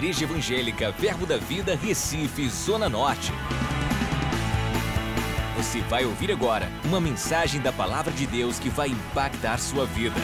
Igreja 0.00 0.24
Evangélica 0.24 0.90
Verbo 0.92 1.26
da 1.26 1.36
Vida, 1.36 1.76
Recife, 1.76 2.48
Zona 2.48 2.88
Norte. 2.88 3.30
Você 5.58 5.82
vai 5.82 6.06
ouvir 6.06 6.32
agora 6.32 6.70
uma 6.86 6.98
mensagem 6.98 7.60
da 7.60 7.70
Palavra 7.70 8.10
de 8.10 8.26
Deus 8.26 8.58
que 8.58 8.70
vai 8.70 8.88
impactar 8.88 9.58
sua 9.58 9.84
vida. 9.84 10.16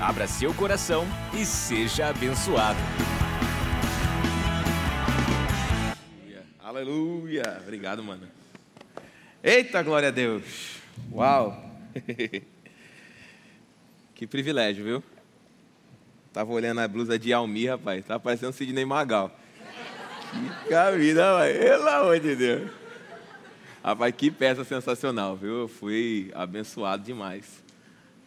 Abra 0.00 0.28
seu 0.28 0.54
coração 0.54 1.04
e 1.34 1.44
seja 1.44 2.06
abençoado. 2.06 2.78
Aleluia! 6.60 7.58
Obrigado, 7.64 8.04
mano. 8.04 8.28
Eita, 9.42 9.82
glória 9.82 10.06
a 10.06 10.12
Deus! 10.12 10.76
Uau! 11.10 11.68
que 14.14 14.24
privilégio, 14.24 14.84
viu? 14.84 15.11
Tava 16.32 16.50
olhando 16.50 16.80
a 16.80 16.88
blusa 16.88 17.18
de 17.18 17.32
Almir, 17.32 17.70
rapaz. 17.70 18.04
Tá 18.06 18.18
parecendo 18.18 18.52
Sidney 18.52 18.84
Magal. 18.86 19.30
Que 20.30 20.68
camisa, 20.70 21.24
rapaz. 21.24 21.58
Pelo 21.58 21.88
amor 21.88 22.20
de 22.20 22.36
Deus. 22.36 22.70
Rapaz, 23.84 24.14
que 24.16 24.30
peça 24.30 24.64
sensacional, 24.64 25.36
viu? 25.36 25.62
Eu 25.62 25.68
fui 25.68 26.30
abençoado 26.34 27.02
demais 27.04 27.62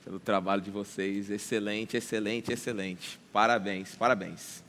pelo 0.03 0.19
trabalho 0.19 0.61
de 0.61 0.69
vocês. 0.69 1.31
Excelente, 1.31 1.97
excelente, 1.97 2.53
excelente. 2.53 3.19
Parabéns, 3.33 3.95
parabéns. 3.95 4.63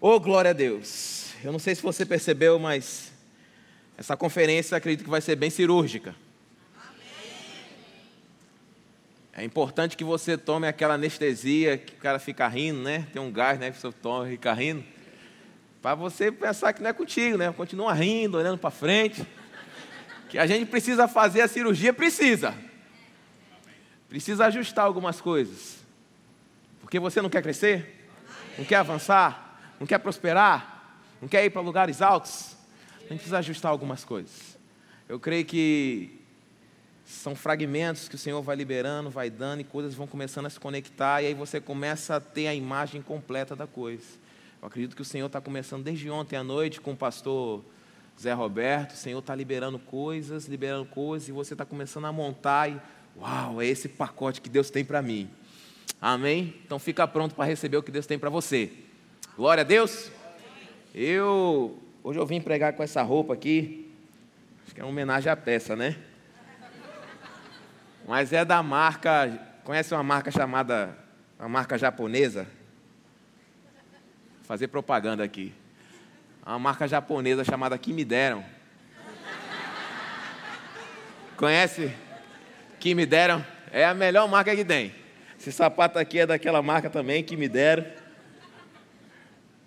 Ô, 0.00 0.10
oh, 0.10 0.20
glória 0.20 0.50
a 0.50 0.54
Deus. 0.54 1.32
Eu 1.42 1.50
não 1.50 1.58
sei 1.58 1.74
se 1.74 1.82
você 1.82 2.06
percebeu, 2.06 2.58
mas 2.58 3.10
essa 3.98 4.16
conferência 4.16 4.76
acredito 4.76 5.02
que 5.02 5.10
vai 5.10 5.20
ser 5.20 5.34
bem 5.34 5.50
cirúrgica. 5.50 6.14
É 9.38 9.44
importante 9.44 9.98
que 9.98 10.02
você 10.02 10.38
tome 10.38 10.66
aquela 10.66 10.94
anestesia 10.94 11.76
que 11.76 11.92
o 11.92 11.98
cara 11.98 12.18
fica 12.18 12.48
rindo, 12.48 12.80
né? 12.80 13.06
Tem 13.12 13.20
um 13.20 13.30
gás, 13.30 13.58
né? 13.58 13.70
Que 13.70 13.78
você 13.78 13.92
toma 13.92 14.26
e 14.26 14.30
fica 14.30 14.50
rindo. 14.54 14.82
Para 15.82 15.94
você 15.94 16.32
pensar 16.32 16.72
que 16.72 16.82
não 16.82 16.88
é 16.88 16.92
contigo, 16.94 17.36
né? 17.36 17.52
Continua 17.52 17.92
rindo, 17.92 18.38
olhando 18.38 18.56
para 18.56 18.70
frente. 18.70 19.26
Que 20.30 20.38
a 20.38 20.46
gente 20.46 20.64
precisa 20.64 21.06
fazer 21.06 21.42
a 21.42 21.48
cirurgia, 21.48 21.92
precisa. 21.92 22.54
Precisa 24.08 24.46
ajustar 24.46 24.86
algumas 24.86 25.20
coisas. 25.20 25.84
Porque 26.80 26.98
você 26.98 27.20
não 27.20 27.28
quer 27.28 27.42
crescer? 27.42 28.08
Não 28.56 28.64
quer 28.64 28.76
avançar? 28.76 29.60
Não 29.78 29.86
quer 29.86 29.98
prosperar? 29.98 30.98
Não 31.20 31.28
quer 31.28 31.44
ir 31.44 31.50
para 31.50 31.60
lugares 31.60 32.00
altos? 32.00 32.56
A 33.00 33.00
gente 33.00 33.16
precisa 33.18 33.38
ajustar 33.38 33.70
algumas 33.70 34.02
coisas. 34.02 34.56
Eu 35.06 35.20
creio 35.20 35.44
que 35.44 36.15
são 37.06 37.36
fragmentos 37.36 38.08
que 38.08 38.16
o 38.16 38.18
Senhor 38.18 38.42
vai 38.42 38.56
liberando, 38.56 39.08
vai 39.08 39.30
dando 39.30 39.60
e 39.60 39.64
coisas 39.64 39.94
vão 39.94 40.08
começando 40.08 40.46
a 40.46 40.50
se 40.50 40.58
conectar 40.58 41.22
e 41.22 41.26
aí 41.26 41.34
você 41.34 41.60
começa 41.60 42.16
a 42.16 42.20
ter 42.20 42.48
a 42.48 42.54
imagem 42.54 43.00
completa 43.00 43.54
da 43.54 43.66
coisa. 43.66 44.02
Eu 44.60 44.66
acredito 44.66 44.96
que 44.96 45.02
o 45.02 45.04
Senhor 45.04 45.26
está 45.26 45.40
começando 45.40 45.84
desde 45.84 46.10
ontem 46.10 46.34
à 46.34 46.42
noite 46.42 46.80
com 46.80 46.92
o 46.92 46.96
pastor 46.96 47.64
Zé 48.20 48.32
Roberto. 48.32 48.94
O 48.94 48.96
Senhor 48.96 49.20
está 49.20 49.36
liberando 49.36 49.78
coisas, 49.78 50.46
liberando 50.46 50.84
coisas 50.84 51.28
e 51.28 51.32
você 51.32 51.54
está 51.54 51.64
começando 51.64 52.06
a 52.06 52.12
montar 52.12 52.70
e 52.70 52.80
uau, 53.16 53.62
é 53.62 53.66
esse 53.66 53.88
pacote 53.88 54.40
que 54.40 54.48
Deus 54.48 54.68
tem 54.68 54.84
para 54.84 55.00
mim. 55.00 55.30
Amém? 56.02 56.56
Então 56.64 56.76
fica 56.80 57.06
pronto 57.06 57.36
para 57.36 57.44
receber 57.44 57.76
o 57.76 57.84
que 57.84 57.92
Deus 57.92 58.06
tem 58.06 58.18
para 58.18 58.30
você. 58.30 58.72
Glória 59.36 59.60
a 59.60 59.64
Deus. 59.64 60.10
Eu 60.92 61.78
hoje 62.02 62.18
eu 62.18 62.26
vim 62.26 62.40
pregar 62.40 62.72
com 62.72 62.82
essa 62.82 63.00
roupa 63.00 63.32
aqui. 63.32 63.92
Acho 64.64 64.74
que 64.74 64.80
é 64.80 64.84
uma 64.84 64.90
homenagem 64.90 65.30
à 65.30 65.36
peça, 65.36 65.76
né? 65.76 65.96
Mas 68.06 68.32
é 68.32 68.44
da 68.44 68.62
marca. 68.62 69.38
Conhece 69.64 69.92
uma 69.94 70.02
marca 70.02 70.30
chamada. 70.30 70.96
Uma 71.38 71.48
marca 71.48 71.76
japonesa? 71.76 72.44
Vou 74.36 74.44
fazer 74.44 74.68
propaganda 74.68 75.24
aqui. 75.24 75.52
Uma 76.44 76.58
marca 76.58 76.86
japonesa 76.86 77.44
chamada 77.44 77.76
Que 77.76 77.92
Me 77.92 78.04
Deram. 78.04 78.44
Conhece? 81.36 81.94
Que 82.78 82.94
Me 82.94 83.04
Deram? 83.04 83.44
É 83.70 83.84
a 83.84 83.92
melhor 83.92 84.28
marca 84.28 84.54
que 84.54 84.64
tem. 84.64 84.94
Esse 85.38 85.52
sapato 85.52 85.98
aqui 85.98 86.20
é 86.20 86.26
daquela 86.26 86.62
marca 86.62 86.88
também, 86.88 87.22
Que 87.22 87.36
Me 87.36 87.48
Deram. 87.48 87.84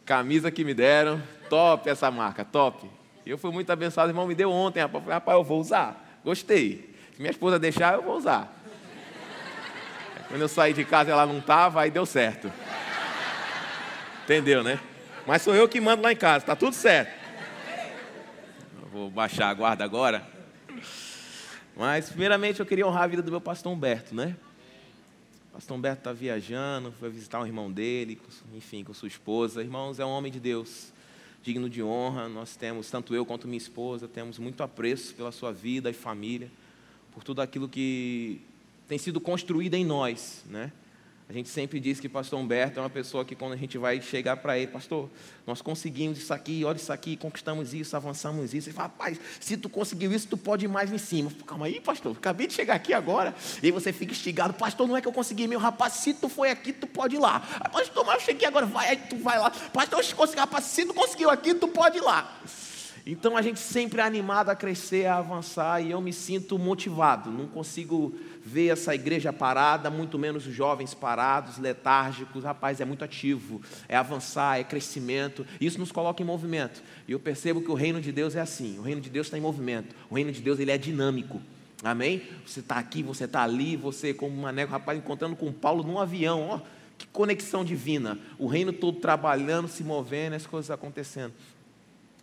Camisa 0.09 0.49
que 0.49 0.63
me 0.63 0.73
deram. 0.73 1.21
Top 1.51 1.87
essa 1.87 2.09
marca, 2.09 2.43
top. 2.43 2.89
Eu 3.23 3.37
fui 3.37 3.51
muito 3.51 3.71
abençoado, 3.71 4.09
irmão 4.09 4.25
me 4.25 4.33
deu 4.33 4.49
ontem. 4.49 4.79
Rapaz, 4.79 5.37
eu 5.37 5.43
vou 5.43 5.61
usar. 5.61 6.19
Gostei. 6.25 6.95
Se 7.19 7.21
minha 7.21 7.31
esposa 7.31 7.59
deixar, 7.59 7.95
eu 7.95 8.01
vou 8.01 8.15
usar. 8.15 8.49
Quando 10.29 10.39
eu 10.39 10.47
saí 10.47 10.73
de 10.73 10.85
casa 10.85 11.11
ela 11.11 11.25
não 11.25 11.39
estava, 11.39 11.81
aí 11.81 11.91
deu 11.91 12.05
certo. 12.05 12.49
Entendeu, 14.23 14.63
né? 14.63 14.79
Mas 15.27 15.41
sou 15.41 15.53
eu 15.53 15.67
que 15.67 15.81
mando 15.81 16.01
lá 16.01 16.13
em 16.13 16.15
casa, 16.15 16.43
está 16.43 16.55
tudo 16.55 16.73
certo. 16.73 17.11
Vou 18.89 19.09
baixar 19.09 19.49
a 19.49 19.53
guarda 19.53 19.83
agora. 19.83 20.25
Mas, 21.75 22.07
primeiramente, 22.07 22.61
eu 22.61 22.65
queria 22.65 22.87
honrar 22.87 23.03
a 23.03 23.07
vida 23.07 23.21
do 23.21 23.31
meu 23.31 23.41
pastor 23.41 23.73
Humberto, 23.73 24.15
né? 24.15 24.37
O 25.49 25.55
pastor 25.55 25.75
Humberto 25.75 25.99
está 25.99 26.13
viajando, 26.13 26.93
foi 27.01 27.09
visitar 27.09 27.41
um 27.41 27.45
irmão 27.45 27.69
dele, 27.69 28.17
enfim, 28.55 28.81
com 28.81 28.93
sua 28.93 29.09
esposa. 29.09 29.61
Irmãos, 29.61 29.99
é 29.99 30.05
um 30.05 30.09
homem 30.09 30.31
de 30.31 30.39
Deus, 30.39 30.93
digno 31.43 31.69
de 31.69 31.83
honra. 31.83 32.29
Nós 32.29 32.55
temos, 32.55 32.89
tanto 32.89 33.13
eu 33.13 33.25
quanto 33.25 33.45
minha 33.45 33.57
esposa, 33.57 34.07
temos 34.07 34.39
muito 34.39 34.63
apreço 34.63 35.13
pela 35.15 35.33
sua 35.33 35.51
vida 35.51 35.89
e 35.89 35.93
família 35.93 36.49
por 37.19 37.23
tudo 37.25 37.41
aquilo 37.41 37.67
que 37.67 38.39
tem 38.87 38.97
sido 38.97 39.19
construído 39.19 39.73
em 39.73 39.83
nós, 39.83 40.41
né? 40.45 40.71
A 41.27 41.33
gente 41.33 41.49
sempre 41.49 41.77
diz 41.77 41.99
que 41.99 42.07
pastor 42.07 42.39
Humberto 42.39 42.79
é 42.79 42.81
uma 42.81 42.89
pessoa 42.89 43.25
que 43.25 43.35
quando 43.35 43.51
a 43.51 43.57
gente 43.57 43.77
vai 43.77 44.01
chegar 44.01 44.37
para 44.37 44.57
ele, 44.57 44.67
pastor, 44.67 45.09
nós 45.45 45.61
conseguimos 45.61 46.17
isso 46.17 46.33
aqui, 46.33 46.63
olha 46.63 46.77
isso 46.77 46.93
aqui, 46.93 47.17
conquistamos 47.17 47.73
isso, 47.73 47.93
avançamos 47.95 48.53
isso. 48.53 48.69
Ele 48.69 48.75
fala, 48.75 48.87
rapaz, 48.87 49.19
se 49.37 49.57
tu 49.57 49.67
conseguiu 49.67 50.13
isso, 50.13 50.29
tu 50.29 50.37
pode 50.37 50.63
ir 50.63 50.69
mais 50.69 50.93
em 50.93 50.97
cima. 50.97 51.29
Calma 51.45 51.65
aí, 51.65 51.81
pastor, 51.81 52.15
acabei 52.15 52.47
de 52.47 52.53
chegar 52.53 52.75
aqui 52.75 52.93
agora. 52.93 53.35
E 53.61 53.65
aí 53.65 53.71
você 53.71 53.91
fica 53.91 54.13
instigado, 54.13 54.53
pastor, 54.53 54.87
não 54.87 54.95
é 54.95 55.01
que 55.01 55.07
eu 55.07 55.13
consegui, 55.13 55.45
meu 55.45 55.59
rapaz, 55.59 55.93
se 55.93 56.13
tu 56.13 56.29
foi 56.29 56.49
aqui, 56.49 56.71
tu 56.71 56.87
pode 56.87 57.17
ir 57.17 57.19
lá. 57.19 57.41
Pastor, 57.69 58.05
mas 58.05 58.15
eu 58.15 58.21
cheguei 58.21 58.47
agora, 58.47 58.65
vai, 58.65 58.87
aí 58.87 58.97
tu 58.97 59.17
vai 59.17 59.37
lá. 59.37 59.51
Pastor, 59.51 60.01
eu 60.01 60.15
consegui, 60.15 60.39
rapaz, 60.39 60.63
se 60.63 60.85
tu 60.85 60.93
conseguiu 60.93 61.29
aqui, 61.29 61.53
tu 61.53 61.67
pode 61.67 61.97
ir 61.97 62.01
lá. 62.01 62.39
Então 63.11 63.35
a 63.35 63.41
gente 63.41 63.59
sempre 63.59 64.01
é 64.01 64.03
animado 64.03 64.49
a 64.49 64.55
crescer, 64.55 65.07
a 65.07 65.17
avançar, 65.17 65.81
e 65.81 65.89
eu 65.89 65.99
me 65.99 66.13
sinto 66.13 66.59
motivado. 66.59 67.31
Não 67.31 67.47
consigo 67.47 68.13
ver 68.45 68.67
essa 68.67 68.93
igreja 68.93 69.33
parada, 69.33 69.89
muito 69.89 70.19
menos 70.19 70.45
os 70.45 70.53
jovens 70.53 70.93
parados, 70.93 71.57
letárgicos. 71.57 72.43
Rapaz, 72.43 72.79
é 72.79 72.85
muito 72.85 73.03
ativo, 73.03 73.63
é 73.87 73.97
avançar, 73.97 74.59
é 74.59 74.63
crescimento. 74.63 75.43
Isso 75.59 75.79
nos 75.79 75.91
coloca 75.91 76.21
em 76.21 76.25
movimento. 76.25 76.83
E 77.07 77.11
eu 77.11 77.19
percebo 77.19 77.61
que 77.61 77.71
o 77.71 77.73
reino 77.73 77.99
de 77.99 78.11
Deus 78.11 78.35
é 78.35 78.41
assim: 78.41 78.77
o 78.77 78.83
reino 78.83 79.01
de 79.01 79.09
Deus 79.09 79.25
está 79.25 79.39
em 79.39 79.41
movimento, 79.41 79.95
o 80.07 80.13
reino 80.13 80.31
de 80.31 80.41
Deus 80.41 80.59
ele 80.59 80.69
é 80.69 80.77
dinâmico. 80.77 81.41
Amém? 81.83 82.21
Você 82.45 82.59
está 82.59 82.75
aqui, 82.75 83.01
você 83.01 83.23
está 83.23 83.41
ali, 83.41 83.75
você, 83.75 84.13
como 84.13 84.37
um 84.37 84.41
maneco, 84.41 84.71
rapaz, 84.71 84.99
encontrando 84.99 85.35
com 85.35 85.51
Paulo 85.51 85.81
num 85.81 85.97
avião, 85.97 86.47
ó, 86.47 86.61
que 86.95 87.07
conexão 87.07 87.65
divina. 87.65 88.19
O 88.37 88.45
reino 88.45 88.71
todo 88.71 88.99
trabalhando, 88.99 89.67
se 89.67 89.83
movendo, 89.83 90.35
as 90.35 90.45
coisas 90.45 90.69
acontecendo. 90.69 91.33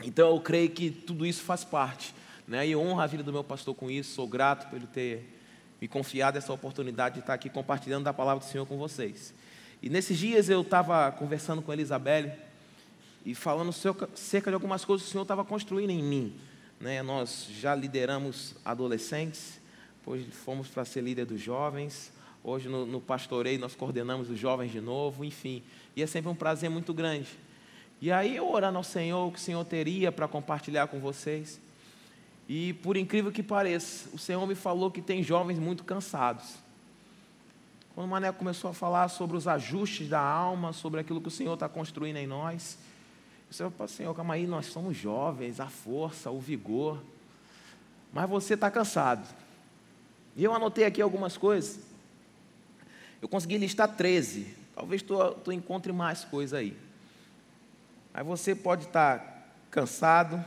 Então 0.05 0.31
eu 0.31 0.41
creio 0.41 0.71
que 0.71 0.91
tudo 0.91 1.25
isso 1.25 1.43
faz 1.43 1.65
parte. 1.65 2.15
Né? 2.47 2.69
E 2.69 2.77
honra 2.77 3.05
a 3.05 3.07
vida 3.07 3.23
do 3.23 3.33
meu 3.33 3.43
pastor 3.43 3.75
com 3.75 3.91
isso, 3.91 4.15
sou 4.15 4.27
grato 4.27 4.69
por 4.69 4.77
ele 4.77 4.87
ter 4.87 5.34
me 5.81 5.89
confiado 5.89 6.39
essa 6.39 6.53
oportunidade 6.53 7.17
de 7.17 7.21
estar 7.21 7.34
aqui 7.34 7.51
compartilhando 7.51 8.05
da 8.05 8.12
palavra 8.12 8.45
do 8.45 8.49
Senhor 8.49 8.67
com 8.67 8.79
vocês. 8.79 9.35
E 9.83 9.91
nesses 9.91 10.19
dias 10.19 10.49
eu 10.49 10.62
estava 10.62 11.11
conversando 11.12 11.61
com 11.61 11.71
a 11.71 11.75
Elizabeth 11.75 12.37
e 13.25 13.35
falando 13.35 13.73
cerca 13.73 14.51
de 14.51 14.55
algumas 14.55 14.85
coisas 14.85 15.05
que 15.05 15.11
o 15.11 15.12
Senhor 15.12 15.23
estava 15.23 15.45
construindo 15.45 15.91
em 15.91 16.03
mim. 16.03 16.37
Né? 16.81 17.03
Nós 17.03 17.49
já 17.61 17.75
lideramos 17.75 18.55
adolescentes, 18.65 19.61
depois 19.99 20.25
fomos 20.31 20.69
para 20.69 20.85
ser 20.85 21.03
líder 21.03 21.27
dos 21.27 21.41
jovens, 21.41 22.12
hoje 22.45 22.69
no, 22.69 22.87
no 22.87 23.01
pastoreio 23.01 23.59
nós 23.59 23.75
coordenamos 23.75 24.31
os 24.31 24.38
jovens 24.38 24.70
de 24.70 24.81
novo, 24.81 25.25
enfim. 25.25 25.62
E 25.97 26.03
é 26.03 26.06
sempre 26.06 26.31
um 26.31 26.35
prazer 26.35 26.70
muito 26.70 26.94
grande 26.94 27.29
e 28.00 28.12
aí 28.12 28.37
eu 28.37 28.50
orando 28.50 28.78
ao 28.78 28.84
Senhor 28.84 29.26
o 29.26 29.32
que 29.32 29.38
o 29.38 29.43
Senhor 29.43 29.64
teria 29.64 30.12
para 30.12 30.28
compartilhar 30.28 30.87
com 30.87 31.00
vocês. 31.00 31.60
E 32.48 32.75
por 32.75 32.96
incrível 32.96 33.32
que 33.32 33.43
pareça, 33.43 34.08
o 34.12 34.19
Senhor 34.19 34.46
me 34.46 34.54
falou 34.54 34.90
que 34.90 35.02
tem 35.02 35.22
jovens 35.22 35.58
muito 35.58 35.82
cansados. 35.82 36.54
Quando 37.94 38.06
o 38.06 38.10
Mané 38.10 38.31
começou 38.31 38.70
a 38.70 38.75
falar 38.75 39.08
sobre 39.08 39.37
os 39.37 39.48
ajustes 39.48 40.08
da 40.08 40.20
alma, 40.20 40.72
sobre 40.72 41.00
aquilo 41.00 41.20
que 41.20 41.28
o 41.28 41.31
Senhor 41.31 41.54
está 41.54 41.69
construindo 41.69 42.16
em 42.16 42.26
nós, 42.26 42.78
eu 43.58 43.69
disse, 43.69 43.76
para 43.76 43.88
Senhor, 43.88 44.14
calma 44.14 44.34
aí, 44.34 44.46
nós 44.46 44.66
somos 44.66 44.96
jovens, 44.96 45.60
a 45.60 45.66
força, 45.66 46.31
o 46.31 46.38
vigor, 46.38 47.02
mas 48.12 48.28
você 48.28 48.54
está 48.54 48.70
cansado. 48.70 49.26
E 50.37 50.44
eu 50.44 50.52
anotei 50.52 50.84
aqui 50.84 51.00
algumas 51.00 51.38
coisas. 51.38 51.81
Eu 53.22 53.28
consegui 53.28 53.56
listar 53.56 53.88
13. 53.96 54.54
Talvez 54.75 55.00
tu, 55.00 55.16
tu 55.43 55.50
encontre 55.50 55.90
mais 55.90 56.22
coisas 56.25 56.58
aí. 56.58 56.76
Aí 58.17 58.25
você 58.25 58.55
pode 58.55 58.87
estar 58.87 59.47
cansado, 59.71 60.43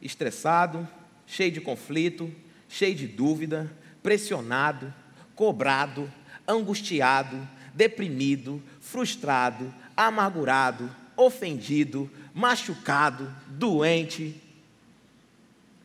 estressado, 0.00 0.86
cheio 1.26 1.50
de 1.50 1.60
conflito, 1.60 2.32
cheio 2.68 2.94
de 2.94 3.08
dúvida, 3.08 3.68
pressionado, 4.04 4.94
cobrado, 5.34 6.08
angustiado, 6.46 7.36
deprimido, 7.74 8.62
frustrado, 8.80 9.74
amargurado, 9.96 10.88
ofendido, 11.16 12.08
machucado, 12.32 13.34
doente. 13.48 14.40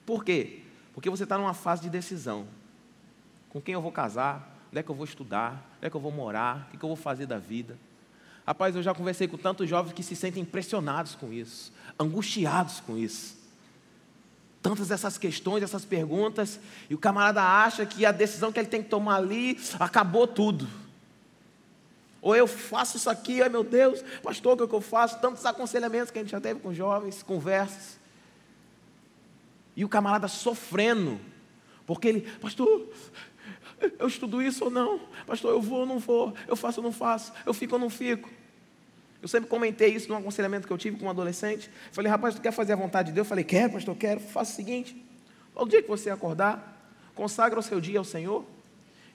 Por 0.06 0.24
quê? 0.24 0.60
Porque 0.94 1.10
você 1.10 1.24
está 1.24 1.36
numa 1.36 1.56
fase 1.56 1.82
de 1.82 1.90
decisão. 1.90 2.46
Com 3.50 3.60
quem 3.60 3.74
eu 3.74 3.82
vou 3.82 3.92
casar? 3.92 4.56
Onde 4.70 4.82
é 4.82 4.84
que 4.84 4.90
eu 4.92 4.96
vou 4.96 5.06
estudar? 5.06 5.68
Onde 5.78 5.88
é 5.88 5.90
que 5.90 5.96
eu 5.96 6.02
vou 6.02 6.12
morar? 6.12 6.70
O 6.72 6.78
que, 6.78 6.86
eu 6.86 6.90
vou 6.90 6.96
fazer 6.96 7.26
da 7.26 7.40
vida? 7.40 7.76
Rapaz, 8.46 8.76
eu 8.76 8.84
já 8.84 8.94
conversei 8.94 9.28
com 9.28 9.38
tantos 9.38 9.70
jovens 9.70 9.94
que 9.94 10.04
se 10.04 10.16
sentem 10.16 10.44
impressionados 10.44 11.16
com 11.16 11.32
isso, 11.32 11.72
angustiados 11.98 12.82
com 12.82 12.98
isso. 12.98 13.42
Tantas 14.62 14.92
essas 14.92 15.18
questões, 15.18 15.64
essas 15.64 15.86
perguntas, 15.86 16.60
e 16.90 16.96
o 16.96 16.98
camarada 16.98 17.42
acha 17.42 17.86
que 17.86 18.06
a 18.06 18.12
decisão 18.12 18.52
que 18.52 18.60
ele 18.60 18.68
tem 18.68 18.84
que 18.84 18.90
tomar 18.90 19.16
ali 19.16 19.60
acabou 19.80 20.28
tudo. 20.28 20.68
Ou 22.22 22.36
eu 22.36 22.48
faço 22.48 22.96
isso 22.96 23.10
aqui, 23.10 23.42
ai 23.42 23.50
meu 23.50 23.64
Deus, 23.64 24.02
pastor, 24.22 24.54
o 24.54 24.58
que, 24.58 24.64
é 24.64 24.68
que 24.68 24.76
eu 24.76 24.82
faço? 24.82 25.20
Tantos 25.20 25.46
aconselhamentos 25.46 26.12
que 26.12 26.20
a 26.20 26.22
gente 26.22 26.32
já 26.32 26.40
teve 26.40 26.60
com 26.60 26.74
jovens, 26.74 27.22
conversas. 27.22 28.00
E 29.76 29.84
o 29.84 29.90
camarada 29.90 30.28
sofrendo, 30.30 31.20
porque 31.86 32.08
ele, 32.08 32.22
pastor, 32.40 32.88
eu 34.00 34.08
estudo 34.08 34.42
isso 34.42 34.66
ou 34.66 34.72
não? 34.72 35.00
Pastor, 35.26 35.52
eu 35.52 35.62
vou 35.62 35.82
ou 35.82 35.86
não 35.86 36.00
vou? 36.00 36.34
Eu 36.48 36.56
faço 36.56 36.80
ou 36.80 36.84
não 36.84 36.92
faço? 36.92 37.34
Eu 37.46 37.54
fico 37.54 37.76
ou 37.76 37.80
não 37.80 37.90
fico? 37.90 38.30
Eu 39.22 39.28
sempre 39.28 39.50
comentei 39.50 39.90
isso 39.90 40.10
num 40.10 40.18
aconselhamento 40.18 40.68
que 40.68 40.74
eu 40.74 40.78
tive 40.78 40.98
com 40.98 41.06
um 41.06 41.10
adolescente. 41.10 41.70
Falei, 41.92 42.12
rapaz, 42.12 42.36
tu 42.36 42.42
quer 42.42 42.52
fazer 42.52 42.74
a 42.74 42.76
vontade 42.76 43.10
de 43.10 43.14
Deus? 43.14 43.26
Eu 43.26 43.30
falei, 43.30 43.44
quero, 43.44 43.74
pastor, 43.74 43.96
quero. 43.96 44.20
Faça 44.20 44.52
o 44.52 44.56
seguinte: 44.56 44.96
o 45.56 45.66
dia 45.66 45.82
que 45.82 45.88
você 45.88 46.10
acordar, 46.10 46.92
consagra 47.16 47.60
o 47.60 47.64
seu 47.64 47.80
dia 47.80 48.00
ao 48.00 48.06
Senhor 48.06 48.46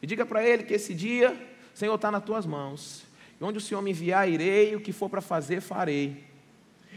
e 0.00 0.06
diga 0.06 0.24
para 0.24 0.42
Ele 0.42 0.62
que 0.62 0.74
esse 0.74 0.94
dia 0.94 1.36
Senhor, 1.78 1.94
está 1.94 2.10
nas 2.10 2.24
tuas 2.24 2.44
mãos. 2.44 3.04
E 3.40 3.44
onde 3.44 3.58
o 3.58 3.60
Senhor 3.60 3.80
me 3.80 3.92
enviar, 3.92 4.28
irei, 4.28 4.74
o 4.74 4.80
que 4.80 4.92
for 4.92 5.08
para 5.08 5.20
fazer, 5.20 5.60
farei. 5.60 6.24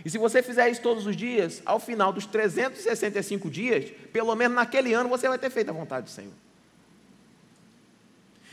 E 0.03 0.09
se 0.09 0.17
você 0.17 0.41
fizer 0.41 0.67
isso 0.69 0.81
todos 0.81 1.05
os 1.05 1.15
dias, 1.15 1.61
ao 1.63 1.79
final 1.79 2.11
dos 2.11 2.25
365 2.25 3.47
dias, 3.47 3.91
pelo 4.11 4.33
menos 4.35 4.55
naquele 4.55 4.91
ano, 4.91 5.07
você 5.07 5.29
vai 5.29 5.37
ter 5.37 5.51
feito 5.51 5.69
a 5.69 5.73
vontade 5.73 6.05
do 6.05 6.09
Senhor. 6.09 6.33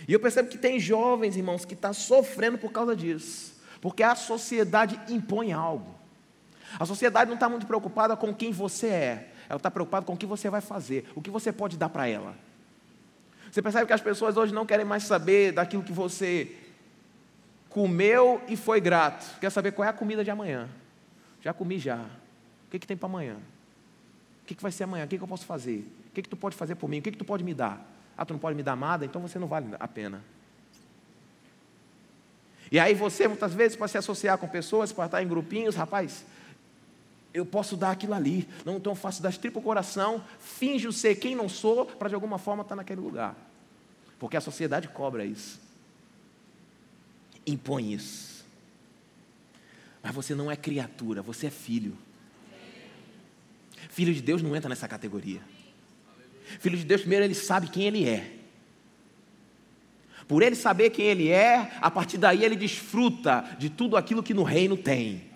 E 0.08 0.12
eu 0.14 0.18
percebo 0.18 0.48
que 0.48 0.56
tem 0.56 0.80
jovens, 0.80 1.36
irmãos, 1.36 1.66
que 1.66 1.74
estão 1.74 1.90
tá 1.90 1.94
sofrendo 1.94 2.56
por 2.56 2.72
causa 2.72 2.96
disso. 2.96 3.54
Porque 3.78 4.02
a 4.02 4.14
sociedade 4.14 4.98
impõe 5.06 5.52
algo. 5.52 5.94
A 6.80 6.86
sociedade 6.86 7.28
não 7.28 7.34
está 7.34 7.46
muito 7.46 7.66
preocupada 7.66 8.16
com 8.16 8.34
quem 8.34 8.50
você 8.50 8.86
é. 8.86 9.32
Ela 9.50 9.58
está 9.58 9.70
preocupada 9.70 10.06
com 10.06 10.14
o 10.14 10.16
que 10.16 10.24
você 10.24 10.48
vai 10.48 10.62
fazer, 10.62 11.10
o 11.14 11.20
que 11.20 11.30
você 11.30 11.52
pode 11.52 11.76
dar 11.76 11.90
para 11.90 12.08
ela. 12.08 12.34
Você 13.50 13.60
percebe 13.60 13.86
que 13.86 13.92
as 13.92 14.00
pessoas 14.00 14.36
hoje 14.36 14.52
não 14.52 14.64
querem 14.64 14.84
mais 14.84 15.04
saber 15.04 15.52
daquilo 15.52 15.82
que 15.82 15.92
você 15.92 16.56
comeu 17.68 18.42
e 18.48 18.56
foi 18.56 18.80
grato. 18.80 19.38
Quer 19.38 19.50
saber 19.50 19.72
qual 19.72 19.86
é 19.86 19.90
a 19.90 19.92
comida 19.92 20.24
de 20.24 20.30
amanhã? 20.30 20.68
Já 21.42 21.52
comi 21.52 21.78
já. 21.78 21.98
O 21.98 22.70
que, 22.70 22.78
que 22.78 22.86
tem 22.86 22.96
para 22.96 23.08
amanhã? 23.08 23.36
O 24.42 24.46
que, 24.46 24.54
que 24.54 24.62
vai 24.62 24.72
ser 24.72 24.84
amanhã? 24.84 25.04
O 25.04 25.08
que, 25.08 25.18
que 25.18 25.24
eu 25.24 25.28
posso 25.28 25.44
fazer? 25.44 25.86
O 26.08 26.10
que, 26.14 26.22
que 26.22 26.28
tu 26.28 26.36
pode 26.36 26.56
fazer 26.56 26.74
por 26.74 26.88
mim? 26.88 26.98
O 26.98 27.02
que, 27.02 27.12
que 27.12 27.18
tu 27.18 27.24
pode 27.24 27.44
me 27.44 27.52
dar? 27.54 27.97
Ah, 28.18 28.26
tu 28.26 28.32
não 28.32 28.40
pode 28.40 28.56
me 28.56 28.64
dar 28.64 28.76
nada? 28.76 29.04
Então 29.04 29.22
você 29.22 29.38
não 29.38 29.46
vale 29.46 29.68
a 29.78 29.86
pena. 29.86 30.24
E 32.70 32.78
aí 32.80 32.92
você, 32.92 33.28
muitas 33.28 33.54
vezes, 33.54 33.76
para 33.76 33.86
se 33.86 33.96
associar 33.96 34.36
com 34.36 34.48
pessoas, 34.48 34.92
para 34.92 35.06
estar 35.06 35.22
em 35.22 35.28
grupinhos, 35.28 35.76
rapaz, 35.76 36.24
eu 37.32 37.46
posso 37.46 37.76
dar 37.76 37.92
aquilo 37.92 38.14
ali. 38.14 38.48
Não, 38.64 38.82
eu 38.84 38.94
faço 38.96 39.22
das 39.22 39.38
tripas 39.38 39.62
o 39.62 39.64
coração, 39.64 40.22
finjo 40.40 40.92
ser 40.92 41.14
quem 41.14 41.36
não 41.36 41.48
sou, 41.48 41.86
para 41.86 42.08
de 42.08 42.16
alguma 42.16 42.38
forma 42.38 42.62
estar 42.62 42.74
naquele 42.74 43.00
lugar. 43.00 43.36
Porque 44.18 44.36
a 44.36 44.40
sociedade 44.40 44.88
cobra 44.88 45.24
isso. 45.24 45.60
Impõe 47.46 47.92
isso. 47.92 48.44
Mas 50.02 50.12
você 50.12 50.34
não 50.34 50.50
é 50.50 50.56
criatura, 50.56 51.22
você 51.22 51.46
é 51.46 51.50
filho. 51.50 51.96
Filho 53.90 54.12
de 54.12 54.20
Deus 54.20 54.42
não 54.42 54.56
entra 54.56 54.68
nessa 54.68 54.88
categoria. 54.88 55.40
Filho 56.60 56.76
de 56.76 56.84
Deus, 56.84 57.02
primeiro, 57.02 57.24
ele 57.24 57.34
sabe 57.34 57.68
quem 57.68 57.84
ele 57.84 58.08
é. 58.08 58.32
Por 60.26 60.42
ele 60.42 60.54
saber 60.54 60.90
quem 60.90 61.06
ele 61.06 61.30
é, 61.30 61.72
a 61.80 61.90
partir 61.90 62.18
daí 62.18 62.44
ele 62.44 62.54
desfruta 62.54 63.44
de 63.58 63.70
tudo 63.70 63.96
aquilo 63.96 64.22
que 64.22 64.34
no 64.34 64.42
reino 64.42 64.76
tem. 64.76 65.28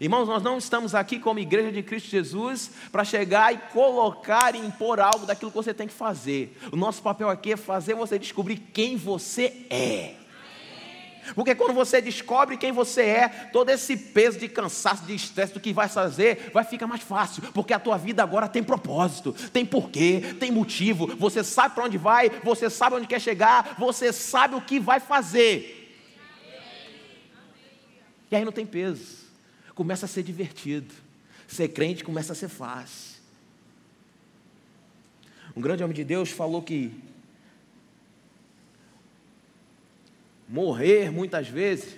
Irmãos, 0.00 0.26
nós 0.26 0.42
não 0.42 0.56
estamos 0.56 0.94
aqui 0.94 1.18
como 1.18 1.38
igreja 1.38 1.70
de 1.70 1.82
Cristo 1.82 2.08
Jesus 2.08 2.70
para 2.90 3.04
chegar 3.04 3.52
e 3.52 3.58
colocar 3.58 4.54
e 4.54 4.58
impor 4.58 4.98
algo 4.98 5.26
daquilo 5.26 5.50
que 5.50 5.56
você 5.56 5.74
tem 5.74 5.86
que 5.86 5.92
fazer. 5.92 6.56
O 6.72 6.76
nosso 6.76 7.02
papel 7.02 7.28
aqui 7.28 7.52
é 7.52 7.56
fazer 7.58 7.94
você 7.94 8.18
descobrir 8.18 8.56
quem 8.72 8.96
você 8.96 9.66
é. 9.68 10.21
Porque 11.34 11.54
quando 11.54 11.72
você 11.72 12.00
descobre 12.00 12.56
quem 12.56 12.72
você 12.72 13.02
é, 13.02 13.28
todo 13.28 13.70
esse 13.70 13.96
peso 13.96 14.38
de 14.38 14.48
cansaço, 14.48 15.04
de 15.04 15.14
estresse 15.14 15.54
do 15.54 15.60
que 15.60 15.72
vai 15.72 15.88
fazer, 15.88 16.50
vai 16.52 16.64
ficar 16.64 16.86
mais 16.86 17.02
fácil, 17.02 17.42
porque 17.52 17.72
a 17.72 17.78
tua 17.78 17.96
vida 17.96 18.22
agora 18.22 18.48
tem 18.48 18.62
propósito, 18.62 19.32
tem 19.52 19.64
porquê, 19.64 20.34
tem 20.38 20.50
motivo, 20.50 21.06
você 21.16 21.44
sabe 21.44 21.74
para 21.74 21.84
onde 21.84 21.98
vai, 21.98 22.30
você 22.42 22.68
sabe 22.68 22.96
onde 22.96 23.06
quer 23.06 23.20
chegar, 23.20 23.76
você 23.78 24.12
sabe 24.12 24.54
o 24.54 24.60
que 24.60 24.80
vai 24.80 25.00
fazer. 25.00 25.78
E 28.30 28.36
aí 28.36 28.44
não 28.44 28.52
tem 28.52 28.64
peso 28.66 29.22
começa 29.74 30.06
a 30.06 30.08
ser 30.08 30.22
divertido. 30.22 30.92
Ser 31.46 31.68
crente 31.68 32.04
começa 32.04 32.32
a 32.32 32.36
ser 32.36 32.48
fácil. 32.48 33.20
Um 35.56 35.60
grande 35.60 35.82
homem 35.82 35.94
de 35.94 36.04
Deus 36.04 36.30
falou 36.30 36.62
que 36.62 36.92
morrer 40.52 41.10
muitas 41.10 41.48
vezes 41.48 41.96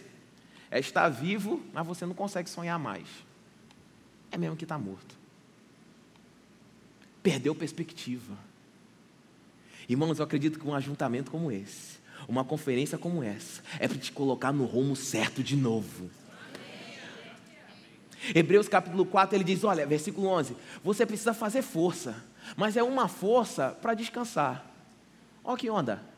é 0.70 0.78
estar 0.78 1.08
vivo, 1.08 1.60
mas 1.72 1.84
você 1.84 2.06
não 2.06 2.14
consegue 2.14 2.48
sonhar 2.48 2.78
mais. 2.78 3.08
É 4.30 4.38
mesmo 4.38 4.56
que 4.56 4.64
está 4.64 4.78
morto. 4.78 5.16
Perdeu 7.20 7.54
perspectiva. 7.54 8.38
Irmãos, 9.88 10.18
eu 10.18 10.24
acredito 10.24 10.58
que 10.58 10.66
um 10.66 10.74
ajuntamento 10.74 11.32
como 11.32 11.50
esse, 11.50 11.98
uma 12.28 12.44
conferência 12.44 12.96
como 12.96 13.22
essa, 13.22 13.60
é 13.80 13.88
para 13.88 13.98
te 13.98 14.12
colocar 14.12 14.52
no 14.52 14.64
rumo 14.64 14.94
certo 14.94 15.42
de 15.42 15.56
novo. 15.56 16.08
Hebreus 18.34 18.68
capítulo 18.68 19.04
4 19.04 19.36
ele 19.36 19.44
diz: 19.44 19.64
olha, 19.64 19.84
versículo 19.84 20.28
11: 20.28 20.56
você 20.82 21.04
precisa 21.04 21.34
fazer 21.34 21.60
força, 21.60 22.24
mas 22.56 22.76
é 22.76 22.82
uma 22.82 23.08
força 23.08 23.70
para 23.82 23.94
descansar. 23.94 24.64
Olha 25.42 25.58
que 25.58 25.68
onda. 25.68 26.13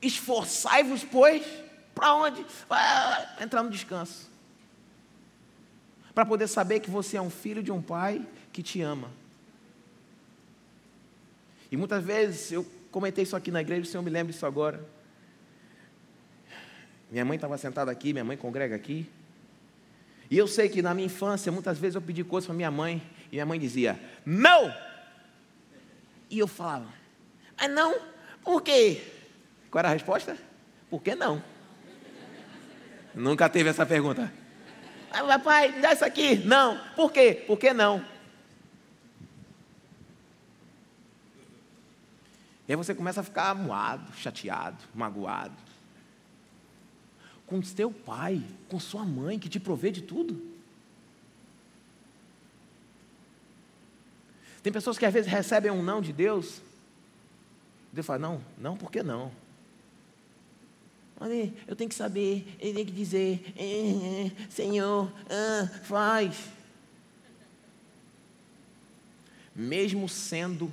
Esforçai-vos, 0.00 1.04
pois, 1.04 1.44
para 1.94 2.14
onde? 2.14 2.44
Para 2.68 3.36
entrar 3.40 3.62
no 3.62 3.70
descanso. 3.70 4.30
Para 6.14 6.24
poder 6.24 6.48
saber 6.48 6.80
que 6.80 6.90
você 6.90 7.16
é 7.16 7.22
um 7.22 7.30
filho 7.30 7.62
de 7.62 7.72
um 7.72 7.82
pai 7.82 8.24
que 8.52 8.62
te 8.62 8.80
ama. 8.80 9.10
E 11.70 11.76
muitas 11.76 12.02
vezes 12.02 12.52
eu 12.52 12.66
comentei 12.90 13.24
isso 13.24 13.36
aqui 13.36 13.50
na 13.50 13.60
igreja, 13.60 13.82
o 13.82 13.86
Senhor 13.86 14.02
me 14.02 14.10
lembra 14.10 14.32
disso 14.32 14.46
agora. 14.46 14.84
Minha 17.10 17.24
mãe 17.24 17.36
estava 17.36 17.56
sentada 17.58 17.90
aqui, 17.90 18.12
minha 18.12 18.24
mãe 18.24 18.36
congrega 18.36 18.74
aqui. 18.74 19.08
E 20.30 20.36
eu 20.36 20.46
sei 20.46 20.68
que 20.68 20.82
na 20.82 20.94
minha 20.94 21.06
infância, 21.06 21.50
muitas 21.50 21.78
vezes 21.78 21.94
eu 21.94 22.02
pedi 22.02 22.22
coisas 22.22 22.46
para 22.46 22.54
minha 22.54 22.70
mãe, 22.70 23.02
e 23.30 23.36
minha 23.36 23.46
mãe 23.46 23.58
dizia, 23.58 23.98
não! 24.24 24.74
E 26.30 26.38
eu 26.38 26.46
falava, 26.46 26.86
mas 27.56 27.70
não, 27.70 27.98
por 28.44 28.62
quê? 28.62 29.02
Qual 29.70 29.80
era 29.80 29.88
a 29.88 29.92
resposta? 29.92 30.36
Por 30.90 31.02
que 31.02 31.14
não? 31.14 31.42
Nunca 33.14 33.48
teve 33.48 33.70
essa 33.70 33.84
pergunta. 33.84 34.32
Ah, 35.10 35.24
papai, 35.24 35.72
me 35.72 35.80
dá 35.80 35.92
isso 35.92 36.04
aqui. 36.04 36.36
Não. 36.36 36.78
Por 36.94 37.12
quê? 37.12 37.44
Por 37.46 37.58
que 37.58 37.72
não? 37.72 38.04
E 42.66 42.72
aí 42.72 42.76
você 42.76 42.94
começa 42.94 43.20
a 43.20 43.24
ficar 43.24 43.54
moado, 43.54 44.12
chateado, 44.14 44.76
magoado 44.94 45.68
com 47.48 47.62
teu 47.62 47.90
pai, 47.90 48.42
com 48.68 48.78
sua 48.78 49.04
mãe, 49.06 49.38
que 49.38 49.48
te 49.48 49.58
provê 49.58 49.90
de 49.90 50.02
tudo. 50.02 50.38
Tem 54.62 54.70
pessoas 54.70 54.98
que 54.98 55.06
às 55.06 55.14
vezes 55.14 55.32
recebem 55.32 55.70
um 55.70 55.82
não 55.82 56.02
de 56.02 56.12
Deus. 56.12 56.60
Deus 57.90 58.06
fala, 58.06 58.18
não, 58.18 58.44
não, 58.58 58.76
por 58.76 58.92
que 58.92 59.02
não? 59.02 59.32
Eu 61.66 61.74
tenho 61.74 61.88
que 61.88 61.96
saber, 61.96 62.46
ele 62.60 62.74
tem 62.74 62.86
que 62.86 62.92
dizer, 62.92 63.52
eh, 63.56 64.26
eh, 64.26 64.46
Senhor, 64.48 65.12
ah, 65.28 65.68
faz. 65.84 66.36
Mesmo 69.54 70.08
sendo 70.08 70.72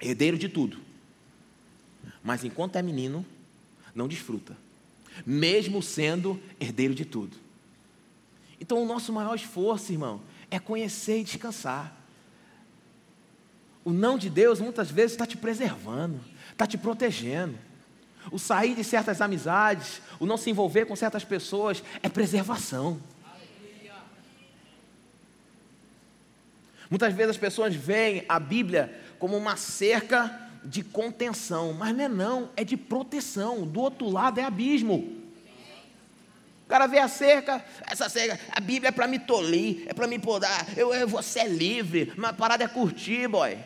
herdeiro 0.00 0.36
de 0.36 0.48
tudo, 0.48 0.78
mas 2.24 2.42
enquanto 2.42 2.76
é 2.76 2.82
menino, 2.82 3.24
não 3.94 4.08
desfruta 4.08 4.56
mesmo 5.26 5.82
sendo 5.82 6.40
herdeiro 6.60 6.94
de 6.94 7.04
tudo. 7.04 7.36
Então, 8.60 8.82
o 8.82 8.86
nosso 8.86 9.12
maior 9.12 9.34
esforço, 9.34 9.92
irmão, 9.92 10.20
é 10.50 10.58
conhecer 10.58 11.20
e 11.20 11.24
descansar. 11.24 11.96
O 13.84 13.90
não 13.90 14.16
de 14.16 14.30
Deus 14.30 14.60
muitas 14.60 14.90
vezes 14.90 15.12
está 15.12 15.26
te 15.26 15.36
preservando, 15.36 16.20
está 16.52 16.66
te 16.66 16.78
protegendo. 16.78 17.58
O 18.30 18.38
sair 18.38 18.74
de 18.74 18.84
certas 18.84 19.20
amizades, 19.20 20.00
o 20.20 20.26
não 20.26 20.36
se 20.36 20.50
envolver 20.50 20.86
com 20.86 20.94
certas 20.94 21.24
pessoas, 21.24 21.82
é 22.02 22.08
preservação. 22.08 23.00
Muitas 26.88 27.14
vezes 27.14 27.30
as 27.30 27.38
pessoas 27.38 27.74
veem 27.74 28.24
a 28.28 28.38
Bíblia 28.38 28.92
como 29.18 29.36
uma 29.36 29.56
cerca 29.56 30.50
de 30.62 30.82
contenção, 30.82 31.72
mas 31.72 31.96
não 31.96 32.04
é 32.04 32.08
não, 32.08 32.50
é 32.54 32.62
de 32.64 32.76
proteção. 32.76 33.66
Do 33.66 33.80
outro 33.80 34.08
lado 34.10 34.38
é 34.38 34.44
abismo. 34.44 35.22
O 36.66 36.68
cara 36.68 36.86
vê 36.86 36.98
a 36.98 37.08
cerca, 37.08 37.64
essa 37.86 38.08
cerca, 38.08 38.38
a 38.50 38.60
Bíblia 38.60 38.88
é 38.88 38.92
para 38.92 39.06
me 39.06 39.18
tolir, 39.18 39.84
é 39.86 39.92
para 39.92 40.06
me 40.06 40.18
podar, 40.18 40.66
eu, 40.76 40.94
eu, 40.94 41.06
você 41.06 41.40
é 41.40 41.48
livre, 41.48 42.12
uma 42.16 42.32
parada 42.32 42.64
é 42.64 42.68
curtir, 42.68 43.28
boy. 43.28 43.58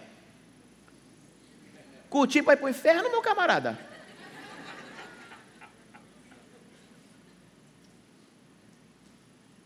Curtir 2.08 2.42
para 2.42 2.54
ir 2.54 2.56
para 2.56 2.66
o 2.66 2.70
inferno, 2.70 3.10
meu 3.10 3.22
camarada. 3.22 3.78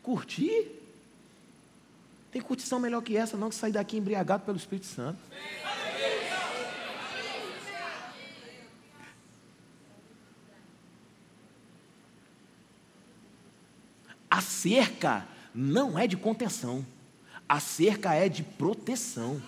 Curtir? 0.03 0.81
Tem 2.31 2.41
curtição 2.41 2.79
melhor 2.79 3.03
que 3.03 3.17
essa, 3.17 3.37
não 3.37 3.49
que 3.49 3.55
sair 3.55 3.73
daqui 3.73 3.97
embriagado 3.97 4.45
pelo 4.45 4.57
Espírito 4.57 4.87
Santo. 4.87 5.19
A 14.31 14.41
cerca 14.41 15.27
não 15.53 15.99
é 15.99 16.07
de 16.07 16.17
contenção, 16.17 16.87
a 17.49 17.59
cerca 17.59 18.15
é 18.15 18.29
de 18.29 18.45
proteção. 18.45 19.43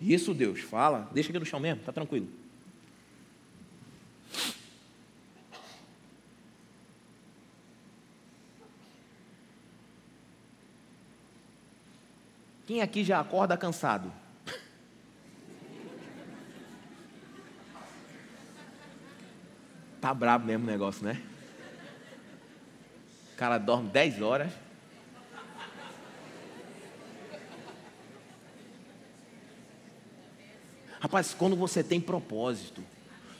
Isso 0.00 0.32
Deus 0.32 0.60
fala, 0.60 1.10
deixa 1.12 1.28
aqui 1.28 1.38
no 1.38 1.44
chão 1.44 1.60
mesmo, 1.60 1.82
tá 1.82 1.92
tranquilo. 1.92 2.43
Quem 12.74 12.82
aqui 12.82 13.04
já 13.04 13.20
acorda 13.20 13.56
cansado? 13.56 14.12
Tá 20.00 20.12
brabo 20.12 20.46
mesmo 20.46 20.64
o 20.64 20.66
negócio, 20.66 21.04
né? 21.04 21.22
O 23.32 23.36
cara 23.36 23.58
dorme 23.58 23.90
10 23.90 24.20
horas. 24.22 24.52
Rapaz, 30.98 31.32
quando 31.32 31.54
você 31.54 31.84
tem 31.84 32.00
propósito, 32.00 32.82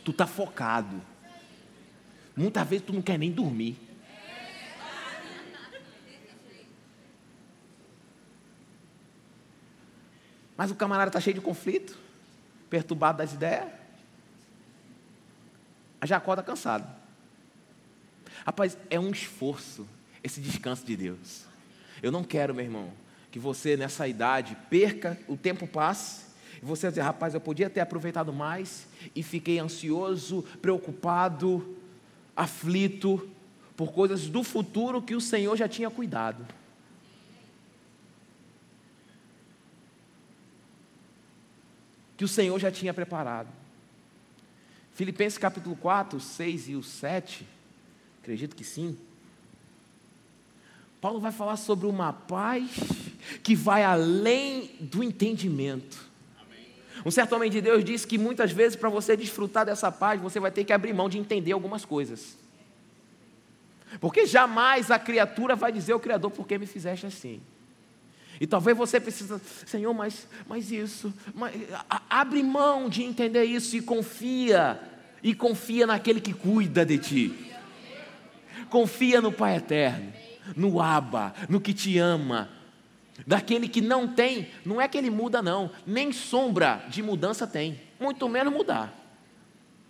tu 0.05 0.13
tá 0.13 0.29
focado. 0.29 1.03
Muitas 2.37 2.69
vezes 2.69 2.87
tu 2.87 2.93
não 2.93 3.03
quer 3.03 3.19
nem 3.19 3.33
dormir. 3.33 3.77
Mas 10.65 10.71
o 10.71 10.75
camarada 10.75 11.11
está 11.11 11.21
cheio 11.21 11.35
de 11.35 11.43
conflito, 11.43 11.95
perturbado 12.71 13.19
das 13.19 13.35
ideias. 13.35 13.69
Já 16.05 16.17
acorda 16.17 16.43
cansado. 16.43 16.91
Rapaz, 18.47 18.79
é 18.89 18.99
um 18.99 19.11
esforço 19.11 19.87
esse 20.23 20.41
descanso 20.41 20.87
de 20.87 20.97
Deus. 20.97 21.45
Eu 22.03 22.11
não 22.11 22.25
quero, 22.25 22.55
meu 22.55 22.65
irmão, 22.65 22.91
que 23.31 23.39
você 23.39 23.77
nessa 23.77 24.09
idade 24.09 24.57
perca, 24.71 25.21
o 25.29 25.37
tempo 25.37 25.67
passe, 25.67 26.25
e 26.63 26.65
você 26.65 26.89
dizer, 26.89 27.03
rapaz, 27.03 27.35
eu 27.35 27.43
podia 27.43 27.69
ter 27.69 27.81
aproveitado 27.81 28.33
mais 28.33 28.87
e 29.15 29.23
fiquei 29.23 29.59
ansioso, 29.59 30.47
preocupado, 30.63 31.77
aflito 32.35 33.29
por 33.77 33.93
coisas 33.93 34.29
do 34.29 34.43
futuro 34.43 35.03
que 35.03 35.15
o 35.15 35.21
Senhor 35.21 35.59
já 35.59 35.69
tinha 35.69 35.91
cuidado. 35.91 36.43
Que 42.17 42.25
o 42.25 42.29
Senhor 42.29 42.59
já 42.59 42.71
tinha 42.71 42.95
preparado. 42.95 43.49
Filipenses 44.95 45.39
capítulo 45.39 45.75
4, 45.77 46.21
6 46.21 46.69
e 46.69 46.75
o 46.77 46.83
7, 46.83 47.47
acredito 48.23 48.55
que 48.55 48.65
sim. 48.65 48.97
Paulo 51.01 51.21
vai 51.21 51.33
falar 51.33 51.57
sobre 51.57 51.87
uma 51.87 52.13
paz 52.13 52.71
que 53.43 53.55
vai 53.55 53.83
além 53.83 54.71
do 54.81 55.03
entendimento. 55.03 56.15
Um 57.05 57.11
certo 57.11 57.35
homem 57.35 57.51
de 57.51 57.61
Deus 57.61 57.85
disse 57.85 58.07
que 58.07 58.17
muitas 58.17 58.53
vezes, 58.53 58.77
para 58.77 58.89
você 58.89 59.17
desfrutar 59.17 59.67
dessa 59.67 59.93
paz, 59.93 60.21
você 60.21 60.41
vai 60.41 60.51
ter 60.51 60.65
que 60.65 60.73
abrir 60.73 60.95
mão 60.95 61.09
de 61.09 61.19
entender 61.19 61.53
algumas 61.53 61.85
coisas. 61.85 62.37
Porque 64.01 64.27
jamais 64.27 64.91
a 64.91 64.99
criatura 64.99 65.55
vai 65.55 65.73
dizer 65.73 65.93
ao 65.93 66.01
Criador, 66.01 66.31
por 66.31 66.47
que 66.47 66.57
me 66.57 66.67
fizeste 66.67 67.07
assim? 67.07 67.43
E 68.41 68.47
talvez 68.47 68.77
você 68.77 69.01
precise, 69.01 69.41
Senhor, 69.67 69.93
mas, 69.95 70.27
mas 70.47 70.71
isso, 70.73 71.13
mas, 71.35 71.55
abre 72.11 72.43
mão 72.43 72.89
de 72.89 73.03
entender 73.03 73.45
isso 73.45 73.77
e 73.77 73.83
confia, 73.83 74.81
e 75.23 75.35
confia 75.35 75.87
naquele 75.87 76.21
que 76.21 76.33
cuida 76.33 76.85
de 76.85 76.99
ti. 76.99 77.51
Confia 78.69 79.21
no 79.21 79.31
Pai 79.31 79.57
Eterno, 79.57 80.13
no 80.57 80.81
Abba, 80.81 81.33
no 81.49 81.61
que 81.61 81.73
te 81.73 81.97
ama, 81.99 82.49
daquele 83.27 83.69
que 83.69 83.81
não 83.81 84.09
tem, 84.09 84.49
não 84.65 84.81
é 84.81 84.89
que 84.89 84.99
ele 84.99 85.11
muda, 85.11 85.41
não, 85.41 85.71
nem 85.87 86.13
sombra 86.13 86.85
de 86.89 87.03
mudança 87.03 87.47
tem, 87.47 87.81
muito 88.01 88.29
menos 88.29 88.53
mudar. 88.53 89.01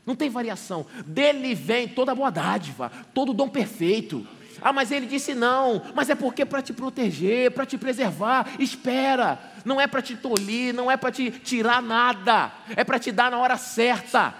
Não 0.04 0.14
tem 0.14 0.28
variação. 0.28 0.84
Dele 1.06 1.54
vem 1.54 1.88
toda 1.88 2.14
boa 2.14 2.30
dádiva, 2.30 2.92
todo 3.14 3.32
dom 3.32 3.48
perfeito. 3.48 4.26
Ah, 4.64 4.72
mas 4.72 4.90
ele 4.90 5.04
disse 5.04 5.34
não, 5.34 5.82
mas 5.94 6.08
é 6.08 6.14
porque 6.14 6.40
é 6.40 6.44
para 6.46 6.62
te 6.62 6.72
proteger, 6.72 7.50
para 7.50 7.66
te 7.66 7.76
preservar. 7.76 8.48
Espera, 8.58 9.38
não 9.62 9.78
é 9.78 9.86
para 9.86 10.00
te 10.00 10.16
tolir, 10.16 10.72
não 10.72 10.90
é 10.90 10.96
para 10.96 11.12
te 11.12 11.30
tirar 11.30 11.82
nada, 11.82 12.50
é 12.74 12.82
para 12.82 12.98
te 12.98 13.12
dar 13.12 13.30
na 13.30 13.36
hora 13.36 13.58
certa. 13.58 14.34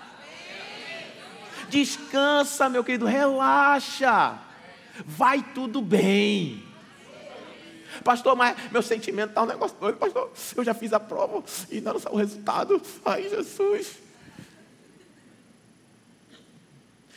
Descansa, 1.69 2.71
meu 2.71 2.83
querido, 2.83 3.05
relaxa, 3.05 4.39
vai 5.05 5.43
tudo 5.43 5.83
bem. 5.83 6.65
Pastor, 8.03 8.35
mas 8.35 8.57
meu 8.73 8.81
sentimento 8.81 9.29
está 9.29 9.43
um 9.43 9.47
negócio 9.47 9.77
doido, 9.79 9.99
pastor. 9.99 10.33
Eu 10.57 10.65
já 10.65 10.73
fiz 10.73 10.95
a 10.95 11.01
prova 11.01 11.45
e 11.71 11.83
não 11.83 11.99
saiu 11.99 12.15
o 12.15 12.19
resultado. 12.19 12.81
Ai, 13.05 13.29
Jesus. 13.29 13.99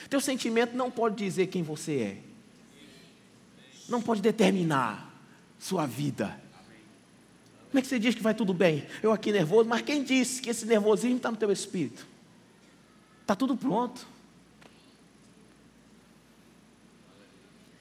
Teu 0.10 0.20
sentimento 0.20 0.76
não 0.76 0.92
pode 0.92 1.16
dizer 1.16 1.48
quem 1.48 1.64
você 1.64 2.00
é 2.24 2.27
não 3.88 4.02
pode 4.02 4.22
determinar 4.22 5.14
sua 5.60 5.86
vida. 5.86 6.40
Como 7.70 7.80
é 7.80 7.82
que 7.82 7.88
você 7.88 8.00
diz 8.00 8.16
que 8.16 8.24
vai 8.24 8.34
tudo 8.34 8.54
bem? 8.54 8.86
Eu 9.04 9.12
aqui 9.12 9.32
nervoso, 9.32 9.68
mas 9.68 9.82
quem 9.82 10.04
disse 10.04 10.42
que 10.42 10.50
esse 10.50 10.66
nervosismo 10.66 11.18
está 11.18 11.32
no 11.32 11.38
teu 11.38 11.52
espírito? 11.52 12.06
Está 13.22 13.36
tudo 13.36 13.58
pronto. 13.58 14.08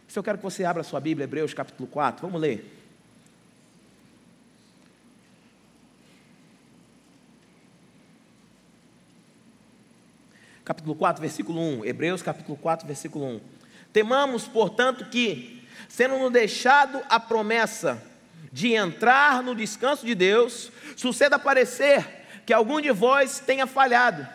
Se 0.08 0.18
eu 0.18 0.22
quero 0.22 0.38
que 0.38 0.44
você 0.44 0.64
abra 0.64 0.82
sua 0.82 0.98
Bíblia, 0.98 1.24
Hebreus 1.24 1.54
capítulo 1.54 1.86
4, 1.88 2.26
vamos 2.26 2.40
ler. 2.40 2.72
Capítulo 10.64 10.96
4, 10.96 11.20
versículo 11.20 11.60
1. 11.60 11.84
Hebreus 11.84 12.22
capítulo 12.22 12.56
4, 12.56 12.86
versículo 12.88 13.24
1. 13.24 13.40
Temamos, 13.92 14.48
portanto, 14.48 15.08
que 15.08 15.64
sendo-nos 15.88 16.32
deixado 16.32 17.02
a 17.08 17.18
promessa 17.18 18.02
de 18.52 18.72
entrar 18.72 19.42
no 19.42 19.54
descanso 19.54 20.06
de 20.06 20.14
Deus, 20.14 20.70
suceda 20.96 21.38
parecer 21.38 22.06
que 22.46 22.52
algum 22.52 22.80
de 22.80 22.90
vós 22.90 23.38
tenha 23.38 23.66
falhado, 23.66 24.26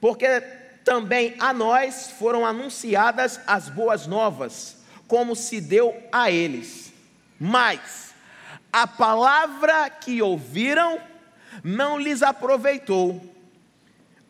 porque 0.00 0.40
também 0.84 1.36
a 1.38 1.52
nós 1.52 2.10
foram 2.18 2.44
anunciadas 2.44 3.40
as 3.46 3.68
boas 3.68 4.06
novas, 4.06 4.78
como 5.06 5.36
se 5.36 5.60
deu 5.60 5.96
a 6.10 6.30
eles. 6.30 6.92
Mas 7.38 8.14
a 8.72 8.86
palavra 8.86 9.90
que 9.90 10.22
ouviram 10.22 11.00
não 11.62 11.98
lhes 11.98 12.22
aproveitou 12.22 13.31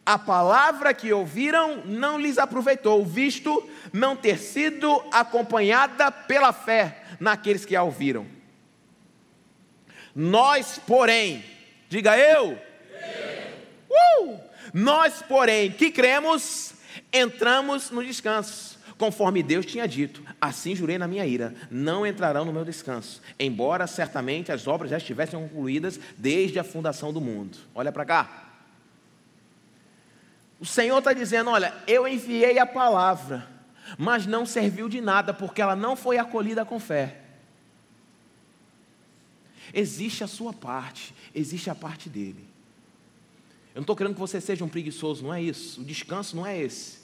a 0.04 0.18
palavra 0.18 0.92
que 0.92 1.12
ouviram 1.12 1.84
não 1.84 2.18
lhes 2.18 2.36
aproveitou, 2.36 3.04
visto 3.04 3.68
não 3.92 4.16
ter 4.16 4.38
sido 4.38 5.02
acompanhada 5.12 6.10
pela 6.10 6.52
fé 6.52 7.04
naqueles 7.20 7.64
que 7.64 7.76
a 7.76 7.82
ouviram. 7.82 8.26
Nós, 10.14 10.80
porém, 10.86 11.44
diga 11.88 12.18
eu, 12.18 12.58
uh, 13.88 14.40
nós, 14.74 15.22
porém, 15.22 15.70
que 15.70 15.90
cremos, 15.90 16.74
entramos 17.12 17.90
no 17.90 18.04
descanso, 18.04 18.78
conforme 18.98 19.42
Deus 19.42 19.64
tinha 19.64 19.86
dito: 19.86 20.22
assim 20.40 20.74
jurei 20.74 20.98
na 20.98 21.08
minha 21.08 21.24
ira, 21.24 21.54
não 21.70 22.04
entrarão 22.04 22.44
no 22.44 22.52
meu 22.52 22.64
descanso, 22.64 23.22
embora 23.38 23.86
certamente 23.86 24.50
as 24.50 24.66
obras 24.66 24.90
já 24.90 24.98
estivessem 24.98 25.40
concluídas 25.40 25.98
desde 26.18 26.58
a 26.58 26.64
fundação 26.64 27.12
do 27.12 27.20
mundo. 27.20 27.56
Olha 27.74 27.92
para 27.92 28.04
cá. 28.04 28.51
O 30.62 30.64
Senhor 30.64 30.98
está 30.98 31.12
dizendo: 31.12 31.50
olha, 31.50 31.74
eu 31.88 32.06
enviei 32.06 32.56
a 32.60 32.64
palavra, 32.64 33.44
mas 33.98 34.26
não 34.26 34.46
serviu 34.46 34.88
de 34.88 35.00
nada, 35.00 35.34
porque 35.34 35.60
ela 35.60 35.74
não 35.74 35.96
foi 35.96 36.18
acolhida 36.18 36.64
com 36.64 36.78
fé. 36.78 37.18
Existe 39.74 40.22
a 40.22 40.28
sua 40.28 40.52
parte, 40.52 41.12
existe 41.34 41.68
a 41.68 41.74
parte 41.74 42.08
dele. 42.08 42.48
Eu 43.74 43.80
não 43.80 43.82
estou 43.82 43.96
querendo 43.96 44.14
que 44.14 44.20
você 44.20 44.40
seja 44.40 44.64
um 44.64 44.68
preguiçoso, 44.68 45.24
não 45.24 45.34
é 45.34 45.42
isso. 45.42 45.80
O 45.80 45.84
descanso 45.84 46.36
não 46.36 46.46
é 46.46 46.56
esse. 46.56 47.00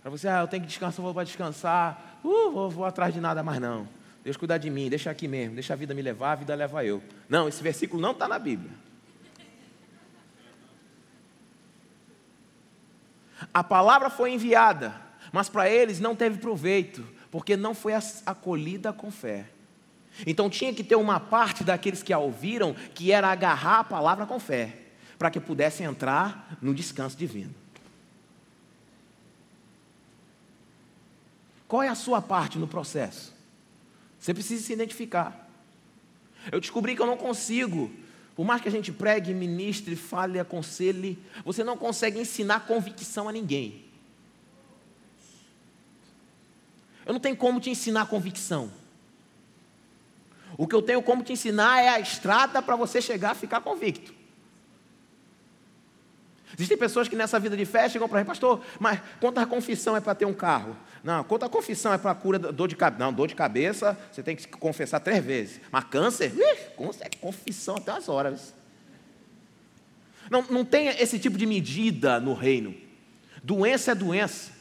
Para 0.00 0.10
você, 0.10 0.26
ah, 0.26 0.40
eu 0.40 0.48
tenho 0.48 0.62
que 0.62 0.68
descansar, 0.68 1.00
vou 1.00 1.14
para 1.14 1.22
descansar, 1.22 2.18
uh, 2.24 2.50
vou, 2.50 2.68
vou 2.68 2.84
atrás 2.84 3.14
de 3.14 3.20
nada 3.20 3.44
mais 3.44 3.60
não. 3.60 3.88
Deus 4.24 4.36
cuidar 4.36 4.58
de 4.58 4.68
mim, 4.68 4.88
deixa 4.88 5.12
aqui 5.12 5.28
mesmo, 5.28 5.54
deixa 5.54 5.74
a 5.74 5.76
vida 5.76 5.94
me 5.94 6.02
levar, 6.02 6.32
a 6.32 6.36
vida 6.36 6.52
leva 6.56 6.84
eu. 6.84 7.00
Não, 7.28 7.46
esse 7.46 7.62
versículo 7.62 8.02
não 8.02 8.10
está 8.10 8.26
na 8.26 8.38
Bíblia. 8.40 8.72
A 13.52 13.64
palavra 13.64 14.10
foi 14.10 14.32
enviada, 14.32 14.94
mas 15.32 15.48
para 15.48 15.68
eles 15.68 16.00
não 16.00 16.14
teve 16.14 16.38
proveito, 16.38 17.06
porque 17.30 17.56
não 17.56 17.74
foi 17.74 17.94
acolhida 18.26 18.92
com 18.92 19.10
fé. 19.10 19.46
Então 20.26 20.50
tinha 20.50 20.74
que 20.74 20.84
ter 20.84 20.96
uma 20.96 21.18
parte 21.18 21.64
daqueles 21.64 22.02
que 22.02 22.12
a 22.12 22.18
ouviram 22.18 22.74
que 22.94 23.10
era 23.10 23.28
agarrar 23.28 23.80
a 23.80 23.84
palavra 23.84 24.26
com 24.26 24.38
fé, 24.38 24.76
para 25.18 25.30
que 25.30 25.40
pudessem 25.40 25.86
entrar 25.86 26.56
no 26.60 26.74
descanso 26.74 27.16
divino. 27.16 27.54
Qual 31.66 31.82
é 31.82 31.88
a 31.88 31.94
sua 31.94 32.20
parte 32.20 32.58
no 32.58 32.68
processo? 32.68 33.32
Você 34.20 34.34
precisa 34.34 34.62
se 34.62 34.74
identificar. 34.74 35.48
Eu 36.50 36.60
descobri 36.60 36.94
que 36.94 37.00
eu 37.00 37.06
não 37.06 37.16
consigo, 37.16 37.90
por 38.34 38.44
mais 38.44 38.62
que 38.62 38.68
a 38.68 38.72
gente 38.72 38.90
pregue, 38.90 39.34
ministre, 39.34 39.94
fale, 39.94 40.38
aconselhe, 40.38 41.18
você 41.44 41.62
não 41.62 41.76
consegue 41.76 42.18
ensinar 42.18 42.66
convicção 42.66 43.28
a 43.28 43.32
ninguém. 43.32 43.84
Eu 47.04 47.12
não 47.12 47.20
tenho 47.20 47.36
como 47.36 47.60
te 47.60 47.68
ensinar 47.68 48.06
convicção. 48.06 48.72
O 50.56 50.66
que 50.66 50.74
eu 50.74 50.82
tenho 50.82 51.02
como 51.02 51.22
te 51.22 51.32
ensinar 51.32 51.82
é 51.82 51.88
a 51.88 52.00
estrada 52.00 52.62
para 52.62 52.76
você 52.76 53.00
chegar 53.00 53.32
a 53.32 53.34
ficar 53.34 53.60
convicto. 53.60 54.21
Existem 56.54 56.76
pessoas 56.76 57.08
que 57.08 57.16
nessa 57.16 57.38
vida 57.38 57.56
de 57.56 57.64
fé 57.64 57.88
chegam 57.88 58.08
para 58.08 58.20
mim, 58.20 58.26
pastor, 58.26 58.60
mas 58.78 59.00
quanta 59.20 59.44
confissão 59.46 59.96
é 59.96 60.00
para 60.00 60.14
ter 60.14 60.24
um 60.24 60.34
carro? 60.34 60.76
Não, 61.02 61.24
quanta 61.24 61.48
confissão 61.48 61.92
é 61.92 61.98
para 61.98 62.14
cura 62.14 62.38
da 62.38 62.50
dor 62.50 62.68
de 62.68 62.76
cabeça? 62.76 63.04
Não, 63.04 63.12
dor 63.12 63.26
de 63.26 63.34
cabeça 63.34 63.98
você 64.10 64.22
tem 64.22 64.36
que 64.36 64.46
confessar 64.48 65.00
três 65.00 65.24
vezes. 65.24 65.60
Mas 65.70 65.84
câncer, 65.84 66.32
é 67.00 67.08
confissão 67.20 67.76
até 67.76 67.92
as 67.92 68.08
horas. 68.08 68.54
Não, 70.30 70.42
não 70.42 70.64
tem 70.64 70.88
esse 70.88 71.18
tipo 71.18 71.36
de 71.36 71.46
medida 71.46 72.20
no 72.20 72.34
reino. 72.34 72.74
Doença 73.42 73.92
é 73.92 73.94
doença. 73.94 74.52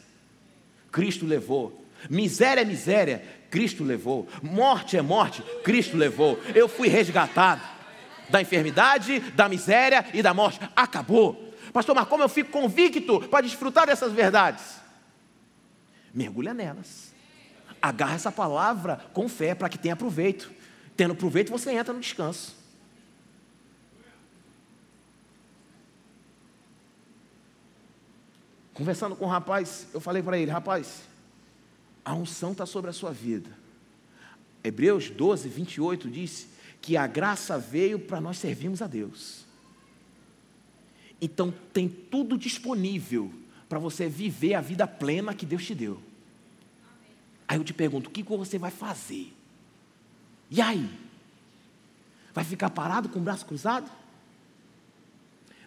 Cristo 0.91 1.25
levou. 1.25 1.85
Miséria 2.09 2.61
é 2.61 2.65
miséria. 2.65 3.23
Cristo 3.49 3.83
levou. 3.83 4.27
Morte 4.41 4.97
é 4.97 5.01
morte. 5.01 5.43
Cristo 5.63 5.95
levou. 5.95 6.39
Eu 6.55 6.67
fui 6.67 6.87
resgatado 6.87 7.61
da 8.29 8.41
enfermidade, 8.41 9.19
da 9.35 9.47
miséria 9.47 10.05
e 10.13 10.21
da 10.21 10.33
morte. 10.33 10.59
Acabou. 10.75 11.50
Pastor, 11.71 11.95
mas 11.95 12.07
como 12.07 12.23
eu 12.23 12.29
fico 12.29 12.51
convicto 12.51 13.21
para 13.29 13.41
desfrutar 13.41 13.87
dessas 13.87 14.11
verdades? 14.11 14.79
Mergulha 16.13 16.53
nelas. 16.53 17.13
Agarra 17.81 18.15
essa 18.15 18.31
palavra 18.31 19.05
com 19.13 19.29
fé 19.29 19.55
para 19.55 19.69
que 19.69 19.77
tenha 19.77 19.95
proveito. 19.95 20.51
Tendo 20.95 21.15
proveito, 21.15 21.51
você 21.51 21.71
entra 21.71 21.93
no 21.93 21.99
descanso. 21.99 22.55
Conversando 28.73 29.15
com 29.15 29.25
o 29.25 29.27
um 29.27 29.31
rapaz, 29.31 29.87
eu 29.93 29.99
falei 29.99 30.21
para 30.21 30.37
ele: 30.37 30.51
rapaz, 30.51 31.03
a 32.03 32.13
unção 32.13 32.51
está 32.51 32.65
sobre 32.65 32.89
a 32.89 32.93
sua 32.93 33.11
vida. 33.11 33.49
Hebreus 34.63 35.09
12, 35.09 35.47
28 35.49 36.09
diz 36.09 36.47
que 36.81 36.97
a 36.97 37.07
graça 37.07 37.57
veio 37.57 37.99
para 37.99 38.19
nós 38.19 38.37
servirmos 38.37 38.81
a 38.81 38.87
Deus. 38.87 39.45
Então 41.21 41.53
tem 41.71 41.87
tudo 41.87 42.35
disponível 42.35 43.31
para 43.69 43.77
você 43.77 44.09
viver 44.09 44.55
a 44.55 44.61
vida 44.61 44.87
plena 44.87 45.35
que 45.35 45.45
Deus 45.45 45.63
te 45.63 45.75
deu. 45.75 46.01
Aí 47.47 47.57
eu 47.57 47.63
te 47.63 47.73
pergunto, 47.73 48.09
o 48.09 48.11
que 48.11 48.23
você 48.23 48.57
vai 48.57 48.71
fazer? 48.71 49.31
E 50.49 50.59
aí? 50.59 50.89
Vai 52.33 52.43
ficar 52.43 52.71
parado 52.71 53.07
com 53.07 53.19
o 53.19 53.21
braço 53.21 53.45
cruzado? 53.45 53.89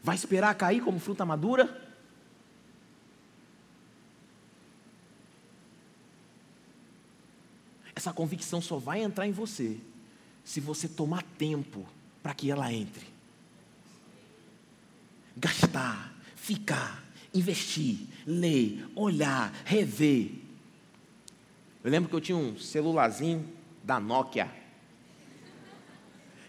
Vai 0.03 0.17
esperar 0.17 0.55
cair 0.55 0.83
como 0.83 0.99
fruta 0.99 1.25
madura? 1.25 1.83
Essa 7.95 8.13
convicção 8.13 8.61
só 8.61 8.77
vai 8.77 9.03
entrar 9.03 9.27
em 9.27 9.33
você 9.33 9.79
se 10.45 10.61
você 10.61 10.89
tomar 10.89 11.23
tempo 11.23 11.87
para 12.23 12.35
que 12.35 12.51
ela 12.51 12.73
entre 12.73 13.14
gastar, 15.37 16.13
ficar, 16.37 17.03
investir, 17.33 18.07
ler, 18.27 18.87
olhar, 18.95 19.53
rever. 19.65 20.31
Eu 21.83 21.91
lembro 21.91 22.09
que 22.09 22.17
eu 22.17 22.21
tinha 22.21 22.37
um 22.37 22.59
celularzinho 22.59 23.47
da 23.83 24.01
Nokia, 24.01 24.49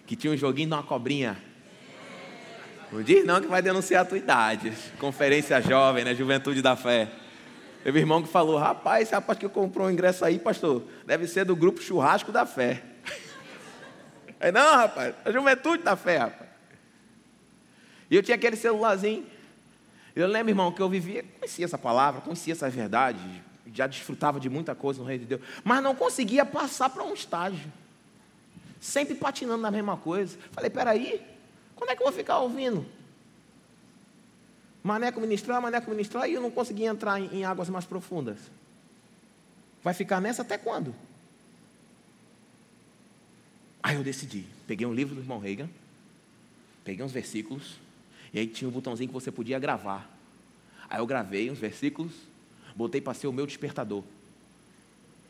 que 0.06 0.16
tinha 0.16 0.32
um 0.32 0.38
joguinho 0.38 0.70
de 0.70 0.76
uma 0.76 0.84
cobrinha. 0.84 1.38
Não 2.92 3.02
diz 3.02 3.26
não 3.26 3.42
que 3.42 3.48
vai 3.48 3.62
denunciar 3.62 4.04
a 4.04 4.06
tua 4.06 4.18
idade. 4.18 4.72
Conferência 5.00 5.60
jovem, 5.62 6.06
né? 6.06 6.16
Juventude 6.16 6.62
da 6.62 6.76
fé. 6.76 7.12
Meu 7.84 7.98
irmão 7.98 8.22
que 8.24 8.30
falou, 8.30 8.58
rapaz, 8.58 9.04
esse 9.04 9.14
rapaz 9.14 9.38
que 9.38 9.48
comprou 9.48 9.88
um 9.88 9.92
ingresso 9.92 10.26
aí, 10.26 10.40
pastor, 10.40 10.84
deve 11.06 11.28
ser 11.28 11.46
do 11.46 11.56
grupo 11.56 11.82
churrasco 11.82 12.32
da 12.32 12.46
fé. 12.46 12.82
Aí, 14.40 14.52
não, 14.52 14.76
rapaz, 14.76 15.14
a 15.24 15.32
juventude 15.32 15.84
da 15.84 15.96
fé, 15.96 16.18
rapaz. 16.18 16.50
E 18.10 18.16
eu 18.16 18.24
tinha 18.24 18.36
aquele 18.36 18.56
celularzinho. 18.56 19.26
Eu 20.16 20.28
lembro, 20.28 20.52
irmão, 20.52 20.72
que 20.72 20.82
eu 20.82 20.90
vivia, 20.90 21.24
conhecia 21.40 21.66
essa 21.66 21.78
palavra, 21.78 22.22
conhecia 22.22 22.54
essa 22.54 22.70
verdade, 22.70 23.20
já 23.74 23.86
desfrutava 23.86 24.40
de 24.40 24.50
muita 24.50 24.74
coisa 24.74 25.02
no 25.02 25.06
Reino 25.06 25.24
de 25.24 25.30
Deus, 25.30 25.42
mas 25.64 25.84
não 25.84 25.94
conseguia 25.94 26.46
passar 26.46 26.90
para 26.90 27.04
um 27.04 27.14
estágio. 27.14 27.72
Sempre 28.80 29.16
patinando 29.16 29.62
na 29.62 29.72
mesma 29.72 29.98
coisa. 29.98 30.38
Falei, 30.52 30.70
peraí, 30.70 31.22
quando 31.76 31.90
é 31.90 31.96
que 31.96 32.02
eu 32.02 32.08
vou 32.08 32.16
ficar 32.16 32.40
ouvindo? 32.40 32.86
Maneco 34.84 35.20
ministrar, 35.20 35.62
maneco 35.62 35.90
ministrar, 35.90 36.30
e 36.30 36.34
eu 36.34 36.42
não 36.42 36.52
conseguia 36.52 36.88
entrar 36.88 37.20
em, 37.20 37.40
em 37.40 37.44
águas 37.44 37.70
mais 37.70 37.86
profundas. 37.86 38.38
Vai 39.84 39.94
ficar 39.94 40.22
nessa 40.22 40.44
até 40.44 40.58
quando? 40.58 40.96
Aí 43.82 43.96
eu 43.96 44.04
decidi. 44.04 44.46
Peguei 44.68 44.86
um 44.86 44.94
livro 44.94 45.16
do 45.16 45.22
irmão 45.22 45.40
Reagan, 45.40 45.70
peguei 46.84 47.04
uns 47.04 47.12
versículos, 47.12 47.80
e 48.36 48.40
aí 48.40 48.48
tinha 48.48 48.68
um 48.68 48.72
botãozinho 48.72 49.08
que 49.08 49.14
você 49.14 49.32
podia 49.32 49.58
gravar. 49.58 50.12
Aí 50.90 51.00
eu 51.00 51.08
gravei 51.08 51.50
uns 51.50 51.58
versículos, 51.58 52.12
botei 52.76 53.00
para 53.00 53.14
ser 53.14 53.28
o 53.28 53.32
meu 53.32 53.48
despertador. 53.48 54.04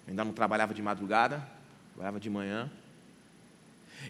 Eu 0.07 0.09
ainda 0.09 0.25
não 0.25 0.33
trabalhava 0.33 0.73
de 0.73 0.81
madrugada, 0.81 1.47
trabalhava 1.93 2.19
de 2.19 2.31
manhã. 2.31 2.67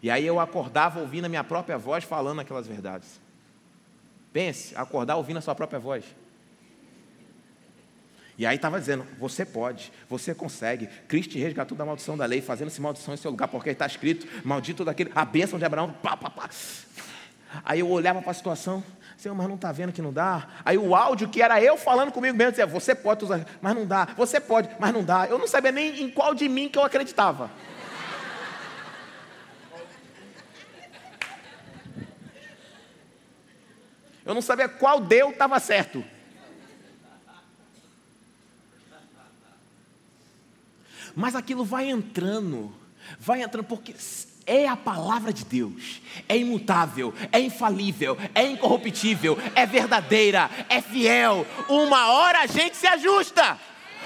E 0.01 0.09
aí 0.09 0.25
eu 0.25 0.39
acordava 0.39 1.01
ouvindo 1.01 1.25
a 1.25 1.29
minha 1.29 1.43
própria 1.43 1.77
voz 1.77 2.05
falando 2.05 2.39
aquelas 2.39 2.67
verdades. 2.67 3.19
Pense, 4.31 4.73
acordar 4.77 5.17
ouvindo 5.17 5.37
a 5.37 5.41
sua 5.41 5.53
própria 5.53 5.77
voz. 5.77 6.05
E 8.37 8.45
aí 8.45 8.55
estava 8.55 8.79
dizendo: 8.79 9.05
você 9.19 9.43
pode, 9.43 9.91
você 10.09 10.33
consegue. 10.33 10.87
Cristo 11.09 11.31
te 11.31 11.39
resgatou 11.39 11.77
da 11.77 11.83
maldição 11.83 12.15
da 12.15 12.25
lei, 12.25 12.39
fazendo-se 12.41 12.79
maldição 12.79 13.13
em 13.13 13.17
seu 13.17 13.29
lugar, 13.29 13.49
porque 13.49 13.71
está 13.71 13.85
escrito: 13.85 14.25
maldito 14.45 14.85
daquele, 14.85 15.11
a 15.13 15.25
bênção 15.25 15.59
de 15.59 15.65
Abraão, 15.65 15.91
pá, 15.91 16.15
pá, 16.15 16.29
pá. 16.29 16.49
Aí 17.63 17.79
eu 17.79 17.89
olhava 17.89 18.21
para 18.21 18.31
a 18.31 18.33
situação, 18.33 18.83
Senhor, 19.17 19.35
mas 19.35 19.47
não 19.47 19.55
está 19.55 19.71
vendo 19.71 19.93
que 19.93 20.01
não 20.01 20.11
dá. 20.11 20.47
Aí 20.63 20.77
o 20.77 20.95
áudio 20.95 21.29
que 21.29 21.41
era 21.41 21.61
eu 21.61 21.77
falando 21.77 22.11
comigo 22.11 22.35
mesmo, 22.35 22.51
dizia, 22.51 22.65
você 22.65 22.93
pode 22.93 23.23
usar, 23.23 23.45
mas 23.61 23.75
não 23.75 23.85
dá, 23.85 24.05
você 24.17 24.39
pode, 24.39 24.69
mas 24.79 24.93
não 24.93 25.03
dá. 25.03 25.27
Eu 25.27 25.37
não 25.37 25.47
sabia 25.47 25.71
nem 25.71 26.01
em 26.01 26.09
qual 26.09 26.33
de 26.33 26.49
mim 26.49 26.67
que 26.67 26.77
eu 26.77 26.83
acreditava. 26.83 27.49
Eu 34.25 34.33
não 34.33 34.41
sabia 34.41 34.67
qual 34.67 34.99
Deus 34.99 35.31
estava 35.31 35.59
certo. 35.59 36.03
Mas 41.15 41.35
aquilo 41.35 41.63
vai 41.63 41.89
entrando, 41.89 42.75
vai 43.17 43.41
entrando, 43.41 43.65
porque 43.65 43.95
é 44.45 44.67
a 44.67 44.75
palavra 44.75 45.33
de 45.33 45.43
Deus, 45.43 46.01
é 46.29 46.37
imutável, 46.37 47.13
é 47.31 47.39
infalível, 47.39 48.17
é 48.33 48.43
incorruptível, 48.43 49.37
é 49.55 49.65
verdadeira, 49.65 50.49
é 50.69 50.81
fiel. 50.81 51.45
Uma 51.67 52.11
hora 52.11 52.39
a 52.41 52.45
gente 52.45 52.77
se 52.77 52.87
ajusta. 52.87 53.57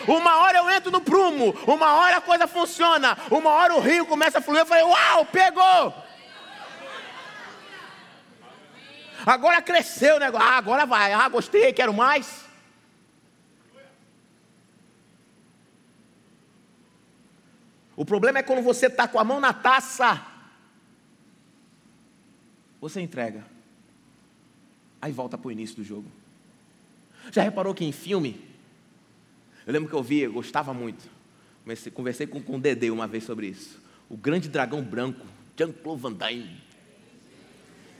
Uma 0.08 0.38
hora 0.38 0.60
eu 0.60 0.70
entro 0.70 0.90
no 0.90 1.02
prumo, 1.02 1.54
uma 1.68 1.94
hora 1.96 2.18
a 2.18 2.22
coisa 2.22 2.48
funciona, 2.48 3.18
uma 3.30 3.50
hora 3.50 3.76
o 3.76 3.82
rio 3.82 4.06
começa 4.06 4.40
a 4.40 4.42
fluir. 4.42 4.62
Eu 4.62 4.66
falei, 4.66 4.84
uau, 4.84 5.26
pegou! 5.26 5.94
Agora 9.26 9.62
cresceu 9.62 10.16
o 10.16 10.20
negócio. 10.20 10.48
Ah, 10.48 10.58
agora 10.58 10.86
vai. 10.86 11.12
Ah, 11.12 11.28
gostei, 11.28 11.74
quero 11.74 11.94
mais. 11.94 12.46
O 17.96 18.06
problema 18.06 18.40
é 18.40 18.44
quando 18.44 18.62
você 18.62 18.86
está 18.86 19.10
com 19.10 19.20
a 19.20 19.26
mão 19.26 19.42
na 19.42 19.52
taça, 19.52 20.26
você 22.80 23.02
entrega, 23.02 23.46
aí 25.02 25.12
volta 25.12 25.38
para 25.38 25.48
o 25.48 25.52
início 25.52 25.76
do 25.76 25.84
jogo. 25.84 26.10
Já 27.32 27.44
reparou 27.44 27.74
que 27.74 27.86
em 27.86 27.92
filme, 27.92 28.42
eu 29.66 29.74
lembro 29.74 29.90
que 29.90 29.96
eu 29.96 30.04
vi, 30.04 30.20
eu 30.22 30.34
gostava 30.34 30.74
muito, 30.74 31.10
Comecei, 31.70 31.92
conversei 31.92 32.26
com, 32.26 32.42
com 32.42 32.56
o 32.56 32.60
Dede 32.60 32.90
uma 32.90 33.06
vez 33.06 33.24
sobre 33.24 33.46
isso. 33.46 33.80
O 34.10 34.18
grande 34.18 34.50
dragão 34.50 34.82
branco, 34.82 35.24
Jean-Claude 35.56 36.02
Van 36.02 36.14
Damme. 36.14 36.58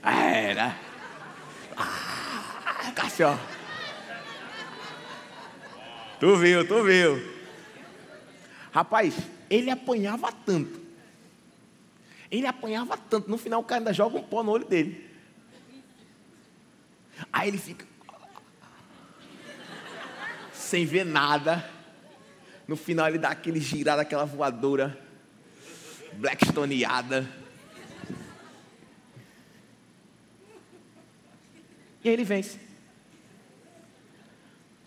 Era. 0.02 0.76
Ah, 1.76 2.90
Cássio. 2.92 3.38
Tu 6.18 6.36
viu, 6.36 6.66
tu 6.66 6.82
viu. 6.82 7.40
Rapaz, 8.72 9.16
ele 9.48 9.70
apanhava 9.70 10.32
tanto. 10.32 10.79
Ele 12.30 12.46
apanhava 12.46 12.96
tanto. 12.96 13.28
No 13.28 13.36
final 13.36 13.60
o 13.60 13.64
cara 13.64 13.80
ainda 13.80 13.92
joga 13.92 14.18
um 14.18 14.22
pó 14.22 14.42
no 14.42 14.52
olho 14.52 14.64
dele. 14.64 15.08
Aí 17.32 17.48
ele 17.48 17.58
fica. 17.58 17.86
Sem 20.52 20.86
ver 20.86 21.04
nada. 21.04 21.68
No 22.68 22.76
final 22.76 23.08
ele 23.08 23.18
dá 23.18 23.30
aquele 23.30 23.60
girado, 23.60 24.00
aquela 24.00 24.24
voadora. 24.24 24.98
Blackstoneada. 26.12 27.28
E 32.02 32.08
aí 32.08 32.14
ele 32.14 32.24
vence. 32.24 32.58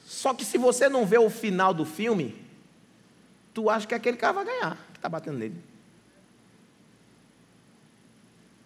Só 0.03 0.33
que 0.33 0.45
se 0.45 0.57
você 0.57 0.87
não 0.87 1.05
vê 1.05 1.17
o 1.17 1.29
final 1.29 1.73
do 1.73 1.85
filme, 1.85 2.41
tu 3.53 3.69
acha 3.69 3.85
que 3.85 3.93
aquele 3.93 4.15
cara 4.15 4.33
vai 4.33 4.45
ganhar, 4.45 4.77
que 4.93 4.97
está 4.97 5.09
batendo 5.09 5.37
nele. 5.37 5.72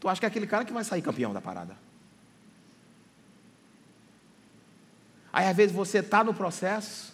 Tu 0.08 0.10
acha 0.10 0.22
que 0.22 0.26
é 0.26 0.30
aquele 0.30 0.48
cara 0.48 0.64
que 0.64 0.72
vai 0.72 0.86
sair 0.86 1.02
campeão 1.02 1.34
da 1.34 1.42
parada. 1.42 1.76
Aí 5.34 5.46
às 5.46 5.58
vezes 5.58 5.76
você 5.76 5.98
está 5.98 6.24
no 6.24 6.34
processo, 6.34 7.14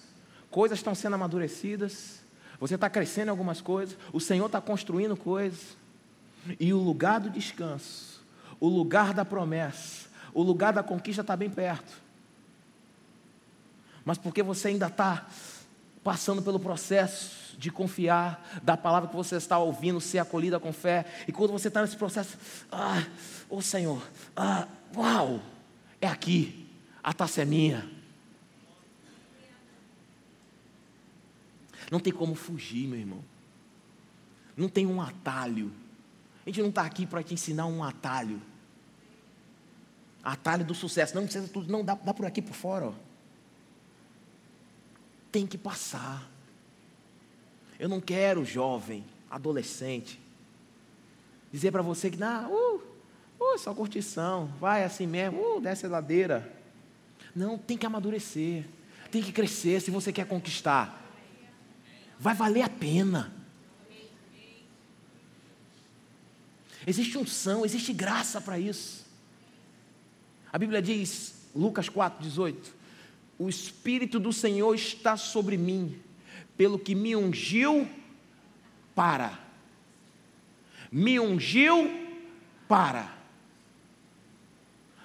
coisas 0.52 0.78
estão 0.78 0.94
sendo 0.94 1.16
amadurecidas, 1.16 2.22
você 2.60 2.76
está 2.76 2.92
crescendo 2.92 3.30
em 3.30 3.32
algumas 3.32 3.62
coisas, 3.62 3.98
o 4.14 4.20
Senhor 4.20 4.46
está 4.46 4.62
construindo 4.62 5.18
coisas, 5.18 5.76
e 6.60 6.72
o 6.72 6.78
lugar 6.78 7.20
do 7.20 7.32
descanso, 7.32 8.24
o 8.60 8.70
lugar 8.70 9.12
da 9.12 9.26
promessa, 9.26 10.08
o 10.32 10.44
lugar 10.44 10.72
da 10.72 10.84
conquista 10.84 11.22
está 11.22 11.36
bem 11.36 11.50
perto. 11.50 12.00
Mas 14.06 14.20
porque 14.20 14.44
você 14.44 14.68
ainda 14.68 14.86
está 14.86 15.26
passando 16.04 16.42
pelo 16.42 16.60
processo 16.60 17.58
de 17.58 17.72
confiar, 17.72 18.62
da 18.64 18.76
palavra 18.76 19.10
que 19.10 19.16
você 19.16 19.36
está 19.36 19.58
ouvindo, 19.58 20.02
ser 20.02 20.20
acolhida 20.20 20.60
com 20.60 20.74
fé, 20.74 21.06
e 21.28 21.32
quando 21.32 21.52
você 21.52 21.68
está 21.68 21.82
nesse 21.82 21.96
processo, 21.96 22.38
ah, 22.72 23.06
ô 23.50 23.58
oh 23.58 23.62
Senhor, 23.62 24.02
ah, 24.36 24.68
uau, 24.96 25.40
é 26.02 26.08
aqui, 26.08 26.68
a 27.04 27.14
taça 27.14 27.42
é 27.42 27.46
minha. 27.46 27.90
Não 31.92 32.00
tem 32.00 32.12
como 32.12 32.34
fugir, 32.34 32.88
meu 32.88 33.00
irmão. 33.00 33.24
Não 34.58 34.68
tem 34.68 34.86
um 34.86 35.02
atalho. 35.02 35.72
A 36.46 36.50
gente 36.50 36.62
não 36.62 36.70
está 36.70 36.84
aqui 36.84 37.06
para 37.06 37.24
te 37.24 37.34
ensinar 37.34 37.66
um 37.68 37.84
atalho. 37.84 38.42
Atalho 40.24 40.66
do 40.66 40.74
sucesso. 40.74 41.16
Não 41.16 41.24
precisa 41.24 41.48
tudo, 41.48 41.72
não, 41.72 41.84
dá, 41.84 41.96
dá 41.96 42.14
por 42.14 42.26
aqui 42.26 42.42
por 42.42 42.56
fora. 42.56 42.88
Ó. 42.88 42.94
Tem 45.34 45.48
que 45.48 45.58
passar. 45.58 46.30
Eu 47.80 47.90
não 47.90 48.00
quero, 48.00 48.46
jovem, 48.46 49.04
adolescente, 49.32 50.22
dizer 51.52 51.72
para 51.72 51.82
você 51.82 52.12
que, 52.12 52.18
não, 52.18 52.54
uh, 52.54 52.84
uh, 53.40 53.58
só 53.58 53.74
curtição, 53.74 54.46
vai 54.60 54.84
assim 54.84 55.08
mesmo, 55.08 55.58
uh, 55.58 55.60
desce 55.60 55.88
a 55.88 55.90
ladeira. 55.90 56.56
Não, 57.36 57.58
tem 57.58 57.76
que 57.76 57.86
amadurecer, 57.86 58.64
tem 59.12 59.24
que 59.24 59.32
crescer 59.32 59.82
se 59.82 59.90
você 59.90 60.14
quer 60.14 60.28
conquistar. 60.28 61.04
Vai 62.20 62.36
valer 62.36 62.62
a 62.62 62.70
pena. 62.70 63.34
Existe 66.86 67.18
unção, 67.18 67.66
existe 67.66 67.92
graça 67.92 68.40
para 68.40 68.60
isso. 68.60 69.04
A 70.52 70.60
Bíblia 70.60 70.80
diz, 70.80 71.34
Lucas 71.56 71.90
4, 71.90 72.22
18: 72.22 72.83
O 73.38 73.50
Espírito 73.50 74.20
do 74.20 74.32
Senhor 74.32 74.74
está 74.76 75.18
sobre 75.18 75.58
mim, 75.58 76.00
pelo 76.56 76.78
que 76.78 76.94
me 76.96 77.16
ungiu 77.16 77.88
para. 78.96 79.40
Me 80.92 81.20
ungiu 81.20 81.90
para. 82.68 83.12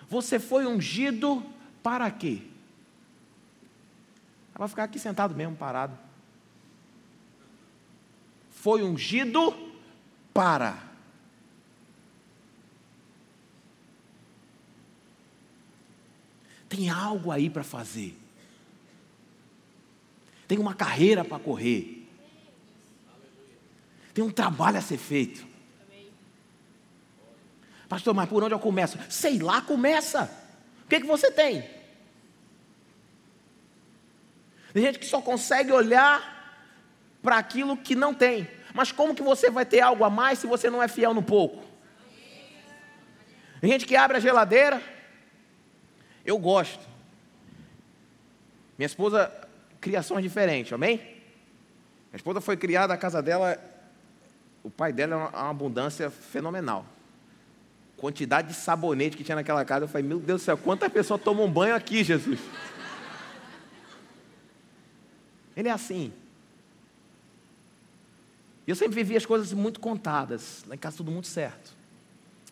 Você 0.09 0.39
foi 0.39 0.67
ungido 0.67 1.45
para 1.83 2.11
quê? 2.11 2.43
Vai 4.55 4.67
ficar 4.67 4.85
aqui 4.85 4.99
sentado 4.99 5.35
mesmo, 5.35 5.55
parado. 5.55 5.97
Foi 8.51 8.83
ungido 8.83 9.55
para. 10.35 10.88
Tem 16.69 16.91
algo 16.91 17.31
aí 17.31 17.49
para 17.49 17.65
fazer. 17.65 18.17
Tem 20.47 20.59
uma 20.59 20.75
carreira 20.75 21.25
para 21.25 21.39
correr. 21.39 22.07
Tem 24.13 24.25
um 24.25 24.31
trabalho 24.31 24.79
a 24.79 24.83
ser 24.83 24.99
feito. 24.99 25.47
Pastor, 27.89 28.13
mas 28.15 28.29
por 28.29 28.43
onde 28.43 28.55
eu 28.55 28.59
começo? 28.59 28.99
Sei 29.09 29.39
lá, 29.39 29.63
começa. 29.63 30.31
O 30.85 30.89
que, 30.89 31.01
que 31.01 31.07
você 31.07 31.31
tem? 31.31 31.65
Tem 34.73 34.83
gente 34.83 34.99
que 34.99 35.07
só 35.07 35.21
consegue 35.21 35.73
olhar 35.73 36.37
para 37.23 37.39
aquilo 37.39 37.77
que 37.77 37.95
não 37.95 38.13
tem. 38.13 38.49
Mas 38.75 38.93
como 38.93 39.15
que 39.15 39.23
você 39.23 39.51
vai 39.51 39.65
ter 39.65 39.81
algo 39.81 40.05
a 40.05 40.11
mais 40.11 40.39
se 40.39 40.47
você 40.47 40.69
não 40.71 40.83
é 40.83 40.89
fiel 40.89 41.15
no 41.15 41.23
pouco? 41.23 41.65
Tem 43.61 43.71
gente 43.71 43.87
que 43.87 43.97
abre 43.97 44.19
a 44.19 44.21
geladeira, 44.21 44.83
eu 46.29 46.39
gosto. 46.39 46.87
Minha 48.77 48.87
esposa, 48.87 49.33
criações 49.81 50.23
diferentes, 50.23 50.73
amém? 50.73 50.99
Minha 50.99 52.17
esposa 52.17 52.41
foi 52.41 52.57
criada, 52.57 52.93
a 52.93 52.99
casa 52.99 53.23
dela, 53.23 53.59
o 54.63 54.71
pai 54.71 54.93
dela 54.93 55.15
é 55.15 55.17
uma, 55.17 55.29
uma 55.31 55.51
abundância 55.51 56.11
fenomenal. 56.11 56.85
Quantidade 57.97 58.49
de 58.49 58.55
sabonete 58.55 59.17
que 59.17 59.25
tinha 59.25 59.37
naquela 59.37 59.65
casa, 59.65 59.85
eu 59.85 59.89
falei, 59.89 60.07
meu 60.07 60.21
Deus 60.21 60.43
do 60.43 60.45
céu, 60.45 60.59
quantas 60.59 60.93
pessoas 60.93 61.21
tomam 61.23 61.51
banho 61.51 61.75
aqui, 61.75 62.05
Jesus? 62.05 62.39
Ele 65.57 65.69
é 65.69 65.73
assim. 65.73 66.13
E 68.67 68.71
eu 68.71 68.77
sempre 68.77 68.95
vivi 68.95 69.17
as 69.17 69.25
coisas 69.25 69.53
muito 69.55 69.81
contadas, 69.81 70.63
lá 70.69 70.75
em 70.75 70.79
casa 70.79 70.99
tudo 70.99 71.11
muito 71.11 71.27
certo. 71.27 71.73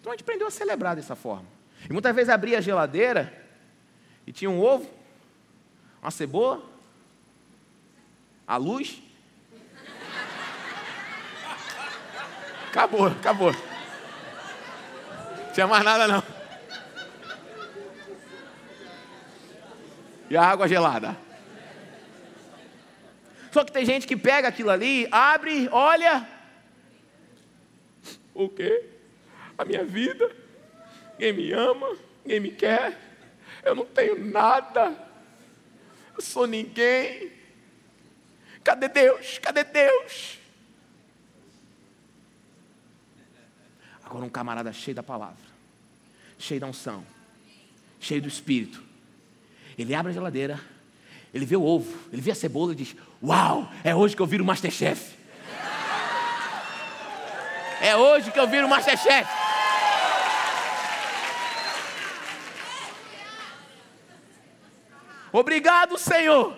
Então 0.01 0.11
a 0.11 0.17
gente 0.17 0.23
aprendeu 0.23 0.47
a 0.47 0.51
celebrar 0.51 0.97
dessa 0.97 1.15
forma. 1.15 1.47
E 1.89 1.93
muitas 1.93 2.15
vezes 2.15 2.31
abria 2.31 2.57
a 2.59 2.61
geladeira 2.63 3.46
e 4.27 4.33
tinha 4.33 4.51
um 4.51 4.61
ovo, 4.61 4.91
uma 6.03 6.11
cebola, 6.11 6.63
a 8.47 8.57
luz. 8.57 9.01
Acabou, 12.69 13.07
acabou. 13.07 13.53
Não 13.53 15.53
tinha 15.55 15.67
mais 15.67 15.85
nada 15.85 16.09
não. 16.09 16.23
E 20.29 20.37
a 20.37 20.43
água 20.43 20.67
gelada. 20.67 21.17
Só 23.53 23.65
que 23.65 23.73
tem 23.73 23.87
gente 23.87 24.07
que 24.07 24.17
pega 24.17 24.49
aquilo 24.49 24.71
ali, 24.71 25.09
abre, 25.11 25.69
olha. 25.71 26.29
O 28.35 28.49
quê? 28.49 28.85
A 29.57 29.65
minha 29.65 29.85
vida? 29.85 30.31
Ninguém 31.13 31.33
me 31.33 31.53
ama, 31.53 31.97
ninguém 32.25 32.41
me 32.41 32.51
quer 32.51 33.06
eu 33.67 33.75
não 33.75 33.85
tenho 33.85 34.25
nada, 34.25 34.97
eu 36.15 36.23
sou 36.23 36.47
ninguém. 36.47 37.33
Cadê 38.63 38.89
Deus? 38.89 39.39
Cadê 39.39 39.65
Deus? 39.65 40.39
Agora, 44.05 44.25
um 44.25 44.29
camarada 44.29 44.73
cheio 44.73 44.95
da 44.95 45.03
palavra, 45.03 45.45
cheio 46.39 46.61
da 46.61 46.69
unção, 46.69 47.05
cheio 47.99 48.23
do 48.23 48.29
espírito. 48.29 48.81
Ele 49.77 49.95
abre 49.95 50.11
a 50.11 50.15
geladeira, 50.15 50.61
ele 51.35 51.45
vê 51.45 51.57
o 51.57 51.65
ovo, 51.65 51.93
ele 52.13 52.23
vê 52.23 52.31
a 52.31 52.37
cebola 52.37 52.73
e 52.73 52.77
diz: 52.77 52.95
Uau, 53.21 53.69
é 53.83 53.93
hoje 53.95 54.15
que 54.15 54.23
eu 54.23 54.27
viro 54.27 54.45
o 54.45 54.47
Masterchef. 54.47 55.17
É 57.81 57.97
hoje 57.97 58.31
que 58.31 58.39
eu 58.39 58.47
viro 58.47 58.67
o 58.67 58.71
Masterchef. 58.71 59.46
Obrigado, 65.39 65.99
Senhor. 65.99 66.57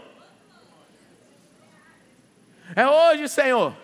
É 2.77 2.87
hoje, 2.87 3.27
Senhor. 3.27 3.77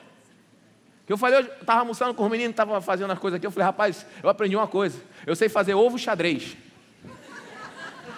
Que 1.04 1.12
eu 1.12 1.18
falei, 1.18 1.40
eu 1.40 1.52
estava 1.52 1.80
almoçando 1.80 2.14
com 2.14 2.22
os 2.22 2.30
meninos, 2.30 2.52
estava 2.52 2.80
fazendo 2.80 3.12
as 3.12 3.18
coisas 3.18 3.36
aqui. 3.36 3.44
Eu 3.44 3.50
falei, 3.50 3.64
rapaz, 3.66 4.06
eu 4.22 4.28
aprendi 4.28 4.54
uma 4.54 4.68
coisa. 4.68 5.02
Eu 5.26 5.34
sei 5.34 5.48
fazer 5.48 5.74
ovo 5.74 5.98
xadrez. 5.98 6.56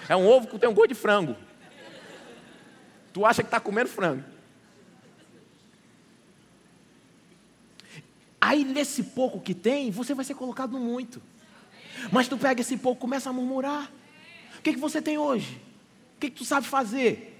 É 0.07 0.15
um 0.15 0.29
ovo 0.29 0.49
que 0.49 0.59
tem 0.59 0.69
um 0.69 0.75
gosto 0.75 0.89
de 0.89 0.95
frango. 0.95 1.35
Tu 3.11 3.25
acha 3.25 3.43
que 3.43 3.47
está 3.47 3.59
comendo 3.59 3.89
frango. 3.89 4.23
Aí 8.39 8.65
nesse 8.65 9.03
pouco 9.03 9.41
que 9.41 9.55
tem, 9.55 9.91
você 9.91 10.12
vai 10.12 10.27
ser 10.27 10.35
colocado 10.35 10.73
no 10.73 10.81
muito. 10.81 11.23
Mas 12.12 12.29
tu 12.29 12.37
pega 12.37 12.61
esse 12.61 12.77
pouco, 12.77 13.01
começa 13.01 13.31
a 13.31 13.33
murmurar. 13.33 13.91
O 14.59 14.62
que, 14.62 14.75
que 14.75 14.79
você 14.79 15.01
tem 15.01 15.17
hoje? 15.17 15.65
O 16.16 16.18
que, 16.18 16.31
que 16.31 16.37
tu 16.37 16.44
sabe 16.44 16.66
fazer? 16.66 17.38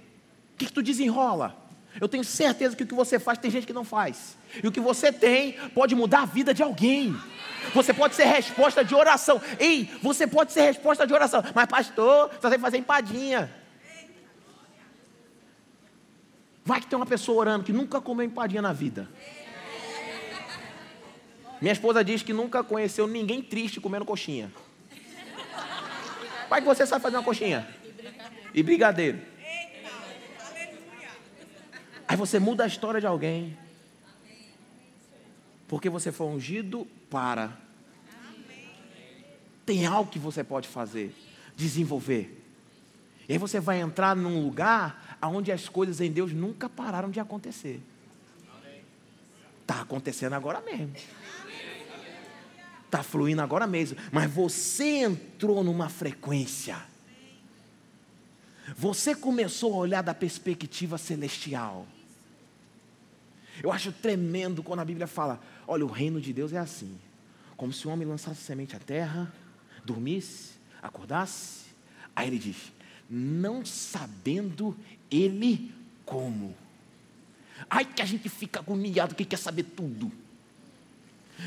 O 0.55 0.59
que, 0.59 0.67
que 0.67 0.73
tu 0.73 0.83
desenrola? 0.83 1.57
Eu 2.01 2.09
tenho 2.09 2.23
certeza 2.25 2.77
que 2.77 2.83
o 2.83 2.87
que 2.87 2.95
você 2.95 3.19
faz 3.19 3.39
tem 3.39 3.51
gente 3.51 3.67
que 3.67 3.73
não 3.73 3.85
faz. 3.85 4.37
E 4.63 4.69
o 4.69 4.73
que 4.73 4.81
você 4.81 5.11
tem 5.11 5.55
pode 5.75 5.95
mudar 5.95 6.23
a 6.23 6.27
vida 6.27 6.53
de 6.53 6.63
alguém. 6.63 7.17
Você 7.75 7.95
pode 7.95 8.15
ser 8.15 8.25
resposta 8.25 8.85
de 8.85 8.95
oração. 8.95 9.41
Ei, 9.59 9.91
você 10.03 10.27
pode 10.27 10.53
ser 10.53 10.63
resposta 10.63 11.07
de 11.07 11.15
oração. 11.15 11.43
Mas, 11.55 11.67
pastor, 11.67 12.31
só 12.41 12.51
tem 12.51 12.59
que 12.59 12.65
fazer 12.65 12.77
empadinha. 12.77 13.51
Vai 16.65 16.81
que 16.81 16.87
tem 16.87 16.99
uma 16.99 17.07
pessoa 17.07 17.39
orando 17.39 17.65
que 17.65 17.73
nunca 17.73 18.01
comeu 18.01 18.27
empadinha 18.27 18.61
na 18.61 18.73
vida. 18.73 19.09
Minha 21.61 21.73
esposa 21.73 22.05
diz 22.05 22.23
que 22.23 22.33
nunca 22.33 22.63
conheceu 22.63 23.07
ninguém 23.07 23.41
triste 23.41 23.81
comendo 23.81 24.05
coxinha. 24.05 24.53
Vai 26.51 26.61
que 26.61 26.67
você 26.67 26.87
sabe 26.87 27.03
fazer 27.03 27.17
uma 27.17 27.23
coxinha. 27.23 27.67
E 28.57 28.63
brigadeiro. 28.63 29.21
Aí 32.09 32.17
você 32.17 32.39
muda 32.39 32.65
a 32.65 32.67
história 32.67 32.99
de 32.99 33.07
alguém. 33.07 33.55
Porque 35.69 35.91
você 35.91 36.11
foi 36.11 36.29
ungido 36.29 36.87
para. 37.11 37.55
Tem 39.67 39.85
algo 39.85 40.11
que 40.11 40.19
você 40.19 40.43
pode 40.43 40.69
fazer, 40.69 41.15
desenvolver. 41.55 42.43
E 43.29 43.35
aí 43.35 43.39
você 43.39 43.61
vai 43.61 43.81
entrar 43.81 44.17
num 44.17 44.43
lugar 44.43 45.19
onde 45.21 45.53
as 45.53 45.69
coisas 45.69 46.01
em 46.01 46.11
Deus 46.11 46.33
nunca 46.33 46.67
pararam 46.67 47.11
de 47.11 47.21
acontecer. 47.21 47.83
Está 49.61 49.83
acontecendo 49.83 50.33
agora 50.33 50.63
mesmo. 50.63 50.95
Está 52.87 53.03
fluindo 53.03 53.43
agora 53.43 53.67
mesmo. 53.67 53.99
Mas 54.11 54.31
você 54.31 55.03
entrou 55.03 55.63
numa 55.63 55.91
frequência. 55.91 56.96
Você 58.75 59.15
começou 59.15 59.75
a 59.75 59.77
olhar 59.77 60.03
da 60.03 60.15
perspectiva 60.15 60.99
celestial. 60.99 61.87
Eu 63.63 63.71
acho 63.71 63.93
tremendo 63.93 64.63
quando 64.63 64.81
a 64.81 64.85
Bíblia 64.85 65.07
fala: 65.07 65.41
olha, 65.67 65.85
o 65.85 65.91
reino 65.91 66.21
de 66.21 66.33
Deus 66.33 66.53
é 66.53 66.59
assim. 66.59 66.99
Como 67.57 67.73
se 67.73 67.87
o 67.87 67.91
homem 67.91 68.07
lançasse 68.07 68.43
semente 68.43 68.77
à 68.77 68.79
terra, 68.79 69.33
dormisse, 69.85 70.55
acordasse. 70.83 71.67
Aí 72.15 72.27
ele 72.29 72.39
diz: 72.39 72.73
não 73.09 73.65
sabendo 73.65 74.77
ele 75.11 75.73
como. 76.05 76.55
Ai 77.71 77.85
que 77.85 78.03
a 78.03 78.05
gente 78.05 78.29
fica 78.29 78.61
agoniado 78.61 79.15
que 79.15 79.25
quer 79.25 79.39
saber 79.39 79.63
tudo. 79.63 80.11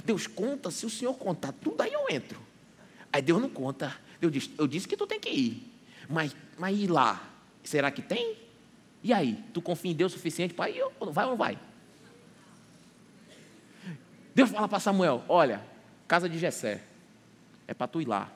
Deus 0.05 0.27
conta, 0.27 0.71
se 0.71 0.85
o 0.85 0.89
Senhor 0.89 1.13
contar 1.15 1.51
tudo, 1.51 1.81
aí 1.81 1.91
eu 1.91 2.05
entro. 2.09 2.39
Aí 3.11 3.21
Deus 3.21 3.41
não 3.41 3.49
conta. 3.49 3.95
Deus 4.19 4.31
diz, 4.31 4.49
eu 4.57 4.67
disse 4.67 4.87
que 4.87 4.97
tu 4.97 5.07
tem 5.07 5.19
que 5.19 5.29
ir. 5.29 5.69
Mas, 6.09 6.35
mas 6.57 6.75
ir 6.75 6.87
lá, 6.87 7.21
será 7.63 7.91
que 7.91 8.01
tem? 8.01 8.35
E 9.03 9.13
aí, 9.13 9.43
tu 9.53 9.61
confia 9.61 9.91
em 9.91 9.95
Deus 9.95 10.11
o 10.11 10.15
suficiente 10.15 10.55
para 10.55 10.71
ir? 10.71 10.83
Vai 11.11 11.25
ou 11.25 11.31
não 11.31 11.37
vai? 11.37 11.57
Deus 14.33 14.49
fala 14.49 14.67
para 14.67 14.79
Samuel: 14.79 15.23
Olha, 15.29 15.61
casa 16.07 16.27
de 16.27 16.39
Jessé, 16.39 16.81
é 17.67 17.73
para 17.73 17.87
tu 17.87 18.01
ir 18.01 18.07
lá. 18.07 18.29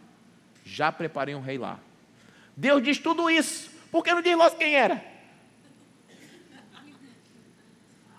Já 0.64 0.92
preparei 0.92 1.34
um 1.34 1.42
rei 1.42 1.58
lá. 1.58 1.80
Deus 2.56 2.84
diz 2.84 3.00
tudo 3.00 3.30
isso, 3.30 3.72
por 3.92 4.04
que 4.04 4.14
não 4.14 4.22
diz 4.22 4.38
logo 4.38 4.56
quem 4.56 4.76
era? 4.76 5.04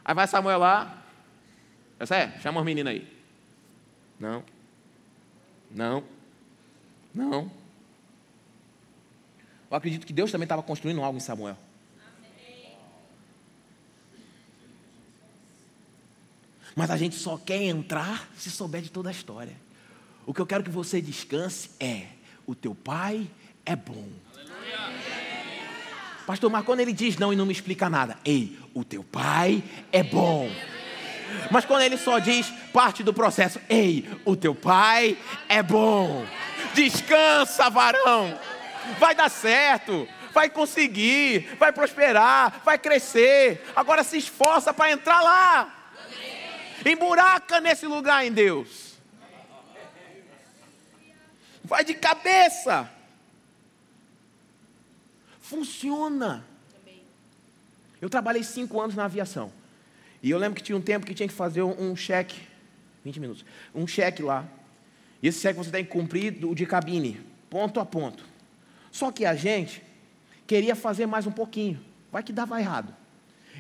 Aí 0.05 0.15
vai 0.15 0.27
Samuel 0.27 0.59
lá, 0.59 1.03
Jessé, 2.01 2.37
chama 2.43 2.61
os 2.61 2.67
meninos 2.67 2.91
aí. 2.91 3.09
Não, 4.19 4.45
não, 5.71 6.05
não. 7.15 7.64
Eu 9.75 9.79
acredito 9.79 10.07
que 10.07 10.13
Deus 10.13 10.31
também 10.31 10.45
estava 10.45 10.63
construindo 10.63 11.03
algo 11.03 11.17
em 11.17 11.21
Samuel. 11.21 11.57
Mas 16.77 16.93
a 16.93 16.97
gente 16.97 17.17
só 17.17 17.37
quer 17.37 17.61
entrar 17.61 18.31
se 18.37 18.53
souber 18.53 18.83
de 18.83 18.89
toda 18.89 19.09
a 19.09 19.13
história. 19.13 19.57
O 20.25 20.33
que 20.33 20.41
eu 20.41 20.47
quero 20.47 20.63
que 20.63 20.71
você 20.71 21.01
descanse 21.01 21.71
é: 21.81 22.07
o 22.47 22.55
teu 22.55 22.73
pai 22.73 23.29
é 23.67 23.75
bom. 23.75 24.07
Pastor, 26.25 26.49
mas 26.49 26.65
quando 26.65 26.79
ele 26.79 26.93
diz 26.93 27.17
não 27.19 27.33
e 27.33 27.37
não 27.37 27.45
me 27.45 27.53
explica 27.53 27.91
nada, 27.91 28.17
ei, 28.25 28.57
o 28.73 28.85
teu 28.85 29.03
pai 29.03 29.61
é 29.91 30.05
bom. 30.05 30.49
Mas 31.51 31.65
quando 31.65 31.83
ele 31.83 31.97
só 31.97 32.21
diz 32.21 32.49
parte 32.73 33.03
do 33.03 33.13
processo, 33.13 33.61
ei, 33.69 34.09
o 34.25 34.37
teu 34.37 34.55
pai 34.55 35.19
é 35.49 35.65
bom. 35.65 36.25
Descansa, 36.77 37.69
varão. 37.69 38.39
Vai 38.99 39.15
dar 39.15 39.29
certo, 39.29 40.09
vai 40.33 40.51
conseguir, 40.51 41.57
vai 41.59 41.73
prosperar, 41.73 42.61
vai 42.65 42.79
crescer. 42.79 43.65
Agora 43.75 44.05
se 44.05 44.19
esforça 44.19 44.75
para 44.75 44.91
entrar 44.91 45.21
lá. 45.21 45.93
Emburaca 46.85 47.61
nesse 47.61 47.87
lugar 47.87 48.27
em 48.27 48.33
Deus. 48.33 48.95
Vai 51.63 51.85
de 51.85 51.95
cabeça. 51.95 52.91
Funciona. 55.41 56.45
Eu 58.01 58.11
trabalhei 58.11 58.43
cinco 58.43 58.81
anos 58.81 58.95
na 58.95 59.07
aviação. 59.07 59.51
E 60.23 60.31
eu 60.31 60.39
lembro 60.39 60.57
que 60.57 60.63
tinha 60.63 60.77
um 60.77 60.81
tempo 60.81 61.07
que 61.07 61.15
tinha 61.15 61.29
que 61.29 61.35
fazer 61.35 61.63
um, 61.63 61.95
cheque, 61.95 62.41
20 63.05 63.21
minutos, 63.21 63.45
um 63.75 63.87
cheque 63.87 64.23
lá. 64.23 64.47
E 65.23 65.29
esse 65.29 65.41
cheque 65.41 65.59
você 65.59 65.71
tem 65.71 65.85
que 65.85 65.91
cumprir 65.91 66.33
do, 66.33 66.55
de 66.55 66.67
cabine, 66.67 67.21
ponto 67.49 67.79
a 67.79 67.85
ponto. 67.85 68.25
Só 68.95 69.11
que 69.11 69.27
a 69.27 69.35
gente 69.35 69.83
queria 70.47 70.77
fazer 70.77 71.05
mais 71.05 71.27
um 71.27 71.33
pouquinho. 71.33 71.85
Vai 72.13 72.23
que 72.23 72.33
dava 72.33 72.61
errado. 72.61 72.95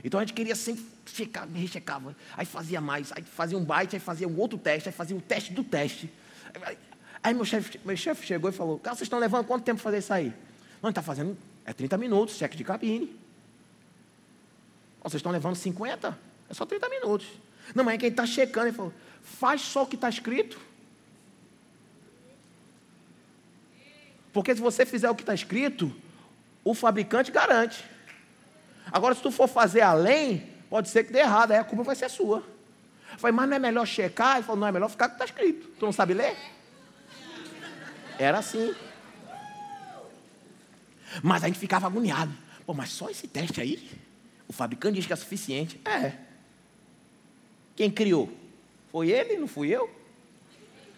Então 0.04 0.20
a 0.20 0.22
gente 0.22 0.32
queria 0.32 0.54
sempre 0.54 0.84
checar, 1.06 1.48
rechecava. 1.52 2.14
Aí 2.36 2.46
fazia 2.46 2.80
mais, 2.80 3.10
aí 3.10 3.24
fazia 3.24 3.58
um 3.58 3.64
byte, 3.64 3.96
aí 3.96 4.00
fazia 4.00 4.28
um 4.28 4.38
outro 4.38 4.56
teste, 4.56 4.90
aí 4.90 4.94
fazia 4.94 5.16
o 5.16 5.18
um 5.18 5.20
teste 5.20 5.52
do 5.52 5.64
teste. 5.64 6.08
Aí 7.20 7.34
meu 7.34 7.44
chefe 7.44 7.80
meu 7.84 7.96
chef 7.96 8.24
chegou 8.24 8.48
e 8.48 8.52
falou: 8.52 8.78
Cara, 8.78 8.94
vocês 8.94 9.06
estão 9.06 9.18
levando 9.18 9.44
quanto 9.44 9.64
tempo 9.64 9.80
fazer 9.80 9.98
isso 9.98 10.12
aí? 10.12 10.32
Não, 10.80 10.90
está 10.90 11.02
fazendo, 11.02 11.36
é 11.64 11.72
30 11.72 11.98
minutos, 11.98 12.36
cheque 12.36 12.56
de 12.56 12.62
cabine. 12.62 13.18
Vocês 15.02 15.18
estão 15.18 15.32
levando 15.32 15.56
50? 15.56 16.16
É 16.48 16.54
só 16.54 16.64
30 16.64 16.88
minutos. 16.88 17.26
Não, 17.74 17.82
mas 17.82 17.96
é 17.96 17.98
quem 17.98 18.08
está 18.08 18.24
checando, 18.24 18.68
ele 18.68 18.76
falou: 18.76 18.92
Faz 19.20 19.62
só 19.62 19.82
o 19.82 19.86
que 19.88 19.96
está 19.96 20.08
escrito. 20.08 20.60
Porque 24.34 24.54
se 24.54 24.60
você 24.60 24.84
fizer 24.84 25.08
o 25.08 25.14
que 25.14 25.22
está 25.22 25.32
escrito, 25.32 25.94
o 26.64 26.74
fabricante 26.74 27.30
garante. 27.30 27.84
Agora, 28.90 29.14
se 29.14 29.22
tu 29.22 29.30
for 29.30 29.46
fazer 29.46 29.80
além, 29.80 30.50
pode 30.68 30.88
ser 30.88 31.04
que 31.04 31.12
dê 31.12 31.20
errado, 31.20 31.52
aí 31.52 31.58
a 31.58 31.64
culpa 31.64 31.84
vai 31.84 31.94
ser 31.94 32.10
sua. 32.10 32.38
Eu 33.12 33.18
falei, 33.18 33.34
mas 33.34 33.48
não 33.48 33.56
é 33.56 33.60
melhor 33.60 33.86
checar? 33.86 34.36
Ele 34.36 34.44
falou, 34.44 34.60
não, 34.60 34.66
é 34.66 34.72
melhor 34.72 34.90
ficar 34.90 35.08
com 35.08 35.14
o 35.14 35.18
que 35.18 35.24
está 35.24 35.32
escrito. 35.32 35.68
Tu 35.78 35.86
não 35.86 35.92
sabe 35.92 36.14
ler? 36.14 36.36
Era 38.18 38.38
assim. 38.38 38.74
Mas 41.22 41.44
a 41.44 41.46
gente 41.46 41.60
ficava 41.60 41.86
agoniado. 41.86 42.32
Pô, 42.66 42.74
mas 42.74 42.90
só 42.90 43.08
esse 43.08 43.28
teste 43.28 43.60
aí? 43.60 43.88
O 44.48 44.52
fabricante 44.52 44.96
diz 44.96 45.06
que 45.06 45.12
é 45.12 45.16
suficiente. 45.16 45.80
É. 45.84 46.12
Quem 47.76 47.88
criou? 47.88 48.32
Foi 48.90 49.10
ele, 49.10 49.36
não 49.36 49.46
fui 49.46 49.68
eu? 49.68 49.88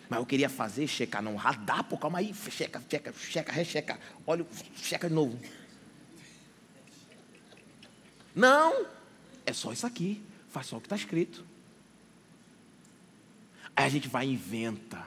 Mas 0.09 0.19
eu 0.21 0.27
queria 0.27 0.49
fazer, 0.49 0.87
checar, 0.87 1.23
não, 1.23 1.35
radar, 1.37 1.85
pô, 1.85 1.99
calma 1.99 2.19
aí, 2.19 2.33
checa, 2.51 2.83
checa, 2.89 3.13
checa, 3.13 3.53
recheca, 3.53 3.99
olha, 4.27 4.47
checa 4.77 5.09
de 5.09 5.15
novo. 5.15 5.39
Não, 8.35 8.87
é 9.45 9.53
só 9.53 9.73
isso 9.73 9.87
aqui, 9.87 10.23
faz 10.49 10.67
só 10.67 10.77
o 10.77 10.81
que 10.81 10.87
está 10.87 10.97
escrito. 10.97 11.45
Aí 13.75 13.85
a 13.85 13.89
gente 13.89 14.09
vai 14.09 14.27
e 14.27 14.33
inventa, 14.33 15.03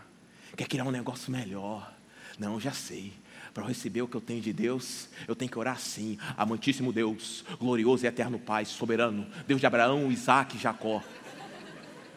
quer 0.58 0.68
criar 0.68 0.84
um 0.84 0.92
negócio 0.92 1.32
melhor. 1.32 1.94
Não, 2.38 2.60
já 2.60 2.72
sei. 2.72 3.14
Para 3.54 3.66
receber 3.66 4.02
o 4.02 4.08
que 4.08 4.16
eu 4.16 4.22
tenho 4.22 4.42
de 4.42 4.54
Deus, 4.54 5.10
eu 5.28 5.36
tenho 5.36 5.50
que 5.50 5.58
orar 5.58 5.76
assim: 5.76 6.18
Amantíssimo 6.38 6.94
Deus, 6.94 7.44
glorioso 7.60 8.06
e 8.06 8.08
eterno 8.08 8.40
Pai, 8.40 8.64
soberano, 8.66 9.28
Deus 9.48 9.60
de 9.60 9.66
Abraão, 9.66 10.12
Isaac 10.12 10.56
e 10.56 10.60
Jacó. 10.60 11.04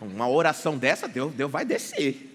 Uma 0.00 0.28
oração 0.28 0.76
dessa, 0.76 1.08
Deus, 1.08 1.32
Deus 1.32 1.50
vai 1.50 1.64
descer. 1.64 2.31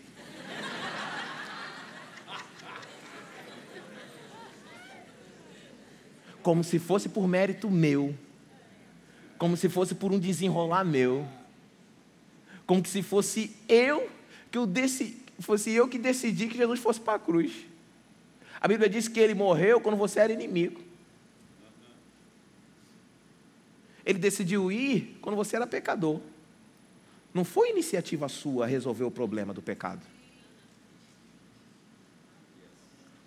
Como 6.48 6.64
se 6.64 6.80
fosse 6.80 7.10
por 7.10 7.28
mérito 7.28 7.70
meu, 7.70 8.16
como 9.38 9.58
se 9.58 9.68
fosse 9.68 9.94
por 9.94 10.14
um 10.14 10.18
desenrolar 10.18 10.86
meu, 10.86 11.28
como 12.66 12.86
se 12.86 13.04
fosse 13.04 13.54
eu 13.68 14.10
que 14.50 14.58
eu 14.58 14.66
decidi, 14.66 15.18
fosse 15.42 15.74
eu 15.74 15.90
que 15.90 16.00
decidi 16.00 16.48
que 16.48 16.56
Jesus 16.56 16.80
fosse 16.80 17.02
para 17.02 17.16
a 17.16 17.20
cruz. 17.20 17.52
A 18.62 18.66
Bíblia 18.66 18.88
diz 18.88 19.10
que 19.10 19.20
ele 19.20 19.34
morreu 19.34 19.82
quando 19.82 19.98
você 19.98 20.22
era 20.22 20.32
inimigo. 20.32 20.80
Ele 24.06 24.18
decidiu 24.18 24.72
ir 24.72 25.18
quando 25.22 25.36
você 25.36 25.58
era 25.58 25.68
pecador. 25.68 26.22
Não 27.34 27.44
foi 27.44 27.72
iniciativa 27.72 28.30
sua 28.30 28.66
resolver 28.66 29.04
o 29.04 29.12
problema 29.12 29.54
do 29.54 29.62
pecado. 29.62 30.08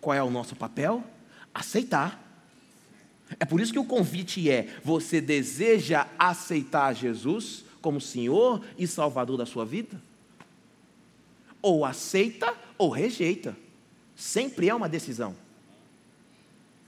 Qual 0.01 0.17
é 0.17 0.23
o 0.23 0.31
nosso 0.31 0.57
papel? 0.57 1.05
Aceitar. 1.53 2.30
É 3.39 3.45
por 3.45 3.61
isso 3.61 3.73
que 3.73 3.79
o 3.79 3.85
convite 3.85 4.51
é: 4.51 4.69
você 4.83 5.21
deseja 5.21 6.07
aceitar 6.19 6.95
Jesus 6.95 7.65
como 7.81 8.01
Senhor 8.01 8.65
e 8.77 8.87
Salvador 8.87 9.37
da 9.37 9.47
sua 9.47 9.65
vida? 9.65 10.01
Ou 11.63 11.85
aceita 11.85 12.55
ou 12.77 12.89
rejeita. 12.89 13.57
Sempre 14.17 14.69
é 14.69 14.75
uma 14.75 14.89
decisão. 14.89 15.35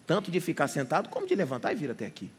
Tanto 0.06 0.30
de 0.30 0.40
ficar 0.40 0.68
sentado 0.68 1.08
como 1.08 1.26
de 1.26 1.34
levantar 1.34 1.72
e 1.72 1.76
vir 1.76 1.90
até 1.90 2.06
aqui. 2.06 2.30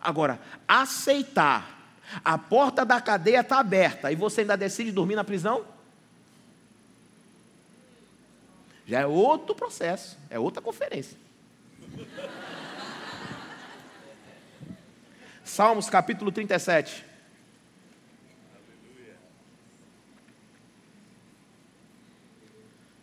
Agora, 0.00 0.40
aceitar, 0.68 1.76
a 2.24 2.38
porta 2.38 2.84
da 2.84 3.00
cadeia 3.00 3.40
está 3.40 3.58
aberta 3.58 4.12
e 4.12 4.14
você 4.14 4.42
ainda 4.42 4.56
decide 4.56 4.92
dormir 4.92 5.16
na 5.16 5.24
prisão? 5.24 5.64
Já 8.86 9.00
é 9.00 9.06
outro 9.06 9.54
processo, 9.54 10.16
é 10.30 10.38
outra 10.38 10.62
conferência. 10.62 11.18
Salmos 15.42 15.90
capítulo 15.90 16.30
37. 16.30 17.04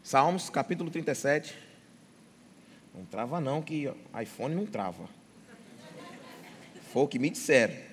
Salmos 0.02 0.50
capítulo 0.50 0.90
37. 0.90 1.58
Não 2.94 3.04
trava 3.06 3.42
não, 3.42 3.62
que 3.62 3.92
iPhone 4.22 4.56
não 4.56 4.66
trava. 4.66 5.10
Foi 6.94 7.04
o 7.04 7.08
que 7.08 7.20
me 7.20 7.30
disseram. 7.30 7.93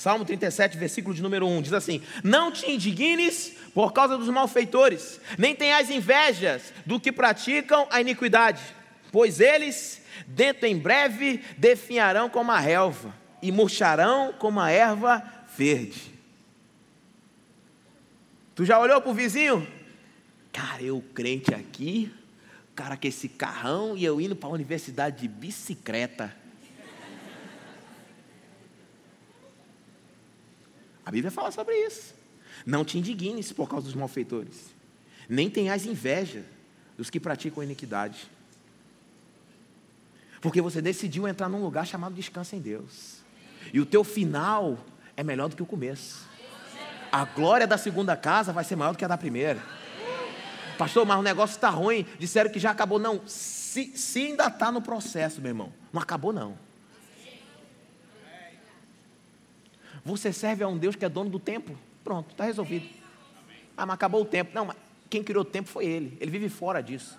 Salmo 0.00 0.24
37, 0.24 0.78
versículo 0.78 1.14
de 1.14 1.20
número 1.20 1.46
1, 1.46 1.60
diz 1.60 1.74
assim: 1.74 2.00
Não 2.24 2.50
te 2.50 2.70
indignes 2.70 3.52
por 3.74 3.92
causa 3.92 4.16
dos 4.16 4.30
malfeitores, 4.30 5.20
nem 5.36 5.54
tenhas 5.54 5.90
invejas 5.90 6.72
do 6.86 6.98
que 6.98 7.12
praticam 7.12 7.86
a 7.90 8.00
iniquidade, 8.00 8.62
pois 9.12 9.40
eles, 9.40 10.00
dentro 10.26 10.64
em 10.64 10.78
breve, 10.78 11.44
definharão 11.58 12.30
como 12.30 12.50
a 12.50 12.58
relva 12.58 13.14
e 13.42 13.52
murcharão 13.52 14.32
como 14.38 14.58
a 14.58 14.70
erva 14.70 15.22
verde. 15.54 16.14
Tu 18.54 18.64
já 18.64 18.80
olhou 18.80 19.02
para 19.02 19.10
o 19.10 19.14
vizinho? 19.14 19.68
Cara, 20.50 20.82
eu 20.82 21.04
crente 21.12 21.52
aqui, 21.52 22.10
cara 22.74 22.96
com 22.96 23.06
esse 23.06 23.28
carrão 23.28 23.98
e 23.98 24.02
eu 24.02 24.18
indo 24.18 24.34
para 24.34 24.48
a 24.48 24.52
universidade 24.52 25.20
de 25.20 25.28
bicicleta. 25.28 26.34
A 31.10 31.12
Bíblia 31.12 31.32
fala 31.32 31.50
sobre 31.50 31.74
isso. 31.74 32.14
Não 32.64 32.84
te 32.84 32.96
indignes 32.96 33.50
por 33.50 33.68
causa 33.68 33.86
dos 33.86 33.96
malfeitores, 33.96 34.66
nem 35.28 35.50
tenhas 35.50 35.84
inveja 35.84 36.44
dos 36.96 37.10
que 37.10 37.18
praticam 37.18 37.64
iniquidade. 37.64 38.30
Porque 40.40 40.62
você 40.62 40.80
decidiu 40.80 41.26
entrar 41.26 41.48
num 41.48 41.64
lugar 41.64 41.84
chamado 41.84 42.14
descanso 42.14 42.54
em 42.54 42.60
Deus. 42.60 43.16
E 43.72 43.80
o 43.80 43.86
teu 43.86 44.04
final 44.04 44.78
é 45.16 45.24
melhor 45.24 45.48
do 45.48 45.56
que 45.56 45.64
o 45.64 45.66
começo. 45.66 46.28
A 47.10 47.24
glória 47.24 47.66
da 47.66 47.76
segunda 47.76 48.16
casa 48.16 48.52
vai 48.52 48.62
ser 48.62 48.76
maior 48.76 48.92
do 48.92 48.98
que 48.98 49.04
a 49.04 49.08
da 49.08 49.18
primeira. 49.18 49.60
Pastor, 50.78 51.04
mas 51.04 51.18
o 51.18 51.22
negócio 51.22 51.56
está 51.56 51.70
ruim. 51.70 52.06
Disseram 52.20 52.52
que 52.52 52.60
já 52.60 52.70
acabou. 52.70 53.00
Não, 53.00 53.20
se, 53.26 53.98
se 53.98 54.26
ainda 54.26 54.46
está 54.46 54.70
no 54.70 54.80
processo, 54.80 55.40
meu 55.40 55.50
irmão, 55.50 55.72
não 55.92 56.00
acabou 56.00 56.32
não. 56.32 56.56
Você 60.04 60.32
serve 60.32 60.64
a 60.64 60.68
um 60.68 60.78
Deus 60.78 60.96
que 60.96 61.04
é 61.04 61.08
dono 61.08 61.30
do 61.30 61.38
tempo? 61.38 61.76
Pronto, 62.02 62.30
está 62.30 62.44
resolvido. 62.44 62.88
Ah, 63.76 63.86
mas 63.86 63.94
acabou 63.94 64.22
o 64.22 64.24
tempo. 64.24 64.50
Não, 64.54 64.66
mas 64.66 64.76
quem 65.08 65.22
criou 65.22 65.42
o 65.42 65.44
tempo 65.44 65.68
foi 65.68 65.86
Ele. 65.86 66.16
Ele 66.20 66.30
vive 66.30 66.48
fora 66.48 66.82
disso. 66.82 67.18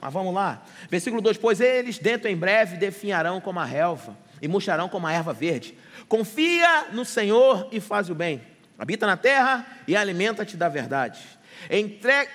Mas 0.00 0.12
vamos 0.12 0.34
lá. 0.34 0.62
Versículo 0.88 1.20
2: 1.20 1.36
Pois 1.38 1.60
eles 1.60 1.98
dentro 1.98 2.28
em 2.28 2.36
breve 2.36 2.76
definharão 2.76 3.40
como 3.40 3.60
a 3.60 3.64
relva 3.64 4.16
e 4.40 4.48
murcharão 4.48 4.88
como 4.88 5.06
a 5.06 5.12
erva 5.12 5.32
verde. 5.32 5.76
Confia 6.08 6.88
no 6.92 7.04
Senhor 7.04 7.68
e 7.70 7.80
faz 7.80 8.08
o 8.08 8.14
bem. 8.14 8.42
Habita 8.78 9.06
na 9.06 9.16
terra 9.16 9.66
e 9.86 9.94
alimenta-te 9.94 10.56
da 10.56 10.68
verdade. 10.68 11.20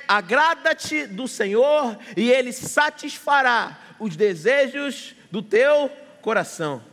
Agrada-te 0.08 1.08
do 1.08 1.28
Senhor 1.28 1.98
e 2.16 2.30
Ele 2.30 2.54
satisfará 2.54 3.80
os 4.00 4.16
desejos 4.16 5.16
do 5.32 5.42
teu 5.42 5.90
coração. 6.22 6.84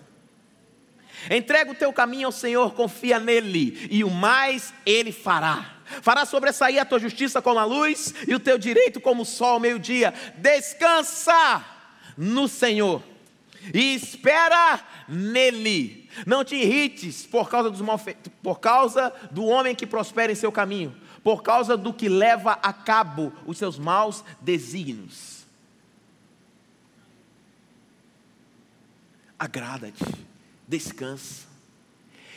Entrega 1.30 1.70
o 1.70 1.74
teu 1.74 1.92
caminho 1.92 2.26
ao 2.26 2.32
Senhor, 2.32 2.74
confia 2.74 3.18
nele, 3.18 3.88
e 3.90 4.02
o 4.02 4.10
mais 4.10 4.72
ele 4.84 5.12
fará. 5.12 5.76
Fará 6.00 6.24
sobressair 6.24 6.80
a 6.80 6.84
tua 6.84 6.98
justiça 6.98 7.42
como 7.42 7.58
a 7.58 7.64
luz 7.64 8.14
e 8.26 8.34
o 8.34 8.40
teu 8.40 8.56
direito 8.56 9.00
como 9.00 9.22
o 9.22 9.26
sol 9.26 9.54
ao 9.54 9.60
meio-dia. 9.60 10.14
Descansa 10.38 11.64
no 12.16 12.48
Senhor 12.48 13.02
e 13.74 13.94
espera 13.94 14.80
nele. 15.06 16.08
Não 16.26 16.44
te 16.44 16.56
irrites 16.56 17.26
por 17.26 17.48
causa, 17.48 17.70
dos 17.70 17.82
por 18.42 18.58
causa 18.58 19.12
do 19.30 19.44
homem 19.44 19.74
que 19.74 19.86
prospera 19.86 20.32
em 20.32 20.36
seu 20.36 20.50
caminho, 20.50 20.96
por 21.22 21.42
causa 21.42 21.76
do 21.76 21.92
que 21.92 22.08
leva 22.08 22.52
a 22.62 22.72
cabo 22.72 23.32
os 23.46 23.58
seus 23.58 23.78
maus 23.78 24.24
desígnios. 24.40 25.42
Agrada-te 29.38 30.31
descansa. 30.72 31.46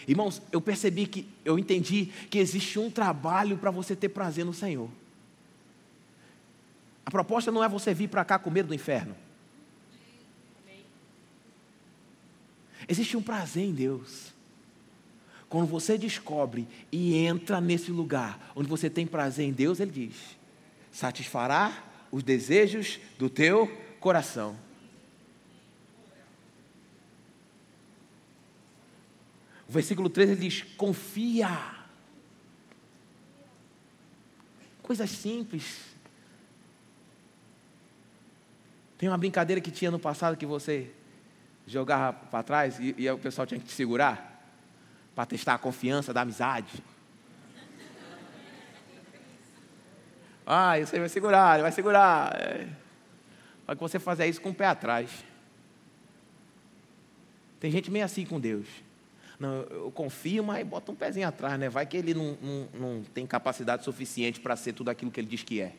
Irmãos, 0.08 0.42
eu 0.52 0.62
percebi 0.62 1.08
que, 1.08 1.28
eu 1.44 1.58
entendi 1.58 2.12
que 2.30 2.38
existe 2.38 2.78
um 2.78 2.92
trabalho 2.92 3.58
para 3.58 3.72
você 3.72 3.96
ter 3.96 4.10
prazer 4.10 4.46
no 4.46 4.54
Senhor. 4.54 4.90
A 7.06 7.12
proposta 7.12 7.52
não 7.52 7.64
é 7.64 7.70
você 7.70 7.94
vir 7.94 8.10
para 8.10 8.26
cá 8.26 8.38
com 8.38 8.52
medo 8.52 8.68
do 8.68 8.76
inferno. 8.76 9.16
Existe 12.88 13.18
um 13.18 13.22
prazer 13.22 13.64
em 13.64 13.74
Deus. 13.74 14.34
Quando 15.50 15.68
você 15.68 15.98
descobre 15.98 16.68
e 16.92 17.16
entra 17.16 17.62
nesse 17.62 17.90
lugar 17.90 18.52
onde 18.56 18.68
você 18.68 18.90
tem 18.90 19.08
prazer 19.08 19.48
em 19.48 19.54
Deus, 19.54 19.80
Ele 19.80 19.92
diz: 19.92 20.16
satisfará 20.92 21.84
os 22.12 22.22
desejos 22.22 23.00
do 23.18 23.30
teu 23.30 23.68
coração. 24.00 24.56
O 29.68 29.72
versículo 29.72 30.10
13 30.10 30.34
ele 30.34 30.42
diz: 30.42 30.62
confia. 30.76 31.50
Coisas 34.82 35.10
simples. 35.10 35.96
Tem 38.98 39.10
uma 39.10 39.18
brincadeira 39.18 39.60
que 39.60 39.72
tinha 39.72 39.92
no 39.92 40.00
passado 40.00 40.38
que 40.38 40.46
você 40.46 40.92
jogava 41.68 42.14
para 42.14 42.44
trás 42.44 42.80
e, 42.80 42.96
e 42.98 43.10
o 43.10 43.18
pessoal 43.18 43.46
tinha 43.46 43.60
que 43.60 43.66
te 43.66 43.74
segurar 43.74 44.34
para 45.16 45.26
testar 45.26 45.56
a 45.56 45.58
confiança 45.58 46.14
da 46.14 46.22
amizade. 46.22 46.72
Ah, 50.48 50.78
você 50.78 51.00
vai 51.00 51.10
segurar, 51.10 51.60
vai 51.60 51.72
segurar. 51.72 52.40
É. 52.40 52.70
Que 53.68 53.76
você 53.80 53.98
fazer 53.98 54.28
isso 54.28 54.40
com 54.40 54.52
o 54.52 54.54
pé 54.54 54.68
atrás. 54.68 55.26
Tem 57.60 57.72
gente 57.72 57.90
meio 57.90 58.06
assim 58.06 58.28
com 58.28 58.40
Deus. 58.40 58.68
Não, 59.40 59.54
eu 59.64 59.92
confio, 59.92 60.44
mas 60.44 60.66
bota 60.66 60.92
um 60.92 60.96
pezinho 60.96 61.28
atrás, 61.28 61.60
né? 61.60 61.70
Vai 61.70 61.86
que 61.86 61.98
ele 61.98 62.14
não, 62.14 62.38
não, 62.42 62.68
não 62.74 63.04
tem 63.04 63.28
capacidade 63.28 63.84
suficiente 63.84 64.40
para 64.40 64.56
ser 64.56 64.74
tudo 64.74 64.90
aquilo 64.90 65.12
que 65.12 65.20
ele 65.20 65.28
diz 65.28 65.44
que 65.44 65.62
é. 65.62 65.74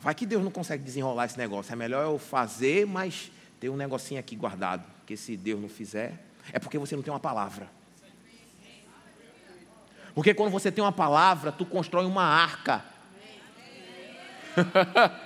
Vai 0.00 0.14
que 0.14 0.26
Deus 0.26 0.42
não 0.42 0.50
consegue 0.50 0.82
desenrolar 0.82 1.26
esse 1.26 1.38
negócio. 1.38 1.72
É 1.72 1.76
melhor 1.76 2.02
eu 2.04 2.18
fazer, 2.18 2.86
mas 2.86 3.30
ter 3.60 3.68
um 3.68 3.76
negocinho 3.76 4.18
aqui 4.18 4.34
guardado. 4.34 4.84
Porque 4.98 5.16
se 5.16 5.36
Deus 5.36 5.60
não 5.60 5.68
fizer, 5.68 6.18
é 6.52 6.58
porque 6.58 6.78
você 6.78 6.96
não 6.96 7.02
tem 7.02 7.12
uma 7.12 7.20
palavra. 7.20 7.70
Porque 10.14 10.34
quando 10.34 10.50
você 10.50 10.72
tem 10.72 10.82
uma 10.82 10.92
palavra, 10.92 11.52
tu 11.52 11.64
constrói 11.64 12.04
uma 12.04 12.24
arca. 12.24 12.84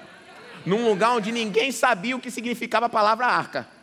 Num 0.66 0.89
lugar 0.89 1.12
onde 1.12 1.32
ninguém 1.32 1.72
sabia 1.72 2.16
o 2.16 2.20
que 2.20 2.30
significava 2.30 2.87
a 2.87 2.91
palavra 2.91 3.26
arca. 3.26 3.76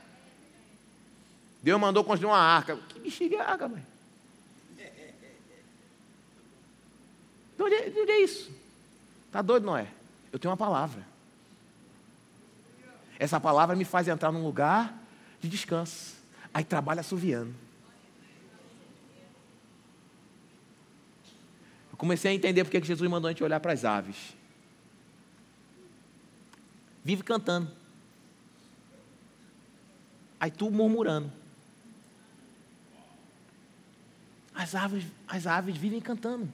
Deus 1.64 1.80
mandou 1.80 2.04
construir 2.04 2.30
uma 2.30 2.38
arca. 2.38 2.76
Que 2.76 3.00
bexiga 3.00 3.38
é 3.38 3.40
arca, 3.40 3.70
mãe? 3.70 3.86
Eu 7.58 7.70
diria 7.70 8.22
isso. 8.22 8.52
Tá 9.32 9.42
doido, 9.42 9.66
Noé? 9.66 9.88
Eu 10.34 10.38
tenho 10.38 10.52
uma 10.52 10.58
palavra. 10.58 11.02
Essa 13.18 13.40
palavra 13.40 13.78
me 13.78 13.86
faz 13.86 14.10
entrar 14.10 14.30
num 14.34 14.44
lugar 14.44 14.94
de 15.40 15.48
descanso. 15.48 16.16
Aí 16.54 16.66
trabalha 16.66 17.00
assoviando. 17.00 17.56
Eu 21.92 21.98
comecei 21.98 22.32
a 22.32 22.34
entender 22.34 22.66
porque 22.66 22.82
que 22.82 22.88
Jesus 22.88 23.10
mandou 23.10 23.30
a 23.30 23.32
gente 23.32 23.44
olhar 23.44 23.62
para 23.62 23.72
as 23.72 23.86
aves. 23.86 24.36
Vive 27.06 27.24
cantando. 27.24 27.72
Aí 30.38 30.52
tu 30.52 30.70
murmurando. 30.70 31.43
As 34.54 34.76
aves, 34.76 35.06
as 35.28 35.48
aves 35.48 35.76
vivem 35.76 36.00
cantando. 36.00 36.52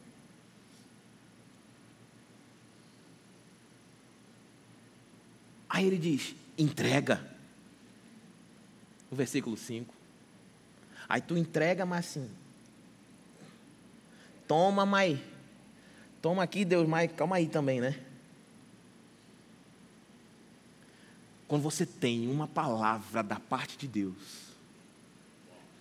Aí 5.70 5.86
ele 5.86 5.98
diz: 5.98 6.36
entrega. 6.58 7.24
No 9.12 9.18
versículo 9.18 9.58
5. 9.58 9.94
Aí 11.08 11.22
tu 11.22 11.38
entrega, 11.38 11.86
mas 11.86 12.08
assim. 12.08 12.30
Toma, 14.48 14.86
mas. 14.86 15.20
Toma 16.22 16.44
aqui, 16.44 16.66
Deus, 16.66 16.88
mas 16.88 17.12
calma 17.14 17.38
aí 17.38 17.48
também, 17.48 17.80
né? 17.80 18.00
Quando 21.48 21.64
você 21.64 21.86
tem 21.86 22.28
uma 22.28 22.48
palavra 22.48 23.24
da 23.24 23.40
parte 23.40 23.78
de 23.78 23.88
Deus, 23.88 24.49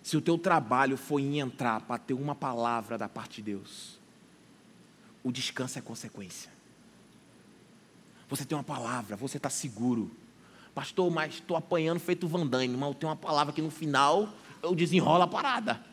se 0.09 0.17
o 0.17 0.23
teu 0.23 0.39
trabalho 0.39 0.97
for 0.97 1.19
em 1.21 1.39
entrar 1.39 1.83
para 1.83 1.99
ter 1.99 2.15
uma 2.15 2.35
palavra 2.35 2.97
da 2.97 3.11
parte 3.11 3.43
de 3.43 3.53
Deus, 3.53 3.99
o 5.23 5.31
descanso 5.31 5.79
é 5.79 5.83
consequência. 5.83 6.51
Você 8.27 8.47
tem 8.47 8.57
uma 8.57 8.65
palavra, 8.65 9.17
você 9.17 9.37
está 9.37 9.51
seguro. 9.51 10.11
Pastor, 10.75 11.11
mas 11.11 11.35
estou 11.35 11.59
apanhando 11.59 12.01
feito 12.01 12.27
Vandamme, 12.27 12.69
mas 12.69 12.89
eu 12.89 12.95
tenho 12.95 13.11
uma 13.11 13.17
palavra 13.17 13.53
que 13.53 13.61
no 13.61 13.71
final 13.71 14.33
eu 14.63 14.75
desenrolo 14.75 15.25
a 15.25 15.29
parada. 15.29 15.85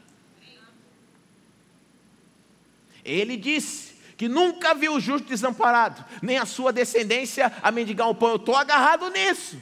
Ele 3.03 3.35
disse 3.35 3.95
que 4.15 4.29
nunca 4.29 4.73
viu 4.73 4.93
o 4.93 4.99
justo 5.01 5.27
desamparado, 5.27 6.05
nem 6.21 6.37
a 6.37 6.45
sua 6.45 6.71
descendência 6.71 7.51
a 7.61 7.69
mendigar 7.69 8.07
o 8.07 8.15
pão. 8.15 8.29
Eu 8.29 8.35
estou 8.37 8.55
agarrado 8.55 9.09
nisso. 9.09 9.59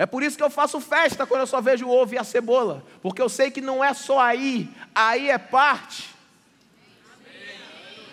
É 0.00 0.06
por 0.06 0.22
isso 0.22 0.34
que 0.34 0.42
eu 0.42 0.48
faço 0.48 0.80
festa 0.80 1.26
quando 1.26 1.42
eu 1.42 1.46
só 1.46 1.60
vejo 1.60 1.86
o 1.86 1.90
ovo 1.90 2.14
e 2.14 2.16
a 2.16 2.24
cebola, 2.24 2.82
porque 3.02 3.20
eu 3.20 3.28
sei 3.28 3.50
que 3.50 3.60
não 3.60 3.84
é 3.84 3.92
só 3.92 4.18
aí, 4.18 4.66
aí 4.94 5.28
é 5.28 5.36
parte 5.36 6.08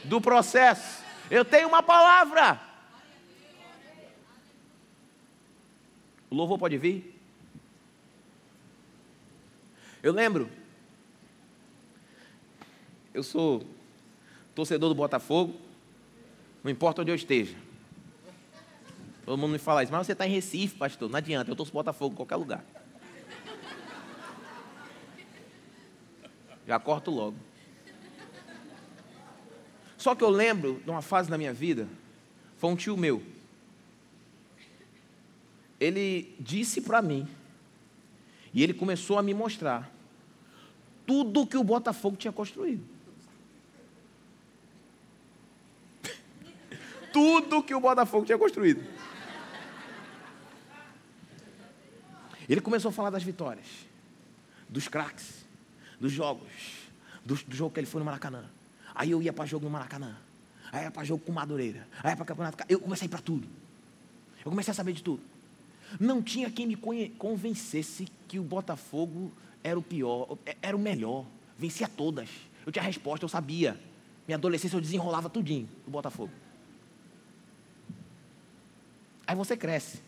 do 0.03 0.19
processo. 0.19 1.01
Eu 1.31 1.45
tenho 1.45 1.69
uma 1.69 1.81
palavra. 1.81 2.59
O 6.29 6.35
louvor 6.35 6.59
pode 6.59 6.77
vir? 6.77 7.17
Eu 10.03 10.11
lembro, 10.11 10.49
eu 13.13 13.23
sou 13.23 13.65
torcedor 14.53 14.89
do 14.89 14.95
Botafogo, 14.95 15.55
não 16.61 16.69
importa 16.69 17.01
onde 17.01 17.11
eu 17.11 17.15
esteja. 17.15 17.55
Todo 19.27 19.37
mundo 19.37 19.51
me 19.51 19.57
fala 19.57 19.83
isso, 19.83 19.91
mas 19.91 20.07
você 20.07 20.13
está 20.13 20.25
em 20.25 20.31
Recife, 20.31 20.77
pastor. 20.77 21.09
Não 21.09 21.17
adianta, 21.17 21.51
eu 21.51 21.55
torço 21.55 21.73
Botafogo 21.73 22.13
em 22.13 22.15
qualquer 22.15 22.37
lugar. 22.37 22.63
Já 26.65 26.79
corto 26.79 27.11
logo. 27.11 27.35
Só 29.97 30.15
que 30.15 30.23
eu 30.23 30.29
lembro 30.29 30.81
de 30.81 30.89
uma 30.89 31.01
fase 31.01 31.29
na 31.29 31.37
minha 31.37 31.51
vida, 31.51 31.89
foi 32.55 32.69
um 32.69 32.75
tio 32.77 32.95
meu. 32.95 33.21
Ele 35.77 36.33
disse 36.39 36.79
para 36.79 37.01
mim, 37.01 37.27
e 38.53 38.63
ele 38.63 38.73
começou 38.73 39.19
a 39.19 39.21
me 39.21 39.33
mostrar, 39.33 39.91
tudo 41.05 41.45
que 41.45 41.57
o 41.57 41.65
Botafogo 41.65 42.15
tinha 42.15 42.31
construído. 42.31 42.81
tudo 47.11 47.61
que 47.61 47.75
o 47.75 47.81
Botafogo 47.81 48.25
tinha 48.25 48.37
construído. 48.37 48.96
Ele 52.47 52.61
começou 52.61 52.89
a 52.89 52.91
falar 52.91 53.09
das 53.09 53.23
vitórias, 53.23 53.65
dos 54.69 54.87
craques, 54.87 55.45
dos 55.99 56.11
jogos, 56.11 56.47
do, 57.25 57.35
do 57.35 57.55
jogo 57.55 57.73
que 57.73 57.79
ele 57.79 57.87
foi 57.87 57.99
no 57.99 58.05
Maracanã. 58.05 58.45
Aí 58.95 59.11
eu 59.11 59.21
ia 59.21 59.33
para 59.33 59.45
jogo 59.45 59.65
no 59.65 59.71
Maracanã. 59.71 60.15
Aí 60.71 60.83
ia 60.83 60.91
para 60.91 61.03
jogo 61.03 61.23
com 61.23 61.31
Madureira. 61.31 61.87
Aí 62.03 62.11
ia 62.11 62.15
para 62.15 62.25
campeonato. 62.25 62.63
Eu 62.69 62.79
comecei 62.79 63.07
para 63.07 63.19
tudo. 63.19 63.47
Eu 64.43 64.49
comecei 64.49 64.71
a 64.71 64.75
saber 64.75 64.93
de 64.93 65.03
tudo. 65.03 65.21
Não 65.99 66.21
tinha 66.21 66.49
quem 66.49 66.67
me 66.67 66.75
convencesse 67.17 68.07
que 68.27 68.39
o 68.39 68.43
Botafogo 68.43 69.31
era 69.63 69.77
o 69.77 69.81
pior, 69.81 70.37
é, 70.45 70.55
era 70.61 70.75
o 70.75 70.79
melhor. 70.79 71.25
Vencia 71.57 71.87
todas. 71.87 72.29
Eu 72.65 72.71
tinha 72.71 72.83
resposta, 72.83 73.23
eu 73.25 73.29
sabia. 73.29 73.79
Minha 74.27 74.37
adolescência 74.37 74.75
eu 74.75 74.81
desenrolava 74.81 75.29
tudinho 75.29 75.67
do 75.85 75.91
Botafogo. 75.91 76.31
Aí 79.25 79.35
você 79.35 79.55
cresce. 79.57 80.01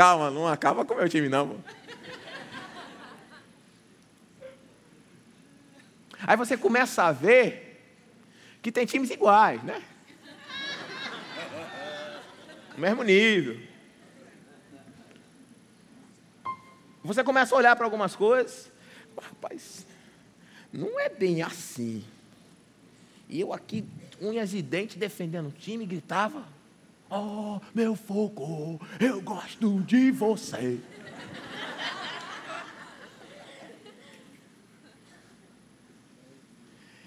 Calma, 0.00 0.30
não 0.30 0.48
acaba 0.48 0.82
com 0.82 0.94
o 0.94 0.96
meu 0.96 1.10
time, 1.10 1.28
não. 1.28 1.62
Aí 6.26 6.38
você 6.38 6.56
começa 6.56 7.02
a 7.02 7.12
ver 7.12 7.84
que 8.62 8.72
tem 8.72 8.86
times 8.86 9.10
iguais, 9.10 9.62
né? 9.62 9.82
Mesmo 12.78 13.02
nível. 13.02 13.60
Você 17.04 17.22
começa 17.22 17.54
a 17.54 17.58
olhar 17.58 17.76
para 17.76 17.84
algumas 17.84 18.16
coisas, 18.16 18.72
rapaz, 19.20 19.86
não 20.72 20.98
é 20.98 21.10
bem 21.10 21.42
assim. 21.42 22.02
E 23.28 23.38
eu 23.38 23.52
aqui, 23.52 23.84
unhas 24.18 24.54
e 24.54 24.62
dentes, 24.62 24.96
defendendo 24.96 25.48
o 25.48 25.52
time, 25.52 25.84
gritava. 25.84 26.42
Oh, 27.10 27.60
meu 27.74 27.96
fogo, 27.96 28.80
eu 29.00 29.20
gosto 29.20 29.80
de 29.80 30.12
você. 30.12 30.78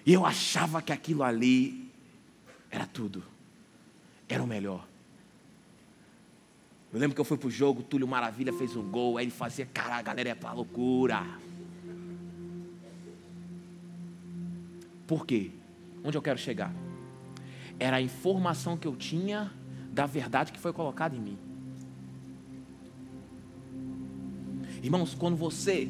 E 0.06 0.12
eu 0.12 0.26
achava 0.26 0.82
que 0.82 0.92
aquilo 0.92 1.24
ali 1.24 1.90
era 2.70 2.86
tudo, 2.86 3.24
era 4.28 4.44
o 4.44 4.48
melhor. 4.48 4.86
Eu 6.92 7.00
lembro 7.00 7.16
que 7.16 7.22
eu 7.22 7.26
fui 7.26 7.38
pro 7.38 7.50
jogo, 7.50 7.82
Túlio 7.82 8.08
Maravilha 8.08 8.52
fez 8.52 8.76
um 8.76 8.84
gol, 8.84 9.18
aí 9.18 9.24
ele 9.24 9.32
fazia, 9.32 9.66
cara, 9.66 9.96
a 9.96 10.02
galera 10.02 10.30
é 10.30 10.36
pra 10.36 10.52
loucura. 10.52 11.24
Por 15.08 15.26
quê? 15.26 15.52
Onde 16.04 16.18
eu 16.18 16.22
quero 16.22 16.38
chegar? 16.38 16.74
Era 17.80 17.98
a 17.98 18.02
informação 18.02 18.76
que 18.78 18.88
eu 18.88 18.98
tinha 18.98 19.52
da 19.94 20.08
verdade 20.08 20.52
que 20.52 20.60
foi 20.60 20.74
colocada 20.74 21.16
em 21.16 21.20
mim. 21.20 21.38
Irmãos, 24.82 25.14
quando 25.14 25.38
você 25.38 25.88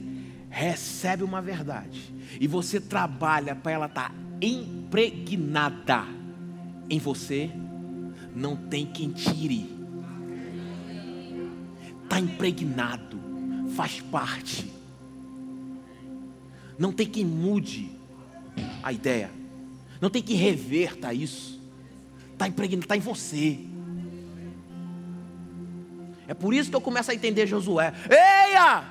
recebe 0.49 1.23
uma 1.23 1.41
verdade 1.41 2.13
e 2.39 2.45
você 2.45 2.79
trabalha 2.79 3.55
para 3.55 3.71
ela 3.71 3.85
estar 3.85 4.09
tá 4.09 4.15
impregnada 4.41 6.05
em 6.89 6.99
você, 6.99 7.49
não 8.35 8.55
tem 8.55 8.85
quem 8.85 9.09
tire. 9.09 9.71
Está 12.03 12.19
impregnado, 12.19 13.19
faz 13.73 14.01
parte. 14.01 14.71
Não 16.77 16.91
tem 16.91 17.07
quem 17.07 17.25
mude 17.25 17.89
a 18.83 18.91
ideia. 18.91 19.31
Não 20.01 20.09
tem 20.09 20.21
que 20.21 20.33
reverta 20.33 21.13
isso. 21.13 21.59
Está 22.33 22.47
impregnado, 22.47 22.83
está 22.85 22.97
em 22.97 22.99
você. 22.99 23.72
É 26.27 26.33
por 26.33 26.53
isso 26.53 26.69
que 26.69 26.75
eu 26.75 26.81
começo 26.81 27.11
a 27.11 27.13
entender 27.13 27.45
Josué. 27.47 27.93
Eia! 28.09 28.83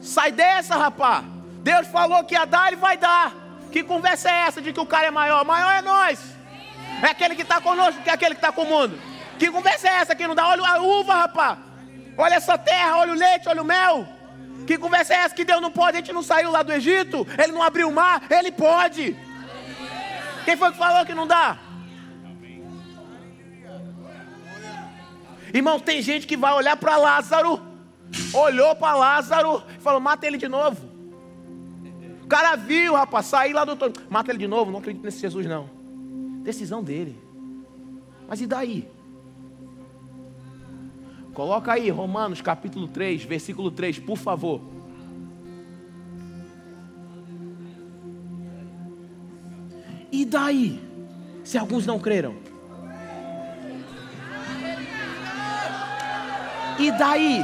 Sai 0.00 0.32
dessa, 0.32 0.76
rapá. 0.76 1.24
Deus 1.62 1.86
falou 1.88 2.24
que 2.24 2.34
ia 2.34 2.44
dar, 2.44 2.68
ele 2.68 2.76
vai 2.76 2.96
dar. 2.96 3.32
Que 3.70 3.82
conversa 3.82 4.30
é 4.30 4.46
essa 4.46 4.60
de 4.60 4.72
que 4.72 4.80
o 4.80 4.86
cara 4.86 5.06
é 5.06 5.10
maior? 5.10 5.44
Maior 5.44 5.72
é 5.72 5.82
nós. 5.82 6.20
É 7.02 7.06
aquele 7.06 7.34
que 7.34 7.42
está 7.42 7.60
conosco 7.60 8.02
que 8.02 8.10
é 8.10 8.12
aquele 8.12 8.34
que 8.34 8.40
está 8.40 8.52
com 8.52 8.62
o 8.62 8.66
mundo. 8.66 8.98
Que 9.38 9.50
conversa 9.50 9.88
é 9.88 9.92
essa 9.92 10.14
que 10.14 10.26
não 10.26 10.34
dá? 10.34 10.46
Olha 10.48 10.66
a 10.66 10.82
uva, 10.82 11.14
rapá. 11.14 11.58
Olha 12.16 12.34
essa 12.34 12.58
terra, 12.58 12.98
olha 12.98 13.12
o 13.12 13.16
leite, 13.16 13.48
olha 13.48 13.62
o 13.62 13.64
mel. 13.64 14.06
Que 14.66 14.78
conversa 14.78 15.14
é 15.14 15.18
essa 15.18 15.34
que 15.34 15.44
Deus 15.44 15.60
não 15.60 15.70
pode? 15.70 15.96
A 15.96 16.00
gente 16.00 16.12
não 16.12 16.22
saiu 16.22 16.50
lá 16.50 16.62
do 16.62 16.72
Egito, 16.72 17.26
ele 17.42 17.52
não 17.52 17.62
abriu 17.62 17.88
o 17.88 17.92
mar, 17.92 18.22
ele 18.30 18.52
pode. 18.52 19.16
Quem 20.44 20.56
foi 20.56 20.70
que 20.72 20.78
falou 20.78 21.04
que 21.06 21.14
não 21.14 21.26
dá? 21.26 21.56
Irmão, 25.52 25.78
tem 25.78 26.00
gente 26.00 26.26
que 26.26 26.36
vai 26.36 26.52
olhar 26.54 26.76
para 26.76 26.96
Lázaro 26.96 27.72
olhou 28.32 28.74
para 28.74 28.96
Lázaro 28.96 29.62
e 29.76 29.80
falou: 29.80 30.00
mata 30.00 30.26
ele 30.26 30.36
de 30.36 30.48
novo. 30.48 30.90
O 32.22 32.26
cara 32.26 32.56
viu, 32.56 32.94
rapaz, 32.94 33.26
sair 33.26 33.52
lá 33.52 33.64
do 33.64 33.70
outro. 33.70 33.92
Mata 34.08 34.30
ele 34.30 34.38
de 34.38 34.48
novo, 34.48 34.70
não 34.70 34.78
acredito 34.78 35.02
nesse 35.02 35.20
Jesus, 35.20 35.46
não. 35.46 35.68
Decisão 36.42 36.82
dele. 36.82 37.18
Mas 38.28 38.40
e 38.40 38.46
daí? 38.46 38.88
Coloca 41.34 41.72
aí 41.72 41.88
Romanos 41.90 42.40
capítulo 42.40 42.88
3, 42.88 43.24
versículo 43.24 43.70
3, 43.70 43.98
por 43.98 44.16
favor. 44.16 44.60
E 50.10 50.24
daí? 50.24 50.80
Se 51.42 51.58
alguns 51.58 51.86
não 51.86 51.98
creram. 51.98 52.36
E 56.78 56.90
daí? 56.92 57.42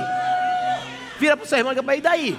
Vira 1.18 1.36
para 1.36 1.44
o 1.44 1.48
seu 1.48 1.58
irmão 1.58 1.72
e 1.72 2.00
daí? 2.00 2.36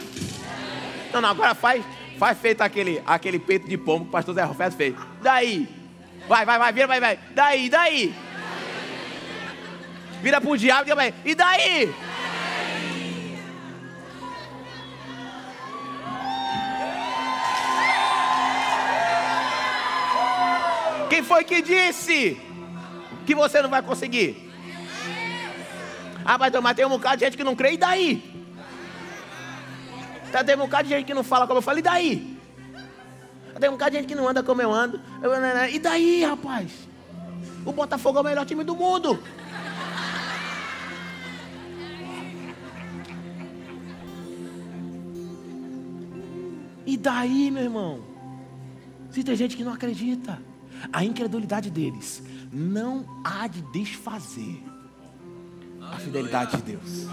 Não, 1.14 1.22
não, 1.22 1.30
agora 1.30 1.56
faz, 1.56 1.84
faz 2.18 2.38
feito 2.38 2.62
aquele, 2.62 3.02
aquele 3.06 3.40
peito 3.40 3.68
de 3.68 3.78
pombo 3.78 4.06
que 4.06 4.10
o 4.10 4.12
pastor 4.12 4.36
Zé 4.36 4.44
Roberto 4.44 4.76
fez. 4.76 4.96
Daí? 5.22 5.68
Vai, 6.28 6.46
vai, 6.46 6.60
vai, 6.60 6.72
vira, 6.72 6.88
vai, 6.88 7.00
vai. 7.00 7.20
Daí, 7.34 7.70
daí? 7.70 8.14
Vira 10.22 10.40
pro 10.40 10.58
diabo 10.58 10.90
e 10.90 10.96
vai. 10.96 11.14
E 11.26 11.36
daí? 11.36 11.94
Quem 21.10 21.24
foi 21.24 21.44
que 21.44 21.62
disse 21.62 22.40
que 23.26 23.34
você 23.34 23.62
não 23.62 23.70
vai 23.70 23.82
conseguir? 23.82 24.49
Ah, 26.26 26.38
mas 26.38 26.76
tem 26.76 26.86
um 26.86 26.90
bocado 26.90 27.18
de 27.18 27.26
gente 27.26 27.38
que 27.38 27.44
não 27.44 27.56
crê, 27.56 27.74
e 27.74 27.78
daí? 27.78 28.24
Tá, 30.32 30.44
tem 30.44 30.56
um 30.56 30.60
bocado 30.60 30.84
de 30.84 30.90
gente 30.90 31.06
que 31.06 31.14
não 31.14 31.24
fala 31.24 31.48
como 31.48 31.58
eu 31.58 31.62
falo, 31.64 31.80
e 31.80 31.82
daí? 31.82 32.38
Tem 33.60 33.70
um 33.70 33.74
bocado 33.74 33.92
de 33.92 33.98
gente 33.98 34.08
que 34.08 34.16
não 34.16 34.28
anda 34.28 34.44
como 34.44 34.62
eu 34.62 34.72
ando, 34.72 35.02
e 35.72 35.80
daí, 35.80 36.24
rapaz? 36.24 36.72
O 37.66 37.72
Botafogo 37.72 38.20
é 38.20 38.22
o 38.22 38.24
melhor 38.24 38.46
time 38.46 38.64
do 38.64 38.76
mundo. 38.76 39.20
E 46.86 46.98
daí, 46.98 47.52
meu 47.52 47.64
irmão? 47.64 48.02
Se 49.12 49.24
tem 49.24 49.36
gente 49.36 49.58
que 49.58 49.64
não 49.64 49.74
acredita, 49.74 50.42
a 50.94 51.04
incredulidade 51.04 51.70
deles 51.70 52.24
não 52.52 53.06
há 53.24 53.48
de 53.48 53.62
desfazer 53.74 54.64
a 55.92 55.98
fidelidade 55.98 56.58
de 56.58 56.64
Deus. 56.64 57.08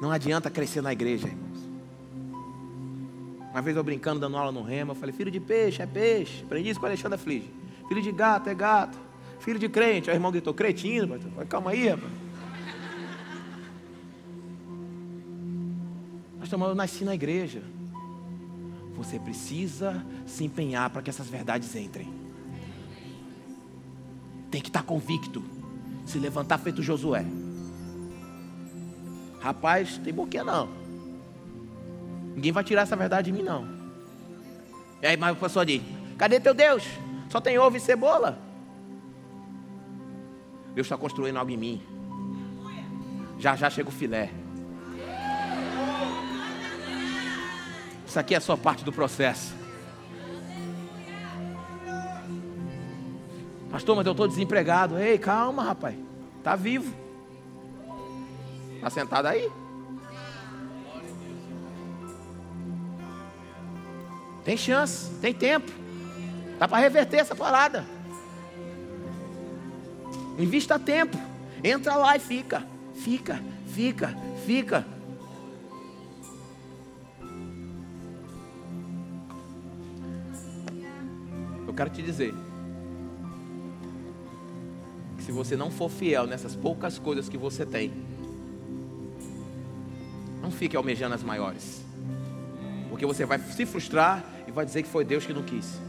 Não 0.00 0.10
adianta 0.10 0.50
crescer 0.50 0.80
na 0.80 0.92
igreja, 0.92 1.28
irmãos. 1.28 1.50
Uma 3.50 3.60
vez 3.60 3.76
eu 3.76 3.84
brincando, 3.84 4.20
dando 4.20 4.36
aula 4.36 4.50
no 4.50 4.62
remo, 4.62 4.92
eu 4.92 4.96
falei: 4.96 5.14
filho 5.14 5.30
de 5.30 5.40
peixe 5.40 5.82
é 5.82 5.86
peixe. 5.86 6.42
Aprendi 6.44 6.70
isso 6.70 6.80
com 6.80 6.86
Alexandre 6.86 7.18
Flige. 7.18 7.52
Filho 7.88 8.00
de 8.00 8.12
gato 8.12 8.48
é 8.48 8.54
gato. 8.54 8.98
Filho 9.40 9.58
de 9.58 9.68
crente. 9.68 10.08
Aí 10.08 10.16
o 10.16 10.18
irmão 10.18 10.30
gritou: 10.30 10.54
cretino. 10.54 11.18
Calma 11.48 11.72
aí, 11.72 11.88
rapaz. 11.88 12.10
eu 16.52 16.74
nasci 16.74 17.04
na 17.04 17.14
igreja. 17.14 17.62
Você 18.96 19.18
precisa 19.18 20.04
se 20.26 20.44
empenhar 20.44 20.90
para 20.90 21.02
que 21.02 21.10
essas 21.10 21.28
verdades 21.28 21.74
entrem. 21.74 22.19
Tem 24.50 24.60
que 24.60 24.68
estar 24.68 24.82
convicto. 24.82 25.42
Se 26.04 26.18
levantar 26.18 26.58
feito 26.58 26.82
Josué. 26.82 27.24
Rapaz, 29.40 29.98
tem 29.98 30.12
boquinha 30.12 30.44
não. 30.44 30.68
Ninguém 32.34 32.52
vai 32.52 32.64
tirar 32.64 32.82
essa 32.82 32.96
verdade 32.96 33.30
de 33.30 33.36
mim, 33.36 33.44
não. 33.44 33.66
E 35.02 35.06
aí, 35.06 35.16
mas 35.16 35.36
o 35.36 35.40
pastor 35.40 35.64
diz: 35.64 35.82
Cadê 36.18 36.40
teu 36.40 36.54
Deus? 36.54 36.84
Só 37.28 37.40
tem 37.40 37.58
ovo 37.58 37.76
e 37.76 37.80
cebola. 37.80 38.38
Deus 40.74 40.86
está 40.86 40.96
construindo 40.96 41.36
algo 41.36 41.50
em 41.50 41.56
mim. 41.56 41.82
Já 43.38 43.56
já 43.56 43.70
chega 43.70 43.88
o 43.88 43.92
filé. 43.92 44.30
Isso 48.06 48.18
aqui 48.18 48.34
é 48.34 48.40
só 48.40 48.56
parte 48.56 48.84
do 48.84 48.92
processo. 48.92 49.59
Pastor, 53.70 53.96
mas 53.96 54.06
eu 54.06 54.12
estou 54.12 54.26
desempregado. 54.26 54.98
Ei, 54.98 55.18
calma, 55.18 55.62
rapaz. 55.62 55.96
Está 56.38 56.56
vivo. 56.56 56.92
Está 58.76 58.90
sentado 58.90 59.26
aí? 59.26 59.50
Tem 64.44 64.56
chance, 64.56 65.10
tem 65.20 65.34
tempo. 65.34 65.70
Dá 66.58 66.66
para 66.66 66.78
reverter 66.78 67.18
essa 67.18 67.34
parada. 67.34 67.86
Invista 70.38 70.78
tempo. 70.78 71.16
Entra 71.62 71.94
lá 71.96 72.16
e 72.16 72.20
fica. 72.20 72.66
Fica, 72.94 73.40
fica, 73.66 74.16
fica. 74.46 74.84
quero 81.80 81.90
te 81.90 82.02
dizer 82.02 82.34
se 85.30 85.32
você 85.32 85.56
não 85.56 85.70
for 85.70 85.88
fiel 85.88 86.26
nessas 86.26 86.56
poucas 86.56 86.98
coisas 86.98 87.28
que 87.28 87.38
você 87.38 87.64
tem, 87.64 87.92
não 90.42 90.50
fique 90.50 90.76
almejando 90.76 91.14
as 91.14 91.22
maiores, 91.22 91.84
porque 92.88 93.06
você 93.06 93.24
vai 93.24 93.38
se 93.38 93.64
frustrar 93.64 94.24
e 94.48 94.50
vai 94.50 94.66
dizer 94.66 94.82
que 94.82 94.88
foi 94.88 95.04
Deus 95.04 95.24
que 95.24 95.32
não 95.32 95.44
quis. 95.44 95.80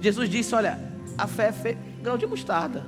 Jesus 0.00 0.30
disse: 0.30 0.54
Olha, 0.54 0.80
a 1.18 1.26
fé 1.26 1.52
é 1.66 1.76
grão 2.02 2.16
de 2.16 2.26
mostarda. 2.26 2.86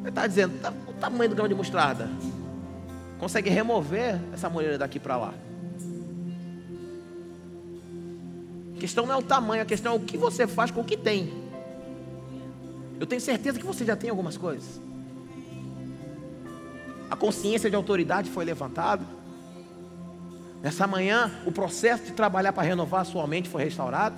Ele 0.00 0.08
está 0.08 0.26
dizendo: 0.26 0.60
tá, 0.60 0.72
o 0.88 0.92
tamanho 0.94 1.30
do 1.30 1.36
grão 1.36 1.46
de 1.46 1.54
mostarda 1.54 2.10
consegue 3.16 3.48
remover 3.48 4.18
essa 4.32 4.48
mulher 4.48 4.76
daqui 4.76 4.98
para 4.98 5.16
lá. 5.16 5.34
A 8.80 8.86
questão 8.88 9.04
não 9.04 9.14
é 9.14 9.18
o 9.18 9.22
tamanho, 9.22 9.60
a 9.60 9.66
questão 9.66 9.92
é 9.92 9.96
o 9.96 10.00
que 10.00 10.16
você 10.16 10.46
faz 10.46 10.70
com 10.70 10.80
o 10.80 10.84
que 10.84 10.96
tem. 10.96 11.30
Eu 12.98 13.06
tenho 13.06 13.20
certeza 13.20 13.58
que 13.58 13.66
você 13.66 13.84
já 13.84 13.94
tem 13.94 14.08
algumas 14.08 14.38
coisas. 14.38 14.80
A 17.10 17.14
consciência 17.14 17.68
de 17.68 17.76
autoridade 17.76 18.30
foi 18.30 18.42
levantada. 18.42 19.04
Nessa 20.62 20.86
manhã, 20.86 21.30
o 21.44 21.52
processo 21.52 22.04
de 22.04 22.12
trabalhar 22.12 22.54
para 22.54 22.62
renovar 22.62 23.02
a 23.02 23.04
sua 23.04 23.26
mente 23.26 23.50
foi 23.50 23.64
restaurado. 23.64 24.16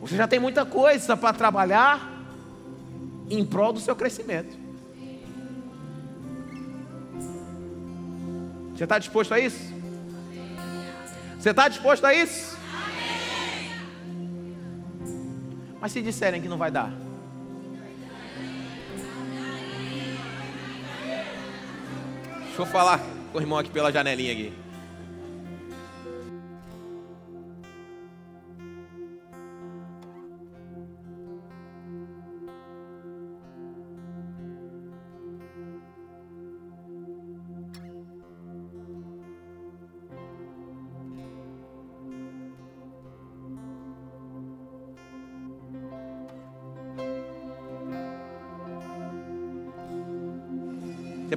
Você 0.00 0.16
já 0.16 0.26
tem 0.26 0.40
muita 0.40 0.64
coisa 0.64 1.14
para 1.14 1.34
trabalhar 1.34 2.10
em 3.28 3.44
prol 3.44 3.74
do 3.74 3.80
seu 3.80 3.94
crescimento. 3.94 4.56
Você 8.74 8.84
está 8.84 8.98
disposto 8.98 9.34
a 9.34 9.38
isso? 9.38 9.74
Você 11.38 11.50
está 11.50 11.68
disposto 11.68 12.06
a 12.06 12.14
isso? 12.14 12.53
Mas 15.84 15.92
se 15.92 16.00
disserem 16.00 16.40
que 16.40 16.48
não 16.48 16.56
vai 16.56 16.70
dar, 16.70 16.90
Deixa 22.46 22.62
eu 22.62 22.64
falar 22.64 22.98
com 23.30 23.36
o 23.36 23.40
irmão 23.42 23.58
aqui 23.58 23.68
pela 23.68 23.92
janelinha 23.92 24.32
aqui. 24.32 24.63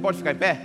Pode 0.07 0.19
ficar 0.19 0.31
em 0.31 0.35
pé? 0.35 0.57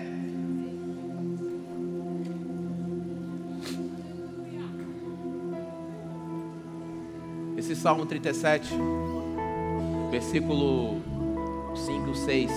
Esse 7.59 7.75
Salmo 7.75 8.07
37, 8.07 8.73
versículo 10.13 11.03
5, 11.75 12.15
6. 12.15 12.53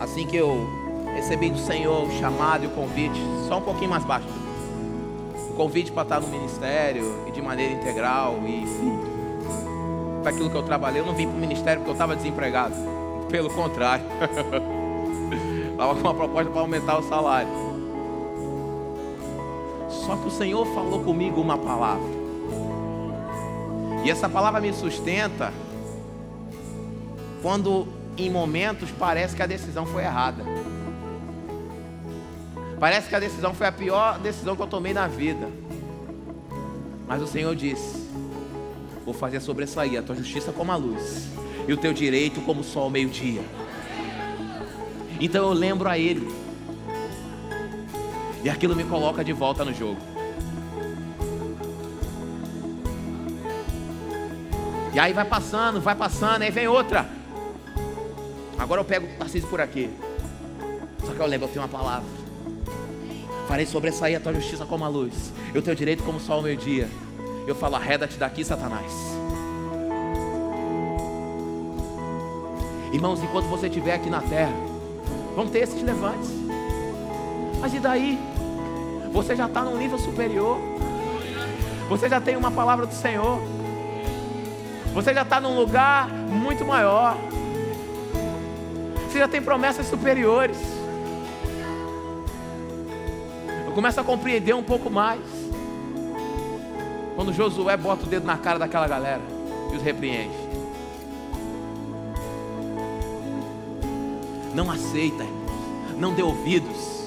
Assim 0.00 0.26
que 0.26 0.36
eu 0.36 0.66
recebi 1.14 1.48
do 1.48 1.58
Senhor 1.58 2.02
o 2.02 2.10
chamado 2.18 2.64
e 2.64 2.66
o 2.66 2.70
convite, 2.70 3.20
só 3.46 3.58
um 3.58 3.62
pouquinho 3.62 3.90
mais 3.90 4.04
baixo. 4.04 4.26
convite 5.56 5.92
para 5.92 6.02
estar 6.02 6.20
no 6.20 6.26
ministério 6.26 7.24
e 7.28 7.30
de 7.30 7.40
maneira 7.40 7.72
integral 7.72 8.36
e 8.44 8.64
para 10.22 10.32
aquilo 10.32 10.50
que 10.50 10.56
eu 10.56 10.62
trabalhei. 10.64 11.00
Eu 11.00 11.06
não 11.06 11.14
vim 11.14 11.28
para 11.28 11.36
o 11.36 11.40
ministério 11.40 11.82
porque 11.82 11.90
eu 11.90 11.94
estava 11.94 12.16
desempregado. 12.16 12.74
Pelo 13.30 13.48
contrário, 13.48 14.04
estava 15.82 15.94
com 15.94 16.00
uma 16.00 16.14
proposta 16.14 16.50
para 16.50 16.60
aumentar 16.60 16.98
o 16.98 17.02
salário. 17.02 17.48
Só 19.88 20.16
que 20.16 20.28
o 20.28 20.30
Senhor 20.30 20.64
falou 20.66 21.02
comigo 21.02 21.40
uma 21.40 21.58
palavra. 21.58 22.22
E 24.04 24.10
essa 24.10 24.28
palavra 24.28 24.60
me 24.60 24.72
sustenta 24.72 25.52
quando 27.40 27.86
em 28.16 28.30
momentos 28.30 28.90
parece 28.90 29.34
que 29.34 29.42
a 29.42 29.46
decisão 29.46 29.84
foi 29.84 30.04
errada. 30.04 30.44
Parece 32.78 33.08
que 33.08 33.14
a 33.14 33.20
decisão 33.20 33.54
foi 33.54 33.66
a 33.66 33.72
pior 33.72 34.18
decisão 34.18 34.56
que 34.56 34.62
eu 34.62 34.66
tomei 34.66 34.92
na 34.92 35.06
vida. 35.06 35.48
Mas 37.06 37.22
o 37.22 37.26
Senhor 37.26 37.54
disse: 37.54 38.08
Vou 39.04 39.14
fazer 39.14 39.40
sobressair 39.40 39.98
a 39.98 40.02
tua 40.02 40.14
justiça 40.14 40.52
como 40.52 40.70
a 40.72 40.76
luz, 40.76 41.28
e 41.66 41.72
o 41.72 41.76
teu 41.76 41.92
direito 41.92 42.40
como 42.40 42.60
o 42.60 42.64
sol 42.64 42.84
ao 42.84 42.90
meio-dia. 42.90 43.42
Então 45.24 45.46
eu 45.46 45.52
lembro 45.52 45.88
a 45.88 45.96
Ele, 45.96 46.28
e 48.42 48.50
aquilo 48.50 48.74
me 48.74 48.82
coloca 48.82 49.22
de 49.22 49.32
volta 49.32 49.64
no 49.64 49.72
jogo. 49.72 50.00
E 54.92 54.98
aí 54.98 55.12
vai 55.12 55.24
passando, 55.24 55.80
vai 55.80 55.94
passando, 55.94 56.42
aí 56.42 56.50
vem 56.50 56.66
outra. 56.66 57.08
Agora 58.58 58.80
eu 58.80 58.84
pego 58.84 59.06
o 59.06 59.10
Tarcísio 59.16 59.48
por 59.48 59.60
aqui. 59.60 59.88
Só 61.06 61.12
que 61.12 61.20
eu 61.20 61.26
lembro, 61.26 61.46
eu 61.46 61.52
tenho 61.52 61.64
uma 61.64 61.68
palavra. 61.68 62.08
Farei 63.46 63.64
sobressair 63.64 64.16
a 64.16 64.20
tua 64.20 64.34
justiça 64.34 64.66
como 64.66 64.84
a 64.84 64.88
luz, 64.88 65.32
e 65.54 65.56
o 65.56 65.62
teu 65.62 65.76
direito 65.76 66.02
como 66.02 66.18
sol 66.18 66.38
ao 66.38 66.42
meio-dia. 66.42 66.88
Eu 67.46 67.54
falo, 67.54 67.76
arreda-te 67.76 68.16
daqui, 68.16 68.44
Satanás. 68.44 68.92
Irmãos, 72.92 73.22
enquanto 73.22 73.46
você 73.46 73.68
estiver 73.68 73.94
aqui 73.94 74.10
na 74.10 74.20
terra, 74.20 74.71
vão 75.34 75.46
ter 75.46 75.60
esses 75.60 75.82
levantes. 75.82 76.30
Mas 77.60 77.74
e 77.74 77.78
daí? 77.78 78.18
Você 79.12 79.36
já 79.36 79.46
está 79.46 79.62
num 79.62 79.76
nível 79.76 79.98
superior. 79.98 80.58
Você 81.88 82.08
já 82.08 82.20
tem 82.20 82.36
uma 82.36 82.50
palavra 82.50 82.86
do 82.86 82.94
Senhor. 82.94 83.38
Você 84.94 85.14
já 85.14 85.22
está 85.22 85.40
num 85.40 85.54
lugar 85.54 86.08
muito 86.08 86.64
maior. 86.64 87.16
Você 89.08 89.18
já 89.18 89.28
tem 89.28 89.42
promessas 89.42 89.86
superiores. 89.86 90.58
Eu 93.66 93.72
começo 93.72 94.00
a 94.00 94.04
compreender 94.04 94.54
um 94.54 94.62
pouco 94.62 94.90
mais. 94.90 95.20
Quando 97.14 97.32
Josué 97.32 97.76
bota 97.76 98.04
o 98.04 98.06
dedo 98.06 98.26
na 98.26 98.36
cara 98.36 98.58
daquela 98.58 98.88
galera 98.88 99.22
e 99.72 99.76
os 99.76 99.82
repreende. 99.82 100.41
Não 104.54 104.70
aceita, 104.70 105.24
irmãos. 105.24 105.98
Não 105.98 106.14
dê 106.14 106.22
ouvidos. 106.22 107.06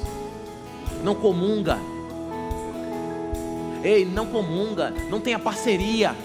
Não 1.03 1.15
comunga. 1.15 1.77
Ei, 3.83 4.05
não 4.05 4.25
comunga. 4.25 4.93
Não 5.09 5.19
tenha 5.19 5.37
parceria 5.37 6.15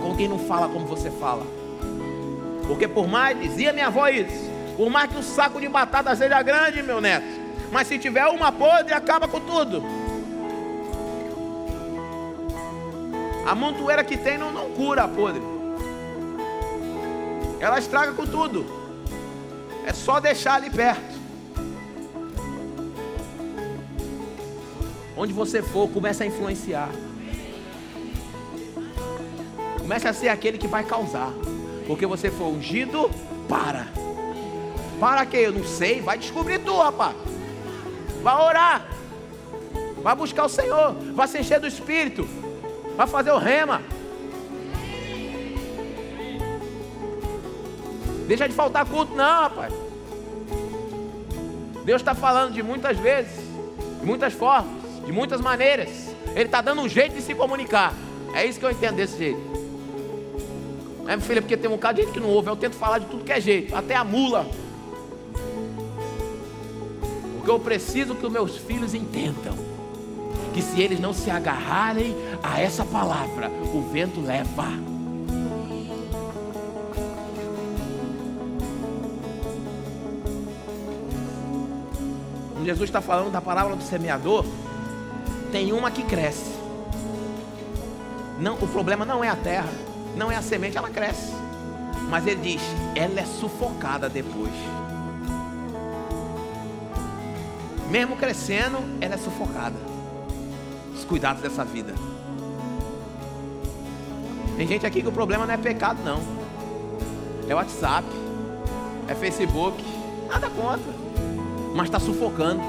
com 0.00 0.16
quem 0.16 0.28
não 0.28 0.38
fala 0.38 0.68
como 0.68 0.86
você 0.86 1.10
fala. 1.10 1.46
Porque 2.66 2.88
por 2.88 3.06
mais, 3.06 3.38
dizia 3.40 3.72
minha 3.72 3.88
avó 3.88 4.08
isso, 4.08 4.50
por 4.76 4.90
mais 4.90 5.10
que 5.10 5.18
o 5.18 5.22
saco 5.22 5.60
de 5.60 5.68
batata 5.68 6.14
seja 6.16 6.42
grande, 6.42 6.82
meu 6.82 7.00
neto, 7.00 7.26
mas 7.70 7.86
se 7.86 7.98
tiver 7.98 8.26
uma 8.26 8.50
podre, 8.50 8.92
acaba 8.92 9.28
com 9.28 9.40
tudo. 9.40 9.82
A 13.46 13.54
montoeira 13.54 14.04
que 14.04 14.16
tem 14.16 14.38
não, 14.38 14.52
não 14.52 14.70
cura 14.70 15.04
a 15.04 15.08
podre. 15.08 15.59
Ela 17.60 17.78
estraga 17.78 18.12
com 18.12 18.26
tudo. 18.26 18.64
É 19.86 19.92
só 19.92 20.18
deixar 20.18 20.54
ali 20.54 20.70
perto. 20.70 21.20
Onde 25.16 25.34
você 25.34 25.62
for, 25.62 25.86
começa 25.90 26.24
a 26.24 26.26
influenciar. 26.26 26.88
Comece 29.78 30.08
a 30.08 30.14
ser 30.14 30.28
aquele 30.28 30.56
que 30.56 30.66
vai 30.66 30.82
causar. 30.84 31.30
Porque 31.86 32.06
você 32.06 32.30
foi 32.30 32.46
ungido 32.46 33.10
para. 33.46 33.88
Para 34.98 35.26
quê? 35.26 35.38
Eu 35.38 35.52
não 35.52 35.64
sei. 35.64 36.00
Vai 36.00 36.16
descobrir 36.16 36.60
tu, 36.60 36.74
rapaz. 36.78 37.14
Vai 38.22 38.34
orar. 38.36 38.88
Vai 40.02 40.16
buscar 40.16 40.44
o 40.44 40.48
Senhor. 40.48 40.94
Vai 41.14 41.28
se 41.28 41.38
encher 41.38 41.60
do 41.60 41.66
Espírito. 41.66 42.26
Vai 42.96 43.06
fazer 43.06 43.32
o 43.32 43.38
rema. 43.38 43.82
Deixa 48.30 48.46
de 48.46 48.54
faltar 48.54 48.86
culto, 48.86 49.12
não, 49.12 49.42
rapaz. 49.42 49.74
Deus 51.84 52.00
está 52.00 52.14
falando 52.14 52.54
de 52.54 52.62
muitas 52.62 52.96
vezes, 52.96 53.32
de 53.98 54.06
muitas 54.06 54.32
formas, 54.32 54.70
de 55.04 55.10
muitas 55.10 55.40
maneiras. 55.40 56.14
Ele 56.28 56.44
está 56.44 56.60
dando 56.60 56.80
um 56.80 56.88
jeito 56.88 57.16
de 57.16 57.22
se 57.22 57.34
comunicar. 57.34 57.92
É 58.32 58.46
isso 58.46 58.60
que 58.60 58.64
eu 58.64 58.70
entendo 58.70 58.94
desse 58.94 59.18
jeito. 59.18 59.40
É, 61.08 61.16
meu 61.16 61.20
filho, 61.22 61.38
é 61.38 61.40
porque 61.40 61.56
tem 61.56 61.68
um 61.68 61.72
bocado 61.74 61.96
de 61.96 62.04
gente 62.04 62.12
que 62.12 62.20
não 62.20 62.28
ouve. 62.28 62.48
Eu 62.48 62.54
tento 62.54 62.76
falar 62.76 63.00
de 63.00 63.06
tudo 63.06 63.24
que 63.24 63.32
é 63.32 63.40
jeito, 63.40 63.74
até 63.74 63.96
a 63.96 64.04
mula. 64.04 64.46
Porque 67.34 67.50
eu 67.50 67.58
preciso 67.58 68.14
que 68.14 68.24
os 68.24 68.30
meus 68.30 68.56
filhos 68.58 68.94
entendam 68.94 69.54
que 70.54 70.62
se 70.62 70.80
eles 70.80 71.00
não 71.00 71.12
se 71.12 71.28
agarrarem 71.32 72.14
a 72.44 72.60
essa 72.60 72.84
palavra, 72.84 73.50
o 73.74 73.90
vento 73.90 74.20
leva. 74.20 74.89
Jesus 82.64 82.88
está 82.88 83.00
falando 83.00 83.30
da 83.30 83.40
palavra 83.40 83.74
do 83.76 83.82
semeador, 83.82 84.44
tem 85.52 85.72
uma 85.72 85.90
que 85.90 86.02
cresce. 86.02 86.50
Não, 88.38 88.54
o 88.54 88.66
problema 88.68 89.04
não 89.04 89.22
é 89.22 89.28
a 89.28 89.36
terra, 89.36 89.70
não 90.16 90.30
é 90.30 90.36
a 90.36 90.42
semente, 90.42 90.76
ela 90.76 90.90
cresce. 90.90 91.32
Mas 92.08 92.26
ele 92.26 92.40
diz, 92.40 92.62
ela 92.94 93.20
é 93.20 93.24
sufocada 93.24 94.08
depois. 94.08 94.52
Mesmo 97.90 98.16
crescendo, 98.16 98.78
ela 99.00 99.14
é 99.14 99.18
sufocada. 99.18 99.76
Os 100.94 101.04
cuidados 101.04 101.42
dessa 101.42 101.64
vida. 101.64 101.94
Tem 104.56 104.66
gente 104.66 104.86
aqui 104.86 105.02
que 105.02 105.08
o 105.08 105.12
problema 105.12 105.46
não 105.46 105.54
é 105.54 105.56
pecado, 105.56 105.98
não. 106.04 106.20
É 107.48 107.54
WhatsApp, 107.54 108.06
é 109.08 109.14
Facebook, 109.14 109.82
nada 110.28 110.48
contra. 110.50 110.99
Mas 111.74 111.86
está 111.86 112.00
sufocando. 112.00 112.60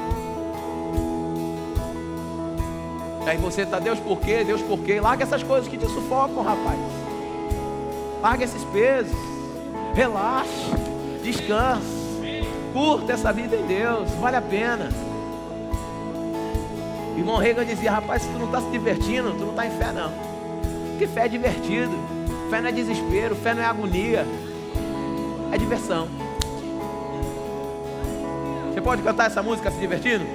Aí 3.25 3.37
você 3.37 3.61
está, 3.61 3.79
Deus 3.79 3.99
por 3.99 4.19
quê? 4.19 4.43
Deus 4.43 4.61
por 4.61 4.79
quê? 4.79 4.99
Larga 4.99 5.23
essas 5.23 5.43
coisas 5.43 5.67
que 5.67 5.77
te 5.77 5.85
sufocam, 5.85 6.43
rapaz. 6.43 6.79
Larga 8.21 8.43
esses 8.43 8.63
pesos. 8.65 9.15
Relaxa. 9.93 10.77
Descansa. 11.23 12.01
Curta 12.73 13.13
essa 13.13 13.31
vida 13.31 13.55
em 13.55 13.65
Deus. 13.65 14.09
Vale 14.19 14.37
a 14.37 14.41
pena. 14.41 14.89
Irmão 17.17 17.37
Reagan 17.37 17.65
dizia, 17.65 17.91
rapaz, 17.91 18.23
se 18.23 18.29
tu 18.29 18.39
não 18.39 18.45
está 18.47 18.61
se 18.61 18.69
divertindo, 18.69 19.31
tu 19.31 19.43
não 19.43 19.49
está 19.51 19.67
em 19.67 19.71
fé 19.71 19.91
não. 19.91 20.11
Porque 20.89 21.07
fé 21.07 21.25
é 21.25 21.27
divertido. 21.27 21.91
Fé 22.49 22.61
não 22.61 22.69
é 22.69 22.71
desespero, 22.71 23.35
fé 23.35 23.53
não 23.53 23.61
é 23.61 23.65
agonia. 23.65 24.25
É 25.51 25.57
diversão. 25.57 26.07
Você 28.81 28.85
pode 28.85 29.03
cantar 29.03 29.27
essa 29.27 29.43
música 29.43 29.69
se 29.69 29.77
divertindo? 29.77 30.25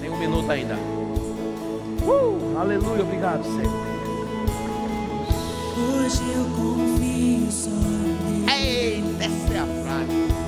Tem 0.00 0.10
um 0.10 0.18
minuto 0.18 0.50
ainda. 0.50 0.74
Uh, 0.74 2.58
aleluia, 2.58 3.02
obrigado, 3.02 3.44
Senhor. 3.44 3.72
Hoje 5.78 6.22
eu 6.34 6.44
confio 6.56 7.52
só 7.52 7.70
nele, 7.70 8.50
Eita, 8.50 9.24
essa 9.26 9.54
é 9.54 9.58
a 9.60 9.66
frase. 9.84 10.47